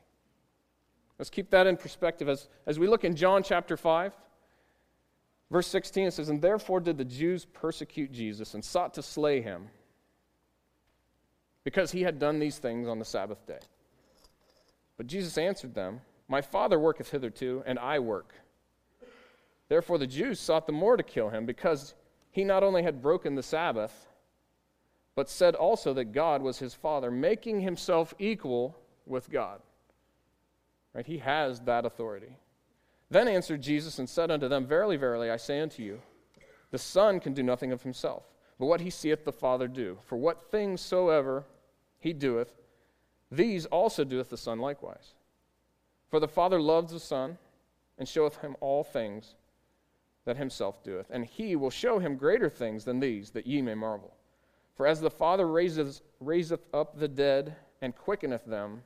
Let's 1.19 1.31
keep 1.31 1.51
that 1.51 1.67
in 1.67 1.77
perspective 1.77 2.29
as, 2.29 2.49
as 2.67 2.79
we 2.79 2.87
look 2.87 3.05
in 3.05 3.15
John 3.17 3.43
chapter 3.43 3.77
5. 3.77 4.13
Verse 5.51 5.67
16 5.69 6.07
it 6.07 6.13
says, 6.13 6.29
And 6.29 6.43
therefore 6.43 6.81
did 6.81 6.99
the 6.99 7.05
Jews 7.05 7.45
persecute 7.45 8.13
Jesus 8.13 8.55
and 8.55 8.65
sought 8.65 8.95
to 8.95 9.03
slay 9.03 9.41
him 9.41 9.69
because 11.63 11.93
he 11.93 12.03
had 12.03 12.19
done 12.19 12.39
these 12.39 12.59
things 12.59 12.89
on 12.89 12.99
the 12.99 13.05
Sabbath 13.05 13.47
day. 13.47 13.61
But 14.97 15.07
Jesus 15.07 15.39
answered 15.39 15.75
them, 15.75 16.01
My 16.29 16.41
Father 16.41 16.79
worketh 16.79 17.11
hitherto, 17.11 17.63
and 17.67 17.79
I 17.79 17.99
work. 17.99 18.35
Therefore 19.69 19.99
the 19.99 20.07
Jews 20.07 20.39
sought 20.39 20.67
the 20.67 20.73
more 20.73 20.97
to 20.97 21.03
kill 21.03 21.31
him, 21.31 21.47
because 21.47 21.95
he 22.31 22.45
not 22.45 22.63
only 22.63 22.83
had 22.83 23.03
broken 23.03 23.35
the 23.35 23.43
Sabbath, 23.43 24.09
but 25.15 25.31
said 25.31 25.55
also 25.55 25.95
that 25.95 26.13
God 26.13 26.43
was 26.43 26.59
his 26.59 26.75
Father, 26.75 27.11
making 27.11 27.61
himself 27.61 28.13
equal 28.19 28.77
with 29.07 29.31
God. 29.31 29.61
Right? 30.93 31.07
He 31.07 31.19
has 31.19 31.61
that 31.61 31.85
authority. 31.85 32.37
Then 33.11 33.29
answered 33.29 33.63
Jesus 33.63 33.99
and 33.99 34.09
said 34.09 34.31
unto 34.31 34.49
them, 34.49 34.67
Verily, 34.67 34.97
verily, 34.97 35.31
I 35.31 35.37
say 35.37 35.61
unto 35.61 35.83
you, 35.83 36.01
the 36.71 36.79
Son 36.79 37.21
can 37.21 37.35
do 37.35 37.43
nothing 37.43 37.73
of 37.73 37.83
himself, 37.83 38.25
but 38.59 38.67
what 38.67 38.81
he 38.81 38.91
seeth 38.91 39.25
the 39.25 39.33
Father 39.33 39.69
do. 39.69 39.99
For 40.07 40.17
what 40.17 40.51
things 40.51 40.81
soever 40.81 41.45
he 41.99 42.13
doeth, 42.13 42.53
these 43.31 43.67
also 43.67 44.05
doeth 44.05 44.31
the 44.31 44.37
Son 44.37 44.59
likewise. 44.59 45.15
For 46.09 46.21
the 46.21 46.29
Father 46.29 46.61
loves 46.61 46.93
the 46.93 47.01
Son, 47.01 47.39
and 47.99 48.09
showeth 48.09 48.39
him 48.39 48.57
all 48.61 48.85
things 48.85 49.35
that 50.25 50.37
himself 50.37 50.83
doeth. 50.83 51.07
And 51.11 51.25
he 51.25 51.55
will 51.57 51.71
show 51.71 51.99
him 51.99 52.17
greater 52.17 52.51
things 52.51 52.85
than 52.85 53.01
these, 53.01 53.31
that 53.31 53.47
ye 53.47 53.63
may 53.63 53.75
marvel. 53.75 54.15
For 54.75 54.87
as 54.87 55.01
the 55.01 55.11
Father 55.11 55.47
raiseth, 55.47 56.01
raiseth 56.21 56.67
up 56.73 56.99
the 56.99 57.09
dead 57.09 57.57
and 57.81 57.95
quickeneth 57.95 58.45
them, 58.45 58.83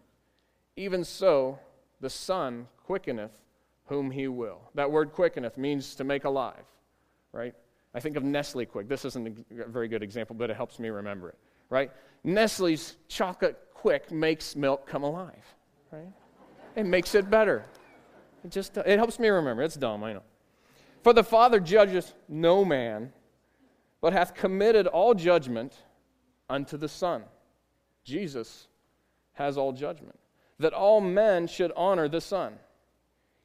even 0.79 1.05
so 1.05 1.59
the 2.01 2.09
Son 2.09 2.69
quickeneth 2.87 3.43
whom 3.87 4.11
he 4.11 4.29
will. 4.29 4.61
That 4.75 4.91
word 4.91 5.13
quickeneth 5.13 5.59
means 5.59 5.95
to 5.97 6.05
make 6.05 6.25
alive, 6.25 6.65
right? 7.33 7.55
I 7.95 8.01
think 8.01 8.17
of 8.17 8.23
Nestle 8.23 8.65
Quick. 8.65 8.89
This 8.89 9.05
isn't 9.05 9.45
a 9.51 9.69
very 9.69 9.89
good 9.89 10.03
example, 10.03 10.37
but 10.37 10.51
it 10.51 10.57
helps 10.57 10.79
me 10.79 10.89
remember 10.89 11.31
it, 11.31 11.39
right? 11.69 11.91
Nestle's 12.23 12.97
chocolate 13.09 13.59
quick 13.75 14.11
makes 14.13 14.55
milk 14.55 14.87
come 14.87 15.03
alive, 15.03 15.45
right? 15.91 16.13
It 16.77 16.85
makes 16.85 17.15
it 17.15 17.29
better. 17.29 17.65
It 18.45 18.51
just 18.51 18.77
it 18.77 18.99
helps 18.99 19.19
me 19.19 19.29
remember. 19.29 19.63
It's 19.63 19.77
dumb, 19.77 20.05
I 20.05 20.13
know. 20.13 20.23
For 21.03 21.13
the 21.13 21.25
Father 21.25 21.59
judgeth 21.59 22.15
no 22.29 22.65
man, 22.65 23.13
but 24.01 24.13
hath 24.13 24.35
committed 24.35 24.87
all 24.87 25.15
judgment 25.15 25.75
unto 26.49 26.77
the 26.77 26.89
Son. 26.89 27.25
Jesus 28.05 28.69
has 29.33 29.57
all 29.57 29.73
judgment. 29.73 30.19
That 30.59 30.73
all 30.73 31.01
men 31.01 31.47
should 31.47 31.73
honor 31.77 32.09
the 32.09 32.21
Son, 32.21 32.55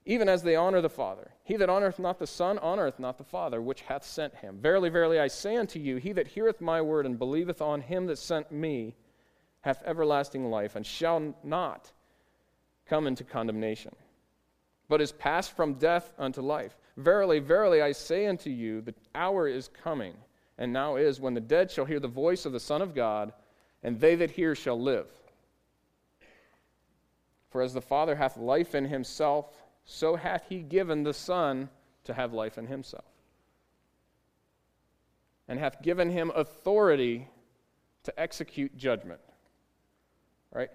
even 0.05 0.27
as 0.27 0.43
they 0.43 0.55
honor 0.55 0.81
the 0.81 0.89
Father. 0.89 1.31
He 1.43 1.57
that 1.57 1.69
honoreth 1.69 1.99
not 1.99 2.19
the 2.19 2.27
Son 2.27 2.57
honoreth 2.57 2.99
not 2.99 3.17
the 3.17 3.23
Father, 3.23 3.61
which 3.61 3.81
hath 3.81 4.03
sent 4.03 4.35
him. 4.35 4.57
Verily, 4.59 4.89
verily, 4.89 5.19
I 5.19 5.27
say 5.27 5.55
unto 5.57 5.79
you, 5.79 5.97
he 5.97 6.11
that 6.13 6.27
heareth 6.27 6.61
my 6.61 6.81
word 6.81 7.05
and 7.05 7.19
believeth 7.19 7.61
on 7.61 7.81
him 7.81 8.07
that 8.07 8.17
sent 8.17 8.51
me 8.51 8.95
hath 9.61 9.83
everlasting 9.85 10.49
life, 10.49 10.75
and 10.75 10.85
shall 10.85 11.35
not 11.43 11.91
come 12.85 13.07
into 13.07 13.23
condemnation, 13.23 13.95
but 14.89 14.99
is 14.99 15.11
passed 15.13 15.55
from 15.55 15.75
death 15.75 16.11
unto 16.17 16.41
life. 16.41 16.75
Verily, 16.97 17.39
verily, 17.39 17.81
I 17.81 17.93
say 17.93 18.27
unto 18.27 18.49
you, 18.49 18.81
the 18.81 18.93
hour 19.15 19.47
is 19.47 19.69
coming, 19.69 20.15
and 20.57 20.73
now 20.73 20.97
is, 20.97 21.21
when 21.21 21.33
the 21.33 21.39
dead 21.39 21.71
shall 21.71 21.85
hear 21.85 21.99
the 21.99 22.07
voice 22.07 22.45
of 22.45 22.51
the 22.51 22.59
Son 22.59 22.81
of 22.81 22.93
God, 22.93 23.31
and 23.83 23.99
they 23.99 24.15
that 24.15 24.31
hear 24.31 24.53
shall 24.53 24.79
live. 24.79 25.07
For 27.53 27.61
as 27.61 27.75
the 27.75 27.81
Father 27.81 28.15
hath 28.15 28.35
life 28.35 28.73
in 28.73 28.85
himself, 28.85 29.51
so 29.85 30.15
hath 30.15 30.45
he 30.49 30.63
given 30.63 31.03
the 31.03 31.13
Son 31.13 31.69
to 32.03 32.11
have 32.11 32.33
life 32.33 32.57
in 32.57 32.65
himself, 32.65 33.05
and 35.47 35.59
hath 35.59 35.83
given 35.83 36.09
him 36.09 36.31
authority 36.35 37.27
to 38.05 38.19
execute 38.19 38.75
judgment. 38.75 39.21
Right? 40.51 40.71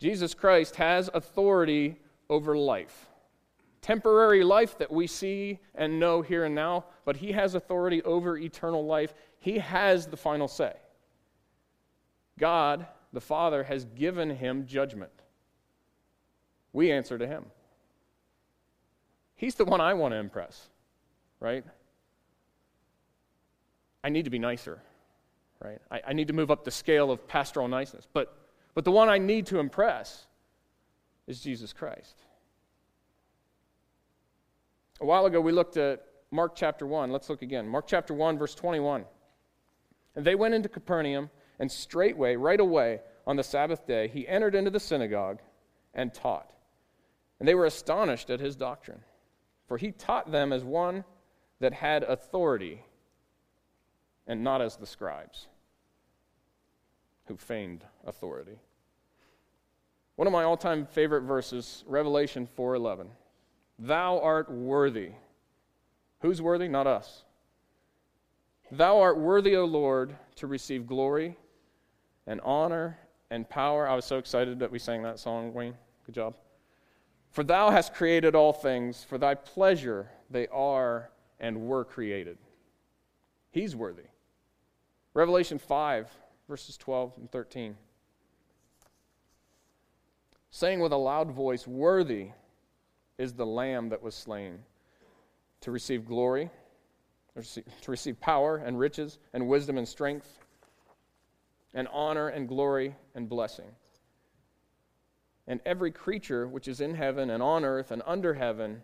Jesus 0.00 0.34
Christ 0.34 0.74
has 0.74 1.10
authority 1.14 1.94
over 2.28 2.56
life. 2.56 3.06
Temporary 3.80 4.42
life 4.42 4.76
that 4.78 4.90
we 4.90 5.06
see 5.06 5.60
and 5.76 6.00
know 6.00 6.22
here 6.22 6.44
and 6.44 6.56
now, 6.56 6.86
but 7.04 7.18
he 7.18 7.30
has 7.30 7.54
authority 7.54 8.02
over 8.02 8.36
eternal 8.36 8.84
life. 8.84 9.14
He 9.38 9.58
has 9.58 10.08
the 10.08 10.16
final 10.16 10.48
say. 10.48 10.74
God, 12.36 12.84
the 13.12 13.20
Father, 13.20 13.62
has 13.62 13.84
given 13.84 14.30
him 14.30 14.66
judgment. 14.66 15.12
We 16.74 16.92
answer 16.92 17.16
to 17.16 17.26
him. 17.26 17.46
He's 19.36 19.54
the 19.54 19.64
one 19.64 19.80
I 19.80 19.94
want 19.94 20.12
to 20.12 20.18
impress, 20.18 20.68
right? 21.40 21.64
I 24.02 24.10
need 24.10 24.24
to 24.24 24.30
be 24.30 24.38
nicer, 24.38 24.82
right? 25.62 25.78
I, 25.90 26.02
I 26.08 26.12
need 26.12 26.28
to 26.28 26.34
move 26.34 26.50
up 26.50 26.64
the 26.64 26.70
scale 26.70 27.10
of 27.10 27.26
pastoral 27.26 27.68
niceness. 27.68 28.06
But, 28.12 28.36
but 28.74 28.84
the 28.84 28.90
one 28.90 29.08
I 29.08 29.18
need 29.18 29.46
to 29.46 29.60
impress 29.60 30.26
is 31.26 31.40
Jesus 31.40 31.72
Christ. 31.72 32.16
A 35.00 35.06
while 35.06 35.26
ago, 35.26 35.40
we 35.40 35.52
looked 35.52 35.76
at 35.76 36.04
Mark 36.30 36.54
chapter 36.56 36.86
1. 36.86 37.10
Let's 37.10 37.30
look 37.30 37.42
again. 37.42 37.68
Mark 37.68 37.86
chapter 37.86 38.14
1, 38.14 38.36
verse 38.36 38.54
21. 38.54 39.04
And 40.16 40.24
they 40.24 40.34
went 40.34 40.54
into 40.54 40.68
Capernaum, 40.68 41.30
and 41.58 41.70
straightway, 41.70 42.34
right 42.34 42.60
away, 42.60 43.00
on 43.26 43.36
the 43.36 43.44
Sabbath 43.44 43.86
day, 43.86 44.08
he 44.08 44.26
entered 44.26 44.54
into 44.54 44.70
the 44.70 44.80
synagogue 44.80 45.40
and 45.94 46.12
taught. 46.12 46.53
And 47.38 47.48
they 47.48 47.54
were 47.54 47.66
astonished 47.66 48.30
at 48.30 48.40
his 48.40 48.56
doctrine 48.56 49.00
for 49.66 49.78
he 49.78 49.92
taught 49.92 50.30
them 50.30 50.52
as 50.52 50.64
one 50.64 51.04
that 51.60 51.72
had 51.72 52.02
authority, 52.02 52.82
and 54.26 54.42
not 54.42 54.60
as 54.60 54.76
the 54.76 54.86
scribes 54.86 55.48
who 57.26 57.36
feigned 57.36 57.84
authority. 58.06 58.58
One 60.16 60.26
of 60.26 60.32
my 60.32 60.44
all-time 60.44 60.86
favorite 60.86 61.22
verses, 61.22 61.84
Revelation 61.86 62.46
4:11. 62.46 63.10
Thou 63.78 64.20
art 64.20 64.50
worthy. 64.50 65.12
Who's 66.20 66.40
worthy? 66.40 66.68
Not 66.68 66.86
us. 66.86 67.24
Thou 68.70 69.00
art 69.00 69.18
worthy, 69.18 69.56
O 69.56 69.64
Lord, 69.64 70.16
to 70.36 70.46
receive 70.46 70.86
glory 70.86 71.36
and 72.26 72.40
honor 72.42 72.98
and 73.30 73.48
power. 73.48 73.88
I 73.88 73.94
was 73.94 74.04
so 74.04 74.18
excited 74.18 74.58
that 74.60 74.70
we 74.70 74.78
sang 74.78 75.02
that 75.02 75.18
song, 75.18 75.52
Wayne. 75.52 75.76
Good 76.06 76.14
job. 76.14 76.36
For 77.34 77.42
thou 77.42 77.70
hast 77.70 77.94
created 77.94 78.36
all 78.36 78.52
things, 78.52 79.02
for 79.02 79.18
thy 79.18 79.34
pleasure 79.34 80.08
they 80.30 80.46
are 80.46 81.10
and 81.40 81.62
were 81.62 81.84
created. 81.84 82.38
He's 83.50 83.74
worthy. 83.74 84.04
Revelation 85.14 85.58
5, 85.58 86.08
verses 86.48 86.76
12 86.76 87.14
and 87.16 87.32
13. 87.32 87.76
Saying 90.50 90.78
with 90.78 90.92
a 90.92 90.96
loud 90.96 91.32
voice, 91.32 91.66
Worthy 91.66 92.28
is 93.18 93.32
the 93.32 93.44
Lamb 93.46 93.88
that 93.88 94.00
was 94.00 94.14
slain 94.14 94.60
to 95.62 95.72
receive 95.72 96.06
glory, 96.06 96.50
to 97.42 97.90
receive 97.90 98.20
power 98.20 98.58
and 98.58 98.78
riches 98.78 99.18
and 99.32 99.48
wisdom 99.48 99.76
and 99.76 99.88
strength 99.88 100.38
and 101.74 101.88
honor 101.92 102.28
and 102.28 102.46
glory 102.46 102.94
and 103.16 103.28
blessing 103.28 103.72
and 105.46 105.60
every 105.66 105.90
creature 105.90 106.46
which 106.48 106.68
is 106.68 106.80
in 106.80 106.94
heaven 106.94 107.30
and 107.30 107.42
on 107.42 107.64
earth 107.64 107.90
and 107.90 108.02
under 108.06 108.34
heaven, 108.34 108.82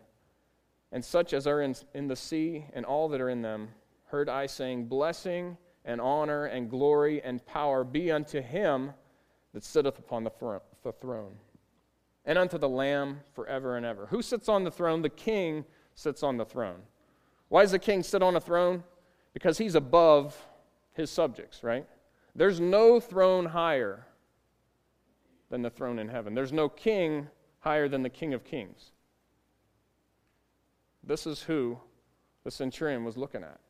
and 0.92 1.04
such 1.04 1.32
as 1.32 1.46
are 1.46 1.62
in, 1.62 1.74
in 1.94 2.08
the 2.08 2.16
sea 2.16 2.66
and 2.72 2.84
all 2.84 3.08
that 3.08 3.20
are 3.20 3.30
in 3.30 3.42
them, 3.42 3.68
heard 4.06 4.28
I 4.28 4.46
saying, 4.46 4.86
Blessing 4.86 5.56
and 5.84 6.00
honor 6.00 6.46
and 6.46 6.68
glory 6.68 7.22
and 7.22 7.44
power 7.46 7.84
be 7.84 8.10
unto 8.10 8.40
him 8.40 8.92
that 9.54 9.64
sitteth 9.64 9.98
upon 9.98 10.24
the, 10.24 10.30
thr- 10.30 10.56
the 10.82 10.92
throne, 10.92 11.32
and 12.24 12.38
unto 12.38 12.58
the 12.58 12.68
Lamb 12.68 13.20
forever 13.34 13.76
and 13.76 13.86
ever. 13.86 14.06
Who 14.06 14.22
sits 14.22 14.48
on 14.48 14.64
the 14.64 14.70
throne? 14.70 15.02
The 15.02 15.08
king 15.08 15.64
sits 15.94 16.22
on 16.22 16.36
the 16.36 16.44
throne. 16.44 16.80
Why 17.48 17.62
does 17.62 17.72
the 17.72 17.78
king 17.78 18.02
sit 18.02 18.22
on 18.22 18.36
a 18.36 18.40
throne? 18.40 18.84
Because 19.32 19.58
he's 19.58 19.74
above 19.74 20.36
his 20.92 21.10
subjects, 21.10 21.64
right? 21.64 21.86
There's 22.34 22.60
no 22.60 23.00
throne 23.00 23.46
higher 23.46 24.06
than 25.50 25.62
the 25.62 25.70
throne 25.70 25.98
in 25.98 26.08
heaven. 26.08 26.34
There's 26.34 26.52
no 26.52 26.68
king 26.68 27.28
higher 27.58 27.88
than 27.88 28.02
the 28.02 28.10
King 28.10 28.32
of 28.32 28.44
Kings. 28.44 28.92
This 31.04 31.26
is 31.26 31.42
who 31.42 31.78
the 32.44 32.50
centurion 32.50 33.04
was 33.04 33.16
looking 33.16 33.42
at. 33.42 33.60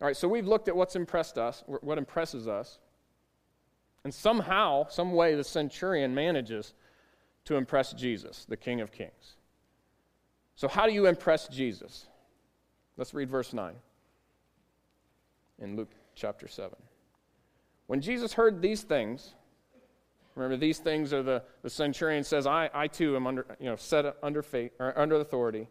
All 0.00 0.06
right, 0.08 0.16
so 0.16 0.26
we've 0.26 0.46
looked 0.46 0.68
at 0.68 0.76
what's 0.76 0.96
impressed 0.96 1.38
us, 1.38 1.62
what 1.66 1.98
impresses 1.98 2.48
us. 2.48 2.78
And 4.02 4.12
somehow, 4.12 4.88
some 4.88 5.12
way, 5.12 5.34
the 5.34 5.44
centurion 5.44 6.14
manages 6.14 6.74
to 7.46 7.56
impress 7.56 7.92
Jesus, 7.92 8.44
the 8.44 8.56
King 8.56 8.80
of 8.80 8.92
Kings. 8.92 9.36
So, 10.56 10.68
how 10.68 10.86
do 10.86 10.92
you 10.92 11.06
impress 11.06 11.48
Jesus? 11.48 12.06
Let's 12.96 13.14
read 13.14 13.30
verse 13.30 13.52
9 13.52 13.74
in 15.60 15.76
Luke 15.76 15.90
chapter 16.14 16.48
7. 16.48 16.76
When 17.86 18.00
Jesus 18.00 18.32
heard 18.32 18.62
these 18.62 18.82
things, 18.82 19.34
remember 20.34 20.56
these 20.56 20.78
things 20.78 21.12
are 21.12 21.22
the, 21.22 21.42
the 21.62 21.70
centurion 21.70 22.24
says, 22.24 22.46
I, 22.46 22.70
I 22.72 22.86
too 22.86 23.16
am 23.16 23.26
under, 23.26 23.46
you 23.60 23.66
know, 23.66 23.76
set 23.76 24.16
under 24.22 24.42
fate 24.42 24.72
or 24.78 24.98
under 24.98 25.16
authority. 25.16 25.68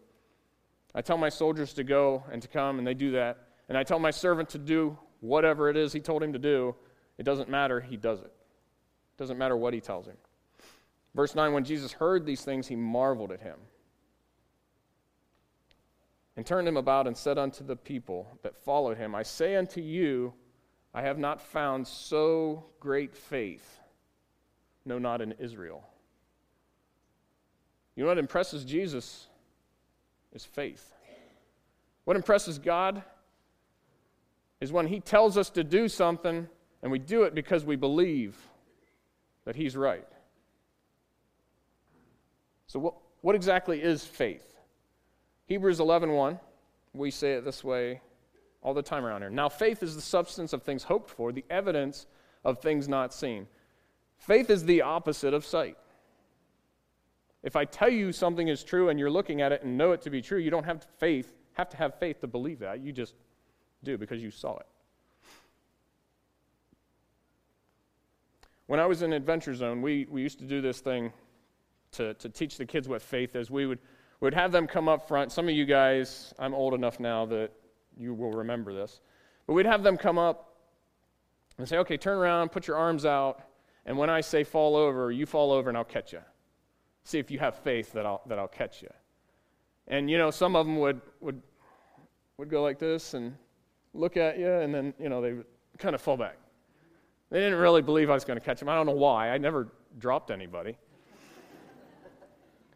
I 0.95 1.01
tell 1.01 1.17
my 1.17 1.29
soldiers 1.29 1.73
to 1.73 1.83
go 1.83 2.23
and 2.31 2.41
to 2.41 2.47
come, 2.47 2.77
and 2.77 2.85
they 2.85 2.93
do 2.93 3.11
that. 3.11 3.47
And 3.67 3.77
I 3.77 3.83
tell 3.83 3.99
my 3.99 4.11
servant 4.11 4.49
to 4.49 4.59
do 4.59 4.97
whatever 5.21 5.69
it 5.69 5.77
is 5.77 5.91
he 5.91 5.99
told 5.99 6.21
him 6.21 6.33
to 6.33 6.39
do. 6.39 6.75
It 7.17 7.23
doesn't 7.23 7.49
matter, 7.49 7.79
he 7.79 7.97
does 7.97 8.19
it. 8.19 8.25
It 8.25 9.17
doesn't 9.17 9.37
matter 9.37 9.57
what 9.57 9.73
he 9.73 9.79
tells 9.79 10.05
him. 10.05 10.17
Verse 11.15 11.33
9 11.33 11.53
When 11.53 11.63
Jesus 11.63 11.93
heard 11.93 12.25
these 12.25 12.41
things, 12.41 12.67
he 12.67 12.75
marveled 12.75 13.31
at 13.31 13.41
him 13.41 13.57
and 16.35 16.45
turned 16.45 16.67
him 16.67 16.77
about 16.77 17.07
and 17.07 17.15
said 17.15 17.37
unto 17.37 17.63
the 17.63 17.75
people 17.75 18.27
that 18.41 18.55
followed 18.63 18.97
him, 18.97 19.13
I 19.15 19.23
say 19.23 19.55
unto 19.55 19.81
you, 19.81 20.33
I 20.93 21.01
have 21.01 21.17
not 21.17 21.41
found 21.41 21.87
so 21.87 22.65
great 22.79 23.15
faith, 23.15 23.79
no, 24.85 24.99
not 24.99 25.21
in 25.21 25.33
Israel. 25.39 25.83
You 27.95 28.03
know 28.03 28.09
what 28.09 28.17
impresses 28.17 28.63
Jesus 28.63 29.27
is 30.33 30.45
faith. 30.45 30.93
What 32.05 32.15
impresses 32.15 32.59
God 32.59 33.03
is 34.59 34.71
when 34.71 34.87
He 34.87 34.99
tells 34.99 35.37
us 35.37 35.49
to 35.51 35.63
do 35.63 35.87
something 35.87 36.47
And 36.81 36.91
we 36.91 36.99
do 36.99 37.23
it 37.23 37.33
because 37.33 37.63
we 37.63 37.77
believe 37.77 38.37
that 39.45 39.55
He's 39.55 39.77
right. 39.77 40.07
So, 42.67 42.77
what, 42.77 42.95
what 43.21 43.35
exactly 43.35 43.81
is 43.81 44.03
faith? 44.03 44.53
Hebrews 45.45 45.79
11 45.79 46.11
1, 46.11 46.39
we 46.93 47.09
say 47.09 47.33
it 47.33 47.45
this 47.45 47.63
way 47.63 48.01
all 48.63 48.73
the 48.73 48.81
time 48.81 49.05
around 49.05 49.21
here. 49.21 49.29
Now, 49.29 49.49
faith 49.49 49.83
is 49.83 49.95
the 49.95 50.01
substance 50.01 50.53
of 50.53 50.63
things 50.63 50.83
hoped 50.83 51.09
for, 51.09 51.31
the 51.31 51.45
evidence 51.49 52.07
of 52.43 52.59
things 52.59 52.87
not 52.87 53.13
seen. 53.13 53.47
Faith 54.17 54.49
is 54.49 54.63
the 54.63 54.81
opposite 54.81 55.33
of 55.33 55.45
sight. 55.45 55.77
If 57.43 57.57
I 57.57 57.65
tell 57.65 57.89
you 57.89 58.13
something 58.13 58.47
is 58.47 58.63
true 58.63 58.87
and 58.87 58.97
you're 58.97 59.11
looking 59.11 59.41
at 59.41 59.51
it 59.51 59.63
and 59.63 59.77
know 59.77 59.91
it 59.91 60.01
to 60.03 60.09
be 60.09 60.21
true, 60.21 60.39
you 60.39 60.49
don't 60.49 60.63
have 60.63 60.87
faith, 60.97 61.33
have 61.53 61.69
to 61.69 61.77
have 61.77 61.99
faith 61.99 62.21
to 62.21 62.27
believe 62.27 62.59
that. 62.59 62.79
You 62.79 62.93
just 62.93 63.15
do 63.83 63.97
because 63.97 64.23
you 64.23 64.31
saw 64.31 64.57
it. 64.57 64.65
When 68.67 68.79
I 68.79 68.85
was 68.85 69.01
in 69.01 69.11
Adventure 69.11 69.53
Zone, 69.53 69.81
we, 69.81 70.07
we 70.09 70.21
used 70.21 70.39
to 70.39 70.45
do 70.45 70.61
this 70.61 70.79
thing 70.79 71.11
to, 71.91 72.13
to 72.13 72.29
teach 72.29 72.55
the 72.57 72.65
kids 72.65 72.87
what 72.87 73.01
faith 73.01 73.35
is. 73.35 73.51
We 73.51 73.65
would, 73.65 73.79
we 74.21 74.27
would 74.27 74.33
have 74.33 74.53
them 74.53 74.67
come 74.67 74.87
up 74.87 75.09
front. 75.09 75.33
Some 75.33 75.49
of 75.49 75.53
you 75.53 75.65
guys, 75.65 76.33
I'm 76.39 76.53
old 76.53 76.73
enough 76.73 76.97
now 76.97 77.25
that 77.25 77.51
you 77.97 78.13
will 78.13 78.31
remember 78.31 78.73
this. 78.73 79.01
But 79.47 79.53
we'd 79.53 79.65
have 79.65 79.83
them 79.83 79.97
come 79.97 80.17
up 80.17 80.55
and 81.57 81.67
say, 81.67 81.77
okay, 81.77 81.97
turn 81.97 82.17
around, 82.17 82.51
put 82.51 82.67
your 82.67 82.77
arms 82.77 83.05
out, 83.05 83.43
and 83.85 83.97
when 83.97 84.09
I 84.09 84.21
say 84.21 84.43
fall 84.43 84.75
over, 84.75 85.11
you 85.11 85.25
fall 85.25 85.51
over 85.51 85.69
and 85.69 85.77
I'll 85.77 85.83
catch 85.83 86.13
you. 86.13 86.21
See 87.03 87.19
if 87.19 87.29
you 87.29 87.39
have 87.39 87.55
faith 87.55 87.91
that 87.93 88.05
I'll, 88.05 88.21
that 88.27 88.39
I'll 88.39 88.47
catch 88.47 88.81
you. 88.81 88.89
And, 89.87 90.09
you 90.09 90.17
know, 90.17 90.31
some 90.31 90.55
of 90.55 90.65
them 90.65 90.77
would, 90.77 91.01
would, 91.19 91.41
would 92.37 92.49
go 92.49 92.63
like 92.63 92.79
this 92.79 93.13
and 93.13 93.35
look 93.93 94.15
at 94.15 94.39
you, 94.39 94.49
and 94.49 94.73
then, 94.73 94.93
you 94.99 95.09
know, 95.09 95.21
they 95.21 95.33
would 95.33 95.45
kind 95.77 95.93
of 95.93 96.01
fall 96.01 96.17
back. 96.17 96.37
They 97.29 97.39
didn't 97.39 97.59
really 97.59 97.81
believe 97.81 98.09
I 98.09 98.13
was 98.13 98.23
going 98.23 98.39
to 98.39 98.45
catch 98.45 98.59
them. 98.59 98.69
I 98.69 98.75
don't 98.75 98.85
know 98.85 98.93
why. 98.93 99.31
I 99.31 99.37
never 99.37 99.69
dropped 99.99 100.31
anybody. 100.31 100.77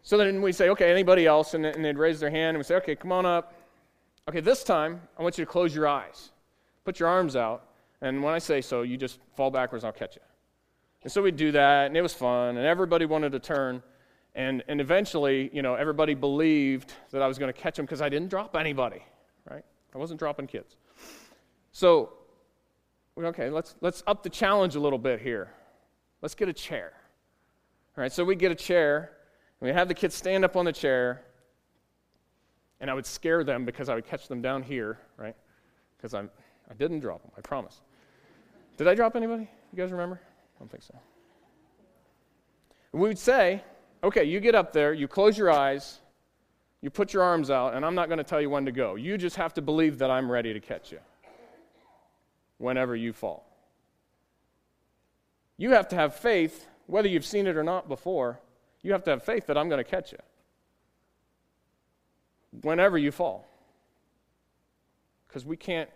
so 0.02 0.18
then 0.18 0.42
we 0.42 0.52
say, 0.52 0.70
okay, 0.70 0.92
anybody 0.92 1.26
else? 1.26 1.54
And, 1.54 1.66
and 1.66 1.86
they'd 1.86 1.98
raise 1.98 2.20
their 2.20 2.30
hand, 2.30 2.50
and 2.50 2.58
we 2.58 2.64
say, 2.64 2.76
okay, 2.76 2.96
come 2.96 3.12
on 3.12 3.26
up. 3.26 3.54
Okay, 4.30 4.42
this 4.42 4.64
time, 4.64 5.02
I 5.18 5.24
want 5.24 5.38
you 5.38 5.46
to 5.46 5.50
close 5.50 5.74
your 5.74 5.88
eyes. 5.88 6.32
Put 6.84 7.00
your 7.00 7.08
arms 7.08 7.38
out, 7.38 7.70
and 8.02 8.22
when 8.22 8.34
I 8.34 8.40
say 8.40 8.60
so, 8.60 8.82
you 8.82 8.98
just 8.98 9.20
fall 9.36 9.50
backwards 9.50 9.86
and 9.86 9.88
I'll 9.88 9.98
catch 9.98 10.18
you. 10.18 10.22
And 11.04 11.12
so 11.12 11.22
we'd 11.22 11.38
do 11.38 11.54
that, 11.54 11.88
and 11.88 11.96
it 11.96 12.02
was 12.02 12.14
fun, 12.14 12.58
and 12.58 12.66
everybody 12.66 13.06
wanted 13.06 13.32
to 13.32 13.40
turn. 13.40 13.82
And, 14.36 14.64
and 14.68 14.82
eventually, 14.82 15.50
you 15.54 15.62
know, 15.62 15.76
everybody 15.76 16.14
believed 16.14 16.94
that 17.12 17.22
I 17.22 17.28
was 17.28 17.38
going 17.38 17.52
to 17.52 17.58
catch 17.58 17.78
them 17.78 17.86
because 17.86 18.02
I 18.02 18.10
didn't 18.10 18.28
drop 18.28 18.56
anybody, 18.58 19.02
right? 19.50 19.64
I 19.96 19.98
wasn't 19.98 20.20
dropping 20.20 20.48
kids. 20.48 20.76
So, 21.72 22.12
okay, 23.18 23.50
let's, 23.50 23.76
let's 23.80 24.04
up 24.08 24.24
the 24.24 24.30
challenge 24.30 24.76
a 24.76 24.80
little 24.80 25.00
bit 25.00 25.22
here. 25.22 25.54
Let's 26.22 26.36
get 26.36 26.50
a 26.50 26.54
chair. 26.54 26.92
All 27.98 28.02
right, 28.02 28.12
so 28.12 28.26
we 28.26 28.36
get 28.36 28.52
a 28.52 28.56
chair, 28.56 29.14
and 29.62 29.70
we 29.70 29.74
have 29.74 29.88
the 29.88 29.94
kids 29.94 30.16
stand 30.16 30.44
up 30.44 30.58
on 30.58 30.66
the 30.66 30.74
chair, 30.74 31.24
and 32.80 32.90
I 32.90 32.94
would 32.94 33.06
scare 33.06 33.44
them 33.44 33.66
because 33.66 33.90
I 33.90 33.96
would 33.96 34.06
catch 34.06 34.28
them 34.28 34.42
down 34.42 34.64
here, 34.64 35.00
right? 35.18 35.36
Because 35.98 36.14
I 36.14 36.24
didn't 36.78 37.00
drop 37.00 37.22
them, 37.22 37.32
I 37.38 37.42
promise. 37.42 37.82
Did 38.78 38.88
I 38.88 38.96
drop 38.96 39.16
anybody? 39.16 39.50
You 39.74 39.78
guys 39.78 39.92
remember? 39.92 40.20
I 40.24 40.60
don't 40.60 40.70
think 40.70 40.84
so. 40.84 40.96
We 42.92 43.08
would 43.08 43.18
say, 43.18 43.64
okay, 44.04 44.24
you 44.24 44.40
get 44.40 44.56
up 44.56 44.72
there, 44.74 44.94
you 44.94 45.08
close 45.08 45.38
your 45.38 45.52
eyes, 45.52 46.00
you 46.82 46.90
put 46.90 47.14
your 47.14 47.24
arms 47.24 47.50
out, 47.50 47.74
and 47.74 47.86
I'm 47.86 47.96
not 47.96 48.08
going 48.08 48.20
to 48.20 48.24
tell 48.24 48.42
you 48.42 48.50
when 48.50 48.66
to 48.66 48.72
go. 48.72 48.96
You 48.96 49.18
just 49.18 49.36
have 49.36 49.54
to 49.56 49.62
believe 49.62 49.98
that 49.98 50.12
I'm 50.12 50.32
ready 50.32 50.54
to 50.54 50.60
catch 50.60 50.92
you 50.92 51.00
whenever 52.60 52.96
you 52.96 53.14
fall. 53.14 53.46
You 55.58 55.72
have 55.72 55.88
to 55.90 55.96
have 55.96 56.16
faith, 56.16 56.68
whether 56.86 57.08
you've 57.08 57.26
seen 57.26 57.48
it 57.48 57.58
or 57.58 57.64
not 57.64 57.88
before, 57.90 58.40
you 58.84 58.92
have 58.92 59.04
to 59.06 59.10
have 59.12 59.24
faith 59.24 59.48
that 59.48 59.58
I'm 59.58 59.70
going 59.70 59.84
to 59.84 59.90
catch 59.90 60.12
you 60.12 60.20
whenever 62.62 62.98
you 62.98 63.12
fall. 63.12 63.48
Because 65.28 65.46
we 65.46 65.58
can't 65.58 65.90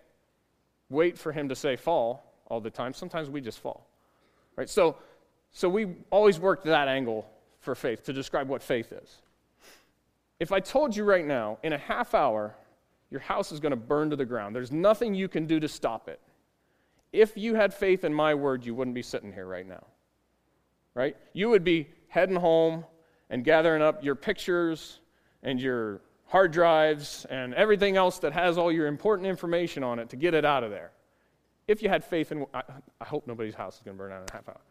wait 0.90 1.18
for 1.18 1.32
him 1.32 1.50
to 1.50 1.56
say 1.56 1.76
fall 1.76 2.24
all 2.48 2.60
the 2.60 2.70
time. 2.70 2.94
Sometimes 2.94 3.30
we 3.30 3.42
just 3.42 3.60
fall. 3.60 3.88
Right? 4.56 4.70
So, 4.70 4.98
so 5.52 5.70
we 5.70 5.88
always 6.10 6.40
worked 6.40 6.66
that 6.66 6.88
angle 6.88 7.28
for 7.60 7.76
faith 7.76 8.04
to 8.06 8.14
describe 8.14 8.50
what 8.50 8.62
faith 8.62 8.92
is. 8.92 9.22
If 10.40 10.52
I 10.52 10.60
told 10.60 10.96
you 10.96 11.04
right 11.04 11.26
now, 11.26 11.60
in 11.64 11.74
a 11.74 11.78
half 11.78 12.14
hour, 12.14 12.56
your 13.10 13.20
house 13.20 13.52
is 13.52 13.60
going 13.60 13.72
to 13.72 13.78
burn 13.78 14.10
to 14.10 14.16
the 14.16 14.26
ground, 14.26 14.56
there's 14.56 14.72
nothing 14.72 15.14
you 15.14 15.28
can 15.28 15.46
do 15.46 15.60
to 15.60 15.68
stop 15.68 16.10
it. 16.10 16.20
If 17.14 17.38
you 17.38 17.56
had 17.56 17.74
faith 17.74 18.04
in 18.04 18.14
my 18.14 18.34
word, 18.34 18.66
you 18.66 18.74
wouldn't 18.74 18.96
be 18.96 19.02
sitting 19.02 19.32
here 19.34 19.46
right 19.46 19.68
now. 19.68 19.86
Right? 20.94 21.16
You 21.34 21.50
would 21.50 21.64
be 21.64 21.90
heading 22.08 22.36
home 22.36 22.86
and 23.30 23.44
gathering 23.44 23.82
up 23.82 24.04
your 24.04 24.16
pictures 24.16 25.00
and 25.44 25.62
your 25.62 26.02
hard 26.32 26.54
drives, 26.54 27.26
and 27.30 27.54
everything 27.56 27.98
else 27.98 28.20
that 28.20 28.32
has 28.32 28.58
all 28.58 28.72
your 28.72 28.88
important 28.88 29.28
information 29.28 29.84
on 29.84 30.00
it 30.00 30.10
to 30.10 30.16
get 30.16 30.34
it 30.34 30.46
out 30.46 30.64
of 30.64 30.72
there. 30.72 30.92
If 31.68 31.84
you 31.84 31.90
had 31.90 32.06
faith 32.06 32.32
in, 32.32 32.46
I, 32.54 32.64
I 33.02 33.06
hope 33.06 33.28
nobody's 33.28 33.54
house 33.54 33.76
is 33.76 33.82
going 33.82 33.98
to 33.98 34.02
burn 34.02 34.14
out 34.14 34.22
in 34.22 34.28
a 34.30 34.34
half 34.34 34.48
hour. 34.48 34.62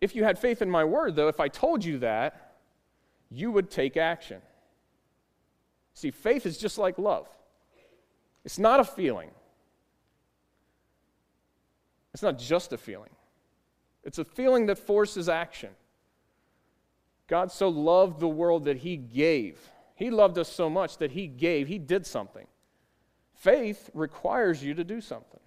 If 0.00 0.14
you 0.14 0.22
had 0.22 0.38
faith 0.38 0.62
in 0.62 0.70
my 0.70 0.84
word, 0.84 1.16
though, 1.16 1.26
if 1.26 1.40
I 1.40 1.48
told 1.48 1.84
you 1.84 1.98
that, 1.98 2.54
you 3.32 3.50
would 3.50 3.68
take 3.68 3.96
action. 3.96 4.40
See, 5.94 6.12
faith 6.12 6.46
is 6.46 6.56
just 6.56 6.78
like 6.78 6.96
love. 6.96 7.28
It's 8.44 8.60
not 8.60 8.78
a 8.78 8.84
feeling. 8.84 9.30
It's 12.14 12.22
not 12.22 12.38
just 12.38 12.72
a 12.72 12.78
feeling. 12.78 13.10
It's 14.04 14.20
a 14.20 14.24
feeling 14.24 14.66
that 14.66 14.78
forces 14.78 15.28
action. 15.28 15.70
God 17.28 17.52
so 17.52 17.68
loved 17.68 18.20
the 18.20 18.28
world 18.28 18.64
that 18.64 18.78
he 18.78 18.96
gave. 18.96 19.58
He 19.94 20.10
loved 20.10 20.38
us 20.38 20.48
so 20.48 20.68
much 20.68 20.98
that 20.98 21.12
he 21.12 21.26
gave, 21.26 21.68
he 21.68 21.78
did 21.78 22.06
something. 22.06 22.46
Faith 23.34 23.90
requires 23.94 24.64
you 24.64 24.74
to 24.74 24.82
do 24.82 25.00
something. 25.00 25.40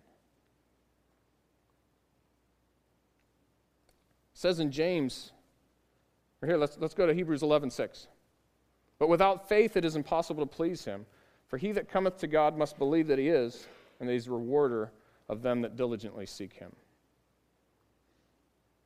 It 4.34 4.40
says 4.40 4.60
in 4.60 4.72
James, 4.72 5.34
or 6.42 6.48
here, 6.48 6.58
let's, 6.58 6.78
let's 6.80 6.94
go 6.94 7.06
to 7.06 7.14
Hebrews 7.14 7.44
11 7.44 7.72
6. 7.72 8.08
But 8.98 9.10
without 9.10 9.50
faith 9.50 9.76
it 9.76 9.84
is 9.84 9.96
impossible 9.96 10.46
to 10.46 10.50
please 10.50 10.86
him. 10.86 11.06
For 11.48 11.58
he 11.58 11.74
that 11.74 11.90
cometh 11.90 12.18
to 12.20 12.28
God 12.28 12.58
must 12.58 12.78
believe 12.78 13.08
that 13.08 13.20
he 13.20 13.28
is, 13.28 13.68
and 14.00 14.08
that 14.08 14.14
he's 14.14 14.28
a 14.28 14.32
rewarder 14.32 14.92
of 15.28 15.42
them 15.42 15.62
that 15.62 15.76
diligently 15.76 16.26
seek 16.26 16.54
him. 16.54 16.72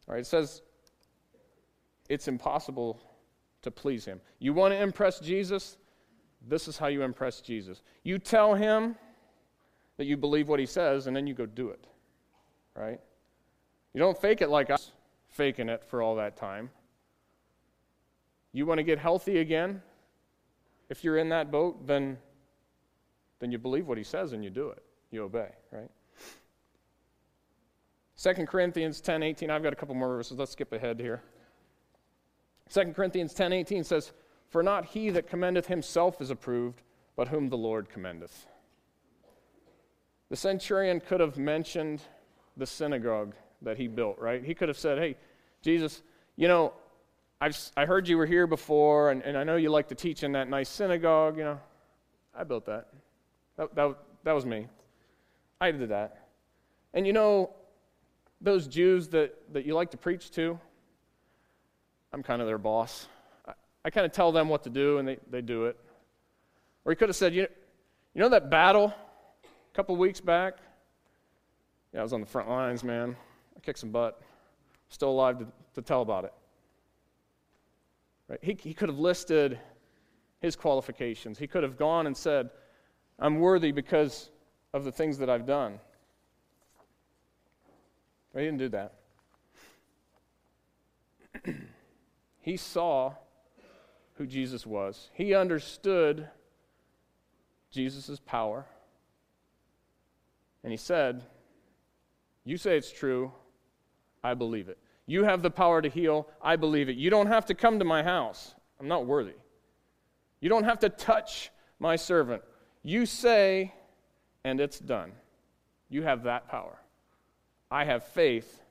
All 0.08 0.16
right, 0.16 0.22
it 0.22 0.26
says 0.26 0.64
it's 2.10 2.28
impossible 2.28 2.99
to 3.62 3.72
please 3.72 4.06
him. 4.06 4.22
You 4.39 4.53
want 4.53 4.74
to 4.74 4.82
impress 4.82 5.20
Jesus? 5.20 5.78
This 6.47 6.68
is 6.68 6.78
how 6.78 6.88
you 6.88 7.01
impress 7.01 7.41
Jesus. 7.41 7.82
You 8.03 8.20
tell 8.20 8.53
him 8.53 8.95
that 9.97 10.06
you 10.06 10.18
believe 10.18 10.47
what 10.47 10.60
he 10.60 10.66
says, 10.66 11.08
and 11.08 11.16
then 11.16 11.26
you 11.26 11.34
go 11.34 11.45
do 11.45 11.70
it. 11.70 11.88
Right? 12.76 12.99
You 13.93 13.99
don't 13.99 14.20
fake 14.20 14.41
it 14.41 14.49
like 14.49 14.70
us 14.70 14.91
faking 15.30 15.70
it 15.70 15.84
for 15.84 16.01
all 16.01 16.16
that 16.16 16.36
time. 16.36 16.70
You 18.53 18.66
want 18.66 18.78
to 18.80 18.84
get 18.84 18.99
healthy 18.99 19.39
again? 19.39 19.82
If 20.89 21.03
you're 21.03 21.18
in 21.18 21.30
that 21.30 21.51
boat, 21.51 21.86
then, 21.88 22.18
then 23.39 23.51
you 23.51 23.58
believe 23.58 23.88
what 23.88 23.97
he 23.97 24.03
says 24.03 24.34
and 24.34 24.43
you 24.43 24.49
do 24.49 24.70
it. 24.70 24.84
You 25.12 25.24
obey, 25.24 25.49
right? 25.72 25.89
2 28.22 28.45
Corinthians 28.45 29.01
10 29.01 29.24
18. 29.24 29.49
I've 29.49 29.64
got 29.64 29.74
a 29.74 29.76
couple 29.76 29.95
more 29.95 30.08
verses. 30.10 30.38
Let's 30.38 30.51
skip 30.51 30.72
ahead 30.72 30.99
here. 30.99 31.22
2 32.70 32.93
Corinthians 32.93 33.34
10:18 33.34 33.84
says, 33.84 34.13
"For 34.47 34.63
not 34.63 34.86
he 34.86 35.09
that 35.11 35.28
commendeth 35.28 35.68
himself 35.68 36.22
is 36.22 36.30
approved, 36.30 36.82
but 37.16 37.28
whom 37.28 37.49
the 37.49 37.57
Lord 37.57 37.89
commendeth." 37.89 38.47
The 40.30 40.36
centurion 40.36 40.99
could 40.99 41.20
have 41.20 41.38
mentioned 41.38 42.01
the 42.57 42.66
synagogue 42.66 43.36
that 43.61 43.78
he 43.78 43.88
built, 43.88 44.18
right? 44.20 44.43
He 44.43 44.55
could 44.55 44.70
have 44.70 44.78
said, 44.78 44.97
"Hey, 44.97 45.18
Jesus, 45.61 46.01
you 46.36 46.47
know, 46.47 46.74
I've, 47.39 47.57
I 47.76 47.86
heard 47.86 48.07
you 48.07 48.18
were 48.18 48.26
here 48.26 48.47
before, 48.47 49.11
and, 49.11 49.22
and 49.22 49.38
I 49.38 49.43
know 49.43 49.55
you 49.55 49.70
like 49.70 49.89
to 49.89 49.95
teach 49.95 50.24
in 50.24 50.32
that 50.34 50.49
nice 50.49 50.70
synagogue. 50.70 51.38
You 51.38 51.43
know, 51.43 51.59
I 52.34 52.43
built 52.43 52.66
that. 52.66 52.88
That, 53.57 53.76
that, 53.76 53.97
that 54.24 54.32
was 54.32 54.45
me. 54.45 54.68
I 55.59 55.72
did 55.72 55.89
that. 55.89 56.28
And 56.93 57.05
you 57.05 57.13
know, 57.13 57.51
those 58.41 58.68
Jews 58.68 59.09
that, 59.09 59.53
that 59.53 59.66
you 59.66 59.74
like 59.76 59.91
to 59.91 59.97
preach 59.97 60.32
to, 60.32 60.59
I'm 62.14 62.24
kind 62.24 62.41
of 62.41 62.47
their 62.47 62.58
boss. 62.58 63.08
I, 63.47 63.53
I 63.86 63.89
kind 63.89 64.06
of 64.06 64.12
tell 64.12 64.32
them 64.32 64.49
what 64.49 64.64
to 64.64 64.70
do, 64.70 64.97
and 64.97 65.08
they, 65.08 65.18
they 65.30 65.41
do 65.41 65.66
it. 65.66 65.78
Or 66.86 66.91
he 66.91 66.95
could 66.95 67.10
have 67.10 67.16
said, 67.16 67.34
you 67.34 67.47
you 68.14 68.22
know 68.22 68.30
that 68.30 68.49
battle 68.49 68.93
a 69.43 69.76
couple 69.76 69.95
weeks 69.97 70.22
back? 70.22 70.58
Yeah, 71.93 71.99
I 71.99 72.03
was 72.03 72.14
on 72.14 72.22
the 72.22 72.28
front 72.28 72.49
lines, 72.49 72.84
man. 72.84 73.16
I 73.58 73.60
kicked 73.60 73.80
some 73.80 73.91
butt. 73.91 74.22
Still 74.89 75.10
alive 75.10 75.39
to, 75.39 75.47
to 75.74 75.82
tell 75.82 76.01
about 76.01 76.24
it. 76.26 76.34
Right? 78.28 78.39
He, 78.41 78.58
he 78.60 78.74
could 78.74 78.89
have 78.89 78.99
listed 78.99 79.60
his 80.39 80.56
qualifications. 80.56 81.38
He 81.38 81.47
could 81.47 81.64
have 81.64 81.78
gone 81.78 82.08
and 82.08 82.16
said, 82.16 82.49
I'm 83.20 83.39
worthy 83.39 83.72
because 83.72 84.30
of 84.74 84.84
the 84.84 84.91
things 84.91 85.18
that 85.18 85.30
I've 85.30 85.45
done. 85.45 85.80
But 88.34 88.41
He 88.41 88.45
didn't 88.45 88.60
do 88.60 88.70
that. 88.70 88.93
He 92.46 92.58
saw 92.58 93.12
who 94.14 94.28
Jesus 94.28 94.68
was, 94.68 95.10
he 95.14 95.34
understood 95.34 96.30
Jesus' 97.72 98.22
power. 98.24 98.68
And 100.64 100.72
he 100.72 100.78
said, 100.78 101.24
You 102.43 102.58
say 102.58 102.78
it's 102.78 102.91
true. 102.91 103.32
I 104.24 104.36
believe 104.36 104.70
it. 104.70 104.78
You 105.08 105.24
have 105.24 105.41
the 105.41 105.50
power 105.50 105.82
to 105.82 105.89
heal. 105.89 106.28
I 106.39 106.56
believe 106.56 106.88
it. 106.88 106.98
You 106.98 107.10
don't 107.10 107.26
have 107.26 107.48
to 107.48 107.56
come 107.56 107.80
to 107.80 107.86
my 107.86 108.04
house. 108.04 108.54
I'm 108.80 108.88
not 108.88 109.08
worthy. 109.08 109.34
You 110.39 110.50
don't 110.50 110.66
have 110.66 110.80
to 110.80 110.89
touch 110.89 111.50
my 111.80 111.96
servant. 111.96 112.43
You 112.84 113.08
say, 113.08 113.74
and 114.43 114.60
it's 114.60 114.78
done. 114.78 115.14
You 115.89 116.04
have 116.04 116.22
that 116.24 116.48
power. 116.48 116.78
I 117.72 117.86
have 117.86 118.04
faith 118.04 118.62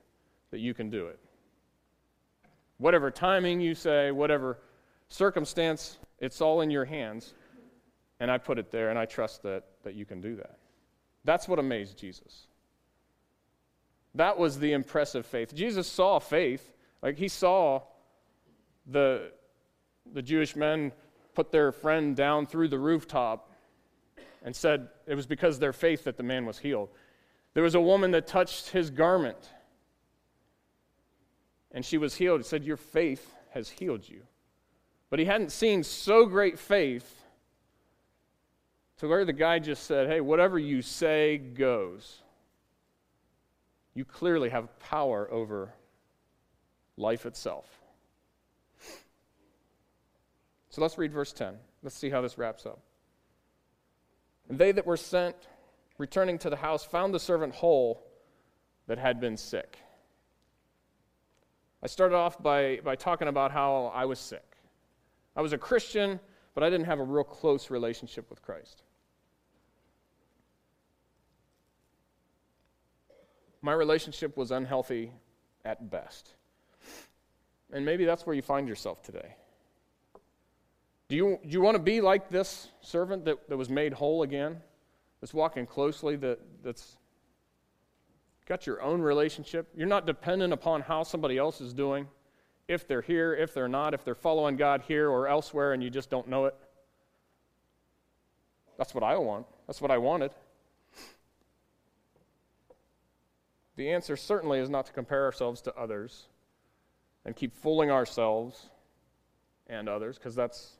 that 0.51 0.59
you 0.59 0.73
can 0.73 0.89
do 0.89 1.07
it. 1.07 1.19
Whatever 2.77 3.11
timing 3.11 3.61
you 3.61 3.75
say, 3.75 4.11
whatever 4.11 4.59
circumstance, 5.09 5.97
it's 6.19 6.41
all 6.41 6.61
in 6.61 6.69
your 6.69 6.85
hands. 6.85 7.33
And 8.19 8.31
I 8.31 8.37
put 8.37 8.57
it 8.57 8.71
there, 8.71 8.89
and 8.89 8.99
I 8.99 9.05
trust 9.05 9.43
that, 9.43 9.63
that 9.83 9.95
you 9.95 10.05
can 10.05 10.21
do 10.21 10.35
that. 10.37 10.57
That's 11.25 11.47
what 11.47 11.59
amazed 11.59 11.97
Jesus. 11.97 12.47
That 14.13 14.37
was 14.37 14.59
the 14.59 14.71
impressive 14.71 15.25
faith. 15.25 15.53
Jesus 15.53 15.87
saw 15.87 16.19
faith. 16.19 16.73
Like 17.01 17.17
he 17.17 17.27
saw 17.27 17.81
the, 18.87 19.31
the 20.13 20.21
Jewish 20.21 20.55
men 20.55 20.91
put 21.33 21.51
their 21.51 21.71
friend 21.71 22.15
down 22.15 22.45
through 22.45 22.69
the 22.69 22.79
rooftop 22.79 23.51
and 24.43 24.55
said 24.55 24.87
it 25.05 25.15
was 25.15 25.25
because 25.25 25.59
their 25.59 25.73
faith 25.73 26.05
that 26.05 26.15
the 26.15 26.23
man 26.23 26.45
was 26.45 26.59
healed. 26.59 26.89
There 27.53 27.63
was 27.63 27.75
a 27.75 27.81
woman 27.81 28.11
that 28.11 28.27
touched 28.27 28.69
his 28.69 28.89
garment 28.89 29.49
and 31.75 31.85
she 31.85 31.97
was 31.97 32.15
healed. 32.15 32.39
He 32.39 32.47
said, 32.47 32.63
Your 32.63 32.77
faith 32.77 33.35
has 33.51 33.69
healed 33.69 34.07
you. 34.07 34.21
But 35.11 35.19
he 35.19 35.25
hadn't 35.25 35.51
seen 35.51 35.83
so 35.83 36.25
great 36.25 36.57
faith 36.57 37.21
to 38.97 39.07
where 39.07 39.25
the 39.25 39.33
guy 39.33 39.59
just 39.59 39.83
said, 39.83 40.07
Hey, 40.07 40.21
whatever 40.21 40.57
you 40.57 40.81
say 40.81 41.37
goes. 41.37 42.21
You 43.93 44.05
clearly 44.05 44.49
have 44.49 44.79
power 44.79 45.29
over 45.31 45.73
life 46.97 47.25
itself. 47.25 47.65
So 50.69 50.81
let's 50.81 50.97
read 50.97 51.13
verse 51.13 51.31
10. 51.31 51.55
Let's 51.83 51.95
see 51.95 52.09
how 52.09 52.21
this 52.21 52.37
wraps 52.37 52.65
up. 52.65 52.79
And 54.49 54.57
they 54.57 54.73
that 54.73 54.85
were 54.85 54.97
sent, 54.97 55.35
returning 55.97 56.37
to 56.39 56.49
the 56.49 56.57
house, 56.57 56.83
found 56.83 57.13
the 57.13 57.19
servant 57.19 57.55
whole 57.55 58.05
that 58.87 58.97
had 58.97 59.21
been 59.21 59.37
sick. 59.37 59.77
I 61.83 61.87
started 61.87 62.15
off 62.15 62.41
by, 62.41 62.79
by 62.83 62.95
talking 62.95 63.27
about 63.27 63.51
how 63.51 63.91
I 63.93 64.05
was 64.05 64.19
sick. 64.19 64.57
I 65.35 65.41
was 65.41 65.53
a 65.53 65.57
Christian, 65.57 66.19
but 66.53 66.63
I 66.63 66.69
didn't 66.69 66.85
have 66.85 66.99
a 66.99 67.03
real 67.03 67.23
close 67.23 67.69
relationship 67.69 68.29
with 68.29 68.41
Christ. 68.41 68.83
My 73.61 73.73
relationship 73.73 74.37
was 74.37 74.51
unhealthy 74.51 75.11
at 75.63 75.89
best. 75.89 76.35
And 77.73 77.83
maybe 77.83 78.05
that's 78.05 78.25
where 78.25 78.35
you 78.35 78.41
find 78.41 78.67
yourself 78.67 79.01
today. 79.01 79.35
Do 81.07 81.15
you, 81.15 81.39
do 81.43 81.49
you 81.49 81.61
want 81.61 81.75
to 81.75 81.81
be 81.81 82.01
like 82.01 82.29
this 82.29 82.69
servant 82.81 83.25
that, 83.25 83.47
that 83.49 83.57
was 83.57 83.69
made 83.69 83.93
whole 83.93 84.23
again? 84.23 84.61
That's 85.21 85.33
walking 85.33 85.65
closely, 85.65 86.15
that, 86.17 86.39
that's 86.63 86.97
got 88.47 88.67
your 88.67 88.81
own 88.81 89.01
relationship? 89.01 89.67
You're 89.75 89.87
not 89.87 90.05
dependent 90.05 90.53
upon 90.53 90.81
how 90.81 91.03
somebody 91.03 91.37
else 91.37 91.61
is 91.61 91.73
doing, 91.73 92.07
if 92.67 92.87
they're 92.87 93.01
here, 93.01 93.33
if 93.33 93.53
they're 93.53 93.67
not, 93.67 93.93
if 93.93 94.03
they're 94.03 94.15
following 94.15 94.55
God 94.55 94.83
here 94.87 95.09
or 95.09 95.27
elsewhere 95.27 95.73
and 95.73 95.83
you 95.83 95.89
just 95.89 96.09
don't 96.09 96.27
know 96.27 96.45
it. 96.45 96.55
That's 98.77 98.93
what 98.93 99.03
I 99.03 99.17
want. 99.17 99.45
That's 99.67 99.81
what 99.81 99.91
I 99.91 99.97
wanted. 99.97 100.31
The 103.77 103.91
answer 103.91 104.15
certainly 104.15 104.59
is 104.59 104.69
not 104.69 104.85
to 104.85 104.93
compare 104.93 105.25
ourselves 105.25 105.61
to 105.63 105.75
others 105.75 106.27
and 107.25 107.35
keep 107.35 107.53
fooling 107.53 107.91
ourselves 107.91 108.69
and 109.67 109.89
others, 109.89 110.17
because 110.17 110.35
that's 110.35 110.73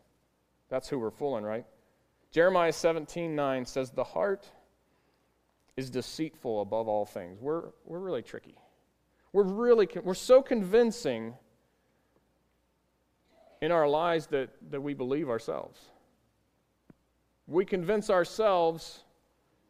that's 0.70 0.88
who 0.88 1.00
we're 1.00 1.12
fooling, 1.12 1.44
right? 1.44 1.66
Jeremiah 2.32 2.74
17 2.74 3.36
9 3.36 3.66
says, 3.66 3.92
The 3.92 4.04
heart 4.04 4.50
is 5.78 5.90
deceitful 5.90 6.62
above 6.62 6.88
all 6.88 7.06
things. 7.06 7.40
We're, 7.42 7.64
we're 7.86 8.00
really 8.00 8.22
tricky. 8.22 8.56
We're 9.34 9.44
really, 9.44 9.88
we're 10.04 10.14
so 10.14 10.42
convincing 10.42 11.34
in 13.62 13.72
our 13.72 13.88
lies 13.88 14.28
that, 14.28 14.50
that 14.70 14.82
we 14.82 14.94
believe 14.94 15.30
ourselves. 15.30 15.80
We 17.48 17.66
convince 17.66 18.10
ourselves 18.10 19.04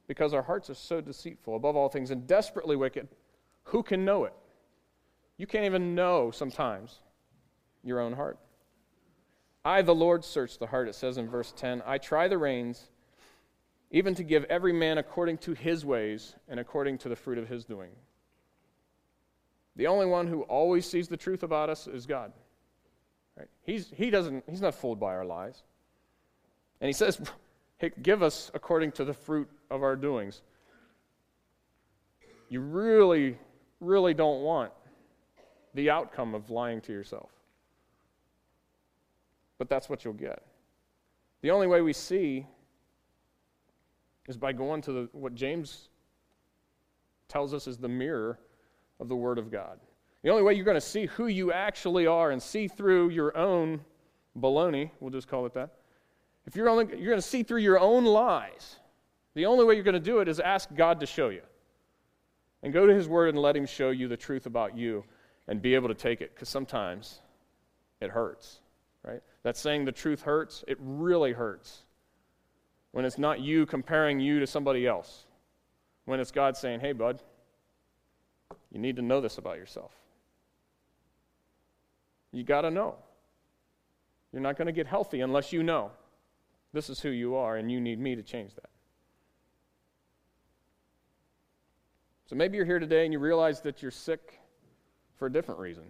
because 0.08 0.34
our 0.34 0.44
hearts 0.44 0.70
are 0.70 0.76
so 0.76 1.02
deceitful 1.02 1.56
above 1.56 1.76
all 1.76 1.90
things 1.90 2.12
and 2.12 2.28
desperately 2.28 2.76
wicked. 2.76 3.08
Who 3.66 3.82
can 3.82 4.06
know 4.06 4.26
it? 4.26 4.34
You 5.38 5.48
can't 5.48 5.66
even 5.66 5.96
know 5.96 6.32
sometimes 6.32 7.00
your 7.84 8.00
own 8.00 8.14
heart. 8.14 8.38
I, 9.64 9.82
the 9.82 9.96
Lord, 9.96 10.24
search 10.24 10.60
the 10.60 10.68
heart, 10.68 10.88
it 10.88 10.96
says 10.96 11.18
in 11.18 11.28
verse 11.28 11.52
10. 11.58 11.82
I 11.86 11.98
try 11.98 12.28
the 12.28 12.38
reins, 12.38 12.90
even 13.92 14.16
to 14.16 14.24
give 14.24 14.44
every 14.46 14.74
man 14.74 14.98
according 14.98 15.38
to 15.40 15.54
his 15.54 15.86
ways 15.86 16.36
and 16.48 16.60
according 16.60 16.98
to 17.00 17.10
the 17.10 17.16
fruit 17.16 17.38
of 17.38 17.48
his 17.48 17.66
doing. 17.66 17.92
The 19.76 19.88
only 19.88 20.06
one 20.06 20.28
who 20.28 20.42
always 20.44 20.86
sees 20.86 21.08
the 21.08 21.18
truth 21.18 21.44
about 21.44 21.70
us 21.70 21.88
is 21.88 22.06
God. 22.06 22.32
Right? 23.38 23.48
He's, 23.64 23.92
he 23.96 24.10
doesn't, 24.10 24.44
he's 24.50 24.62
not 24.62 24.76
fooled 24.76 25.00
by 25.00 25.14
our 25.16 25.26
lies. 25.26 25.64
And 26.82 26.88
he 26.88 26.94
says, 26.94 27.20
Give 28.02 28.24
us 28.24 28.52
according 28.54 28.94
to 28.94 29.06
the 29.06 29.14
fruit 29.14 29.50
of 29.70 29.84
our 29.84 29.96
doings. 29.96 30.42
You 32.50 32.62
really, 32.62 33.38
really 33.82 34.14
don't 34.14 34.42
want 34.44 34.72
the 35.74 35.90
outcome 35.90 36.34
of 36.34 36.50
lying 36.50 36.80
to 36.82 36.94
yourself 36.94 37.30
but 39.58 39.70
that's 39.70 39.90
what 39.90 40.04
you'll 40.04 40.14
get. 40.14 40.44
The 41.42 41.52
only 41.52 41.68
way 41.68 41.82
we 41.82 41.94
see 41.94 42.46
is 44.28 44.38
by 44.38 44.54
going 44.54 44.82
to 44.84 44.92
the, 44.92 45.10
what 45.12 45.36
James 45.36 45.90
tells 47.28 47.54
us 47.54 47.68
is 47.68 47.78
the 47.78 47.88
mirror 47.88 48.40
of 49.00 49.10
the 49.10 49.16
Word 49.16 49.38
of 49.38 49.52
God. 49.52 49.80
The 50.24 50.30
only 50.30 50.44
way 50.44 50.54
you're 50.54 50.66
going 50.66 50.76
to 50.76 50.82
see 50.82 51.06
who 51.06 51.28
you 51.28 51.52
actually 51.52 52.08
are 52.08 52.32
and 52.32 52.42
see 52.42 52.68
through 52.68 53.10
your 53.10 53.36
own 53.38 53.82
baloney, 54.38 54.90
we'll 55.00 55.12
just 55.12 55.28
call 55.28 55.46
it 55.46 55.54
that, 55.54 55.76
if 56.46 56.56
you're, 56.56 56.70
only, 56.70 56.86
you're 56.90 57.10
going 57.10 57.18
to 57.18 57.22
see 57.22 57.44
through 57.44 57.62
your 57.62 57.80
own 57.80 58.06
lies, 58.06 58.78
the 59.34 59.46
only 59.46 59.66
way 59.66 59.76
you're 59.76 59.84
going 59.84 59.94
to 59.94 60.00
do 60.00 60.20
it 60.20 60.28
is 60.28 60.40
ask 60.40 60.74
God 60.76 61.00
to 61.00 61.06
show 61.06 61.30
you. 61.30 61.42
And 62.64 62.74
go 62.74 62.88
to 62.88 62.94
His 62.94 63.08
Word 63.08 63.30
and 63.30 63.38
let 63.38 63.56
Him 63.56 63.66
show 63.66 63.90
you 63.90 64.08
the 64.08 64.18
truth 64.18 64.46
about 64.46 64.78
you 64.78 65.04
and 65.48 65.62
be 65.62 65.76
able 65.76 65.88
to 65.88 65.96
take 65.96 66.22
it, 66.22 66.34
because 66.34 66.50
sometimes 66.50 67.20
it 68.02 68.10
hurts 68.10 68.60
right? 69.06 69.22
That 69.44 69.56
saying 69.56 69.86
the 69.86 69.92
truth 69.92 70.22
hurts, 70.22 70.64
it 70.68 70.78
really 70.82 71.32
hurts. 71.32 71.84
When 72.96 73.04
it's 73.04 73.18
not 73.18 73.42
you 73.42 73.66
comparing 73.66 74.22
you 74.22 74.40
to 74.40 74.48
somebody 74.48 74.88
else. 74.88 75.26
When 76.06 76.22
it's 76.22 76.32
God 76.32 76.56
saying, 76.56 76.80
hey, 76.80 76.94
bud, 76.94 77.22
you 78.72 78.80
need 78.80 78.96
to 78.96 79.02
know 79.02 79.20
this 79.20 79.38
about 79.38 79.58
yourself. 79.58 79.92
You 82.32 82.46
got 82.46 82.62
to 82.62 82.72
know. 82.72 82.96
You're 84.32 84.42
not 84.42 84.58
going 84.58 84.68
to 84.68 84.72
get 84.72 84.88
healthy 84.88 85.20
unless 85.20 85.52
you 85.52 85.62
know 85.62 85.92
this 86.72 86.90
is 86.90 87.02
who 87.02 87.10
you 87.10 87.36
are 87.36 87.58
and 87.58 87.70
you 87.70 87.82
need 87.82 88.00
me 88.00 88.16
to 88.16 88.24
change 88.24 88.56
that. 88.56 88.70
So 92.28 92.38
maybe 92.38 92.56
you're 92.56 92.66
here 92.66 92.80
today 92.80 93.04
and 93.04 93.12
you 93.12 93.20
realize 93.20 93.60
that 93.64 93.82
you're 93.82 93.92
sick 93.92 94.40
for 95.18 95.26
a 95.26 95.32
different 95.34 95.60
reason. 95.60 95.84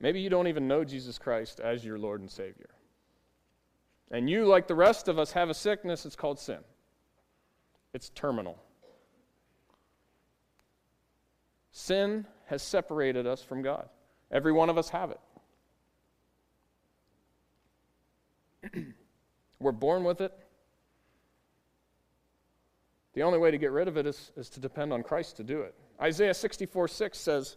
Maybe 0.00 0.20
you 0.20 0.28
don't 0.28 0.48
even 0.48 0.66
know 0.66 0.82
Jesus 0.82 1.18
Christ 1.18 1.60
as 1.60 1.84
your 1.84 2.00
Lord 2.00 2.20
and 2.20 2.28
Savior. 2.28 2.70
And 4.10 4.28
you, 4.28 4.46
like 4.46 4.66
the 4.66 4.74
rest 4.74 5.08
of 5.08 5.18
us, 5.18 5.32
have 5.32 5.50
a 5.50 5.54
sickness, 5.54 6.06
it's 6.06 6.16
called 6.16 6.38
sin. 6.38 6.58
It's 7.92 8.10
terminal. 8.10 8.58
Sin 11.72 12.26
has 12.46 12.62
separated 12.62 13.26
us 13.26 13.42
from 13.42 13.62
God. 13.62 13.88
Every 14.30 14.52
one 14.52 14.70
of 14.70 14.78
us 14.78 14.88
have 14.90 15.14
it. 18.72 18.84
We're 19.60 19.72
born 19.72 20.04
with 20.04 20.20
it. 20.20 20.32
The 23.14 23.22
only 23.22 23.38
way 23.38 23.50
to 23.50 23.58
get 23.58 23.72
rid 23.72 23.88
of 23.88 23.96
it 23.96 24.06
is, 24.06 24.32
is 24.36 24.48
to 24.50 24.60
depend 24.60 24.92
on 24.92 25.02
Christ 25.02 25.36
to 25.38 25.44
do 25.44 25.62
it. 25.62 25.74
Isaiah 26.00 26.34
64 26.34 26.88
6 26.88 27.18
says, 27.18 27.56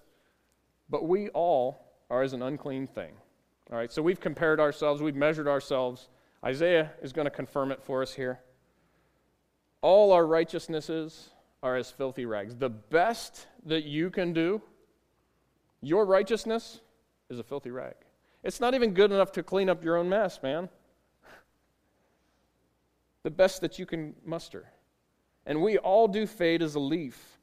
But 0.90 1.08
we 1.08 1.30
all 1.30 1.94
are 2.10 2.24
as 2.24 2.34
an 2.34 2.42
unclean 2.42 2.88
thing. 2.88 3.12
All 3.72 3.78
right, 3.78 3.92
so 3.92 4.02
we've 4.02 4.20
compared 4.20 4.60
ourselves, 4.60 5.02
we've 5.02 5.16
measured 5.16 5.48
ourselves. 5.48 6.10
Isaiah 6.44 6.92
is 7.02 7.14
going 7.14 7.26
to 7.26 7.32
confirm 7.32 7.72
it 7.72 7.82
for 7.84 8.02
us 8.02 8.14
here. 8.14 8.40
All 9.82 10.12
our 10.12 10.26
righteousnesses 10.26 11.30
are 11.64 11.76
as 11.76 11.92
filthy 11.92 12.26
rags. 12.26 12.56
The 12.56 12.70
best 12.70 13.48
that 13.66 13.84
you 13.84 14.10
can 14.10 14.34
do, 14.34 14.62
your 15.82 16.06
righteousness, 16.06 16.82
is 17.30 17.40
a 17.40 17.44
filthy 17.44 17.72
rag. 17.72 17.96
It's 18.44 18.60
not 18.60 18.74
even 18.74 18.94
good 18.94 19.12
enough 19.12 19.32
to 19.34 19.44
clean 19.44 19.70
up 19.70 19.84
your 19.84 19.98
own 19.98 20.10
mess, 20.10 20.42
man. 20.42 20.70
The 23.24 23.32
best 23.32 23.62
that 23.62 23.78
you 23.78 23.86
can 23.86 24.16
muster. 24.26 24.66
And 25.46 25.62
we 25.62 25.78
all 25.78 26.08
do 26.08 26.26
fade 26.26 26.64
as 26.64 26.76
a 26.76 26.80
leaf, 26.80 27.40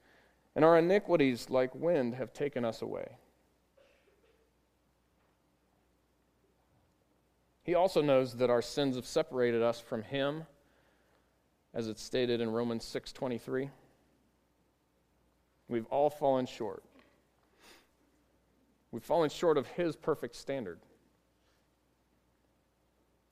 and 0.56 0.64
our 0.64 0.78
iniquities, 0.78 1.50
like 1.50 1.74
wind, 1.74 2.14
have 2.16 2.32
taken 2.32 2.64
us 2.64 2.82
away. 2.82 3.16
He 7.68 7.74
also 7.74 8.00
knows 8.00 8.32
that 8.36 8.48
our 8.48 8.62
sins 8.62 8.96
have 8.96 9.04
separated 9.04 9.60
us 9.60 9.78
from 9.78 10.02
him, 10.02 10.46
as 11.74 11.86
it's 11.86 12.02
stated 12.02 12.40
in 12.40 12.48
Romans 12.48 12.82
6:23. 12.82 13.70
We've 15.68 15.84
all 15.88 16.08
fallen 16.08 16.46
short. 16.46 16.82
We've 18.90 19.04
fallen 19.04 19.28
short 19.28 19.58
of 19.58 19.66
his 19.66 19.96
perfect 19.96 20.36
standard. 20.36 20.80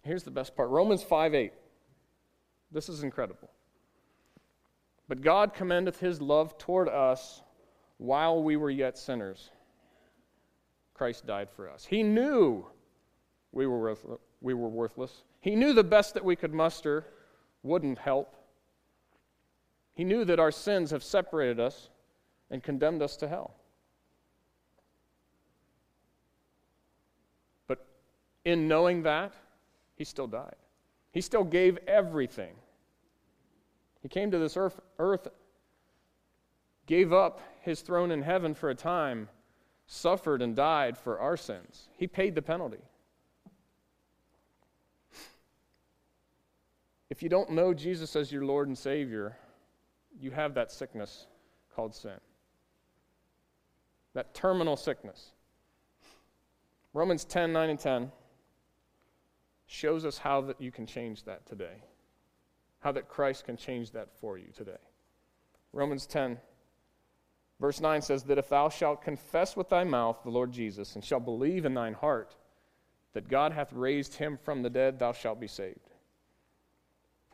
Here's 0.03 0.25
the 0.25 0.31
best 0.31 0.55
part 0.55 0.69
Romans 0.69 1.03
5 1.03 1.35
8. 1.35 1.55
This 2.71 2.91
is 2.91 3.03
incredible. 3.03 3.51
But 5.09 5.23
God 5.23 5.55
commendeth 5.55 6.01
his 6.01 6.21
love 6.21 6.59
toward 6.59 6.91
us 6.91 7.41
while 7.97 8.43
we 8.43 8.57
were 8.57 8.69
yet 8.69 8.99
sinners. 8.99 9.51
Christ 10.93 11.25
died 11.25 11.49
for 11.49 11.71
us. 11.71 11.87
He 11.87 12.03
knew 12.03 12.67
we 13.51 13.67
were, 13.67 13.97
we 14.41 14.55
were 14.55 14.69
worthless. 14.69 15.23
He 15.41 15.55
knew 15.55 15.73
the 15.73 15.85
best 15.85 16.15
that 16.15 16.25
we 16.25 16.37
could 16.37 16.53
muster 16.53 17.05
wouldn't 17.63 17.99
help. 17.99 18.37
He 19.95 20.05
knew 20.05 20.25
that 20.25 20.39
our 20.39 20.51
sins 20.51 20.91
have 20.91 21.03
separated 21.03 21.59
us 21.59 21.89
and 22.51 22.63
condemned 22.63 23.03
us 23.03 23.17
to 23.17 23.29
hell. 23.29 23.55
But 27.67 27.87
in 28.45 28.69
knowing 28.69 29.03
that, 29.05 29.33
he 29.97 30.05
still 30.05 30.27
died. 30.27 30.57
He 31.13 31.21
still 31.21 31.45
gave 31.45 31.79
everything. 31.87 32.55
He 34.03 34.09
came 34.09 34.31
to 34.31 34.39
this 34.39 34.57
earth, 34.57 34.79
earth, 34.99 35.29
gave 36.87 37.13
up 37.13 37.41
his 37.63 37.81
throne 37.81 38.11
in 38.11 38.23
heaven 38.23 38.55
for 38.55 38.69
a 38.69 38.75
time, 38.75 39.29
suffered 39.87 40.43
and 40.43 40.55
died 40.55 40.97
for 40.97 41.19
our 41.19 41.37
sins. 41.37 41.89
He 41.97 42.07
paid 42.07 42.35
the 42.35 42.43
penalty. 42.43 42.83
If 47.11 47.23
you 47.23 47.29
don't 47.29 47.51
know 47.51 47.73
Jesus 47.73 48.17
as 48.17 48.33
your 48.33 48.45
Lord 48.45 48.69
and 48.69 48.77
Savior, 48.77 49.37
you 50.19 50.31
have 50.31 50.55
that 50.55 50.73
sickness 50.73 51.27
called 51.75 51.95
sin 51.95 52.19
that 54.17 54.33
terminal 54.33 54.77
sickness. 54.77 55.33
Romans 56.95 57.25
10 57.27 57.53
9 57.53 57.71
and 57.71 57.79
10 57.79 58.13
shows 59.67 60.07
us 60.07 60.17
how 60.17 60.41
that 60.41 60.61
you 60.61 60.73
can 60.73 60.87
change 60.87 61.25
that 61.25 61.47
today, 61.47 61.83
how 62.81 62.93
that 62.93 63.09
Christ 63.09 63.45
can 63.45 63.59
change 63.59 63.91
that 63.91 64.09
for 64.19 64.39
you 64.39 64.49
today. 64.57 64.79
Romans 65.75 66.07
10, 66.07 66.39
verse 67.61 67.81
9 67.81 68.01
says 68.01 68.23
that 68.25 68.39
if 68.39 68.49
thou 68.49 68.71
shalt 68.71 69.03
confess 69.03 69.55
with 69.55 69.69
thy 69.69 69.85
mouth 69.85 70.17
the 70.25 70.31
Lord 70.31 70.51
Jesus, 70.51 70.95
and 70.95 71.05
shalt 71.05 71.27
believe 71.27 71.67
in 71.67 71.75
thine 71.75 71.93
heart 71.93 72.35
that 73.13 73.29
God 73.29 73.53
hath 73.53 73.73
raised 73.75 74.15
him 74.15 74.39
from 74.43 74.63
the 74.63 74.71
dead, 74.71 74.99
thou 74.99 75.13
shalt 75.13 75.41
be 75.41 75.47
saved. 75.47 75.86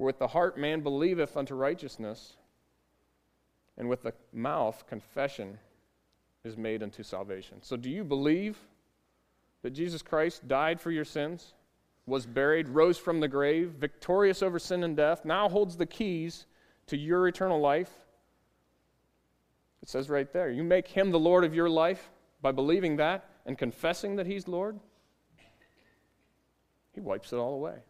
For 0.03 0.07
with 0.07 0.18
the 0.18 0.26
heart 0.26 0.59
man 0.59 0.80
believeth 0.80 1.36
unto 1.36 1.55
righteousness, 1.55 2.32
and 3.78 3.88
with 3.88 4.03
the 4.03 4.12
mouth 4.32 4.84
confession 4.88 5.61
is 6.42 6.57
made 6.57 6.82
unto 6.82 7.05
salvation. 7.05 7.59
So, 7.62 7.76
do 7.76 7.88
you 7.88 8.03
believe 8.03 8.59
that 9.62 9.70
Jesus 9.70 10.03
Christ 10.03 10.48
died 10.48 10.80
for 10.80 10.90
your 10.90 11.05
sins, 11.05 11.55
was 12.05 12.26
buried, 12.26 12.68
rose 12.68 12.98
from 12.98 13.20
the 13.20 13.28
grave, 13.28 13.74
victorious 13.78 14.42
over 14.42 14.59
sin 14.59 14.82
and 14.82 14.96
death, 14.96 15.24
now 15.24 15.48
holds 15.48 15.76
the 15.76 15.86
keys 15.86 16.46
to 16.88 16.96
your 16.96 17.28
eternal 17.28 17.61
life? 17.61 17.92
It 19.84 19.88
says 19.88 20.11
right 20.11 20.32
there, 20.32 20.50
you 20.50 20.64
make 20.64 20.88
him 20.88 21.12
the 21.12 21.20
Lord 21.20 21.44
of 21.44 21.55
your 21.55 21.70
life 21.70 22.11
by 22.40 22.50
believing 22.50 22.96
that 22.96 23.30
and 23.46 23.57
confessing 23.57 24.16
that 24.16 24.26
he's 24.26 24.48
Lord. 24.48 24.80
He 26.92 26.98
wipes 26.98 27.32
it 27.32 27.36
all 27.36 27.55
away. 27.55 27.84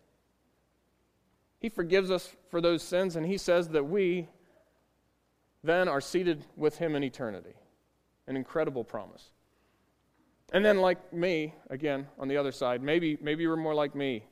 He 1.62 1.68
forgives 1.68 2.10
us 2.10 2.34
for 2.50 2.60
those 2.60 2.82
sins, 2.82 3.14
and 3.14 3.24
he 3.24 3.38
says 3.38 3.68
that 3.68 3.84
we 3.84 4.28
then 5.62 5.86
are 5.86 6.00
seated 6.00 6.44
with 6.56 6.76
him 6.76 6.96
in 6.96 7.04
eternity. 7.04 7.54
An 8.26 8.36
incredible 8.36 8.82
promise. 8.82 9.30
And 10.52 10.64
then, 10.64 10.78
like 10.80 11.12
me, 11.12 11.54
again, 11.70 12.08
on 12.18 12.26
the 12.26 12.36
other 12.36 12.50
side, 12.50 12.82
maybe, 12.82 13.16
maybe 13.22 13.44
you're 13.44 13.56
more 13.56 13.76
like 13.76 13.94
me. 13.94 14.24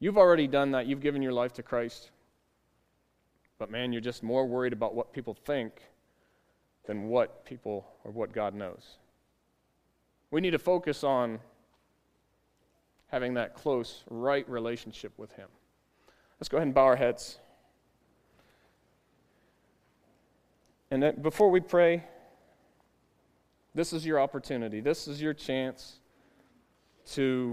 You've 0.00 0.18
already 0.18 0.48
done 0.48 0.72
that. 0.72 0.86
You've 0.86 1.00
given 1.00 1.22
your 1.22 1.32
life 1.32 1.52
to 1.54 1.62
Christ. 1.62 2.10
But 3.58 3.70
man, 3.70 3.92
you're 3.92 4.02
just 4.02 4.24
more 4.24 4.44
worried 4.44 4.72
about 4.72 4.92
what 4.92 5.12
people 5.12 5.34
think 5.34 5.82
than 6.84 7.04
what 7.04 7.44
people 7.44 7.86
or 8.02 8.10
what 8.10 8.32
God 8.32 8.54
knows. 8.54 8.96
We 10.32 10.40
need 10.40 10.50
to 10.50 10.58
focus 10.58 11.04
on 11.04 11.38
having 13.06 13.34
that 13.34 13.54
close, 13.54 14.02
right 14.10 14.46
relationship 14.50 15.12
with 15.16 15.30
Him. 15.32 15.48
Let's 16.38 16.48
go 16.48 16.58
ahead 16.58 16.66
and 16.66 16.74
bow 16.74 16.84
our 16.84 16.96
heads. 16.96 17.38
And 20.90 21.22
before 21.22 21.50
we 21.50 21.60
pray, 21.60 22.04
this 23.74 23.92
is 23.92 24.06
your 24.06 24.20
opportunity. 24.20 24.80
This 24.80 25.08
is 25.08 25.20
your 25.20 25.34
chance 25.34 25.98
to 27.12 27.44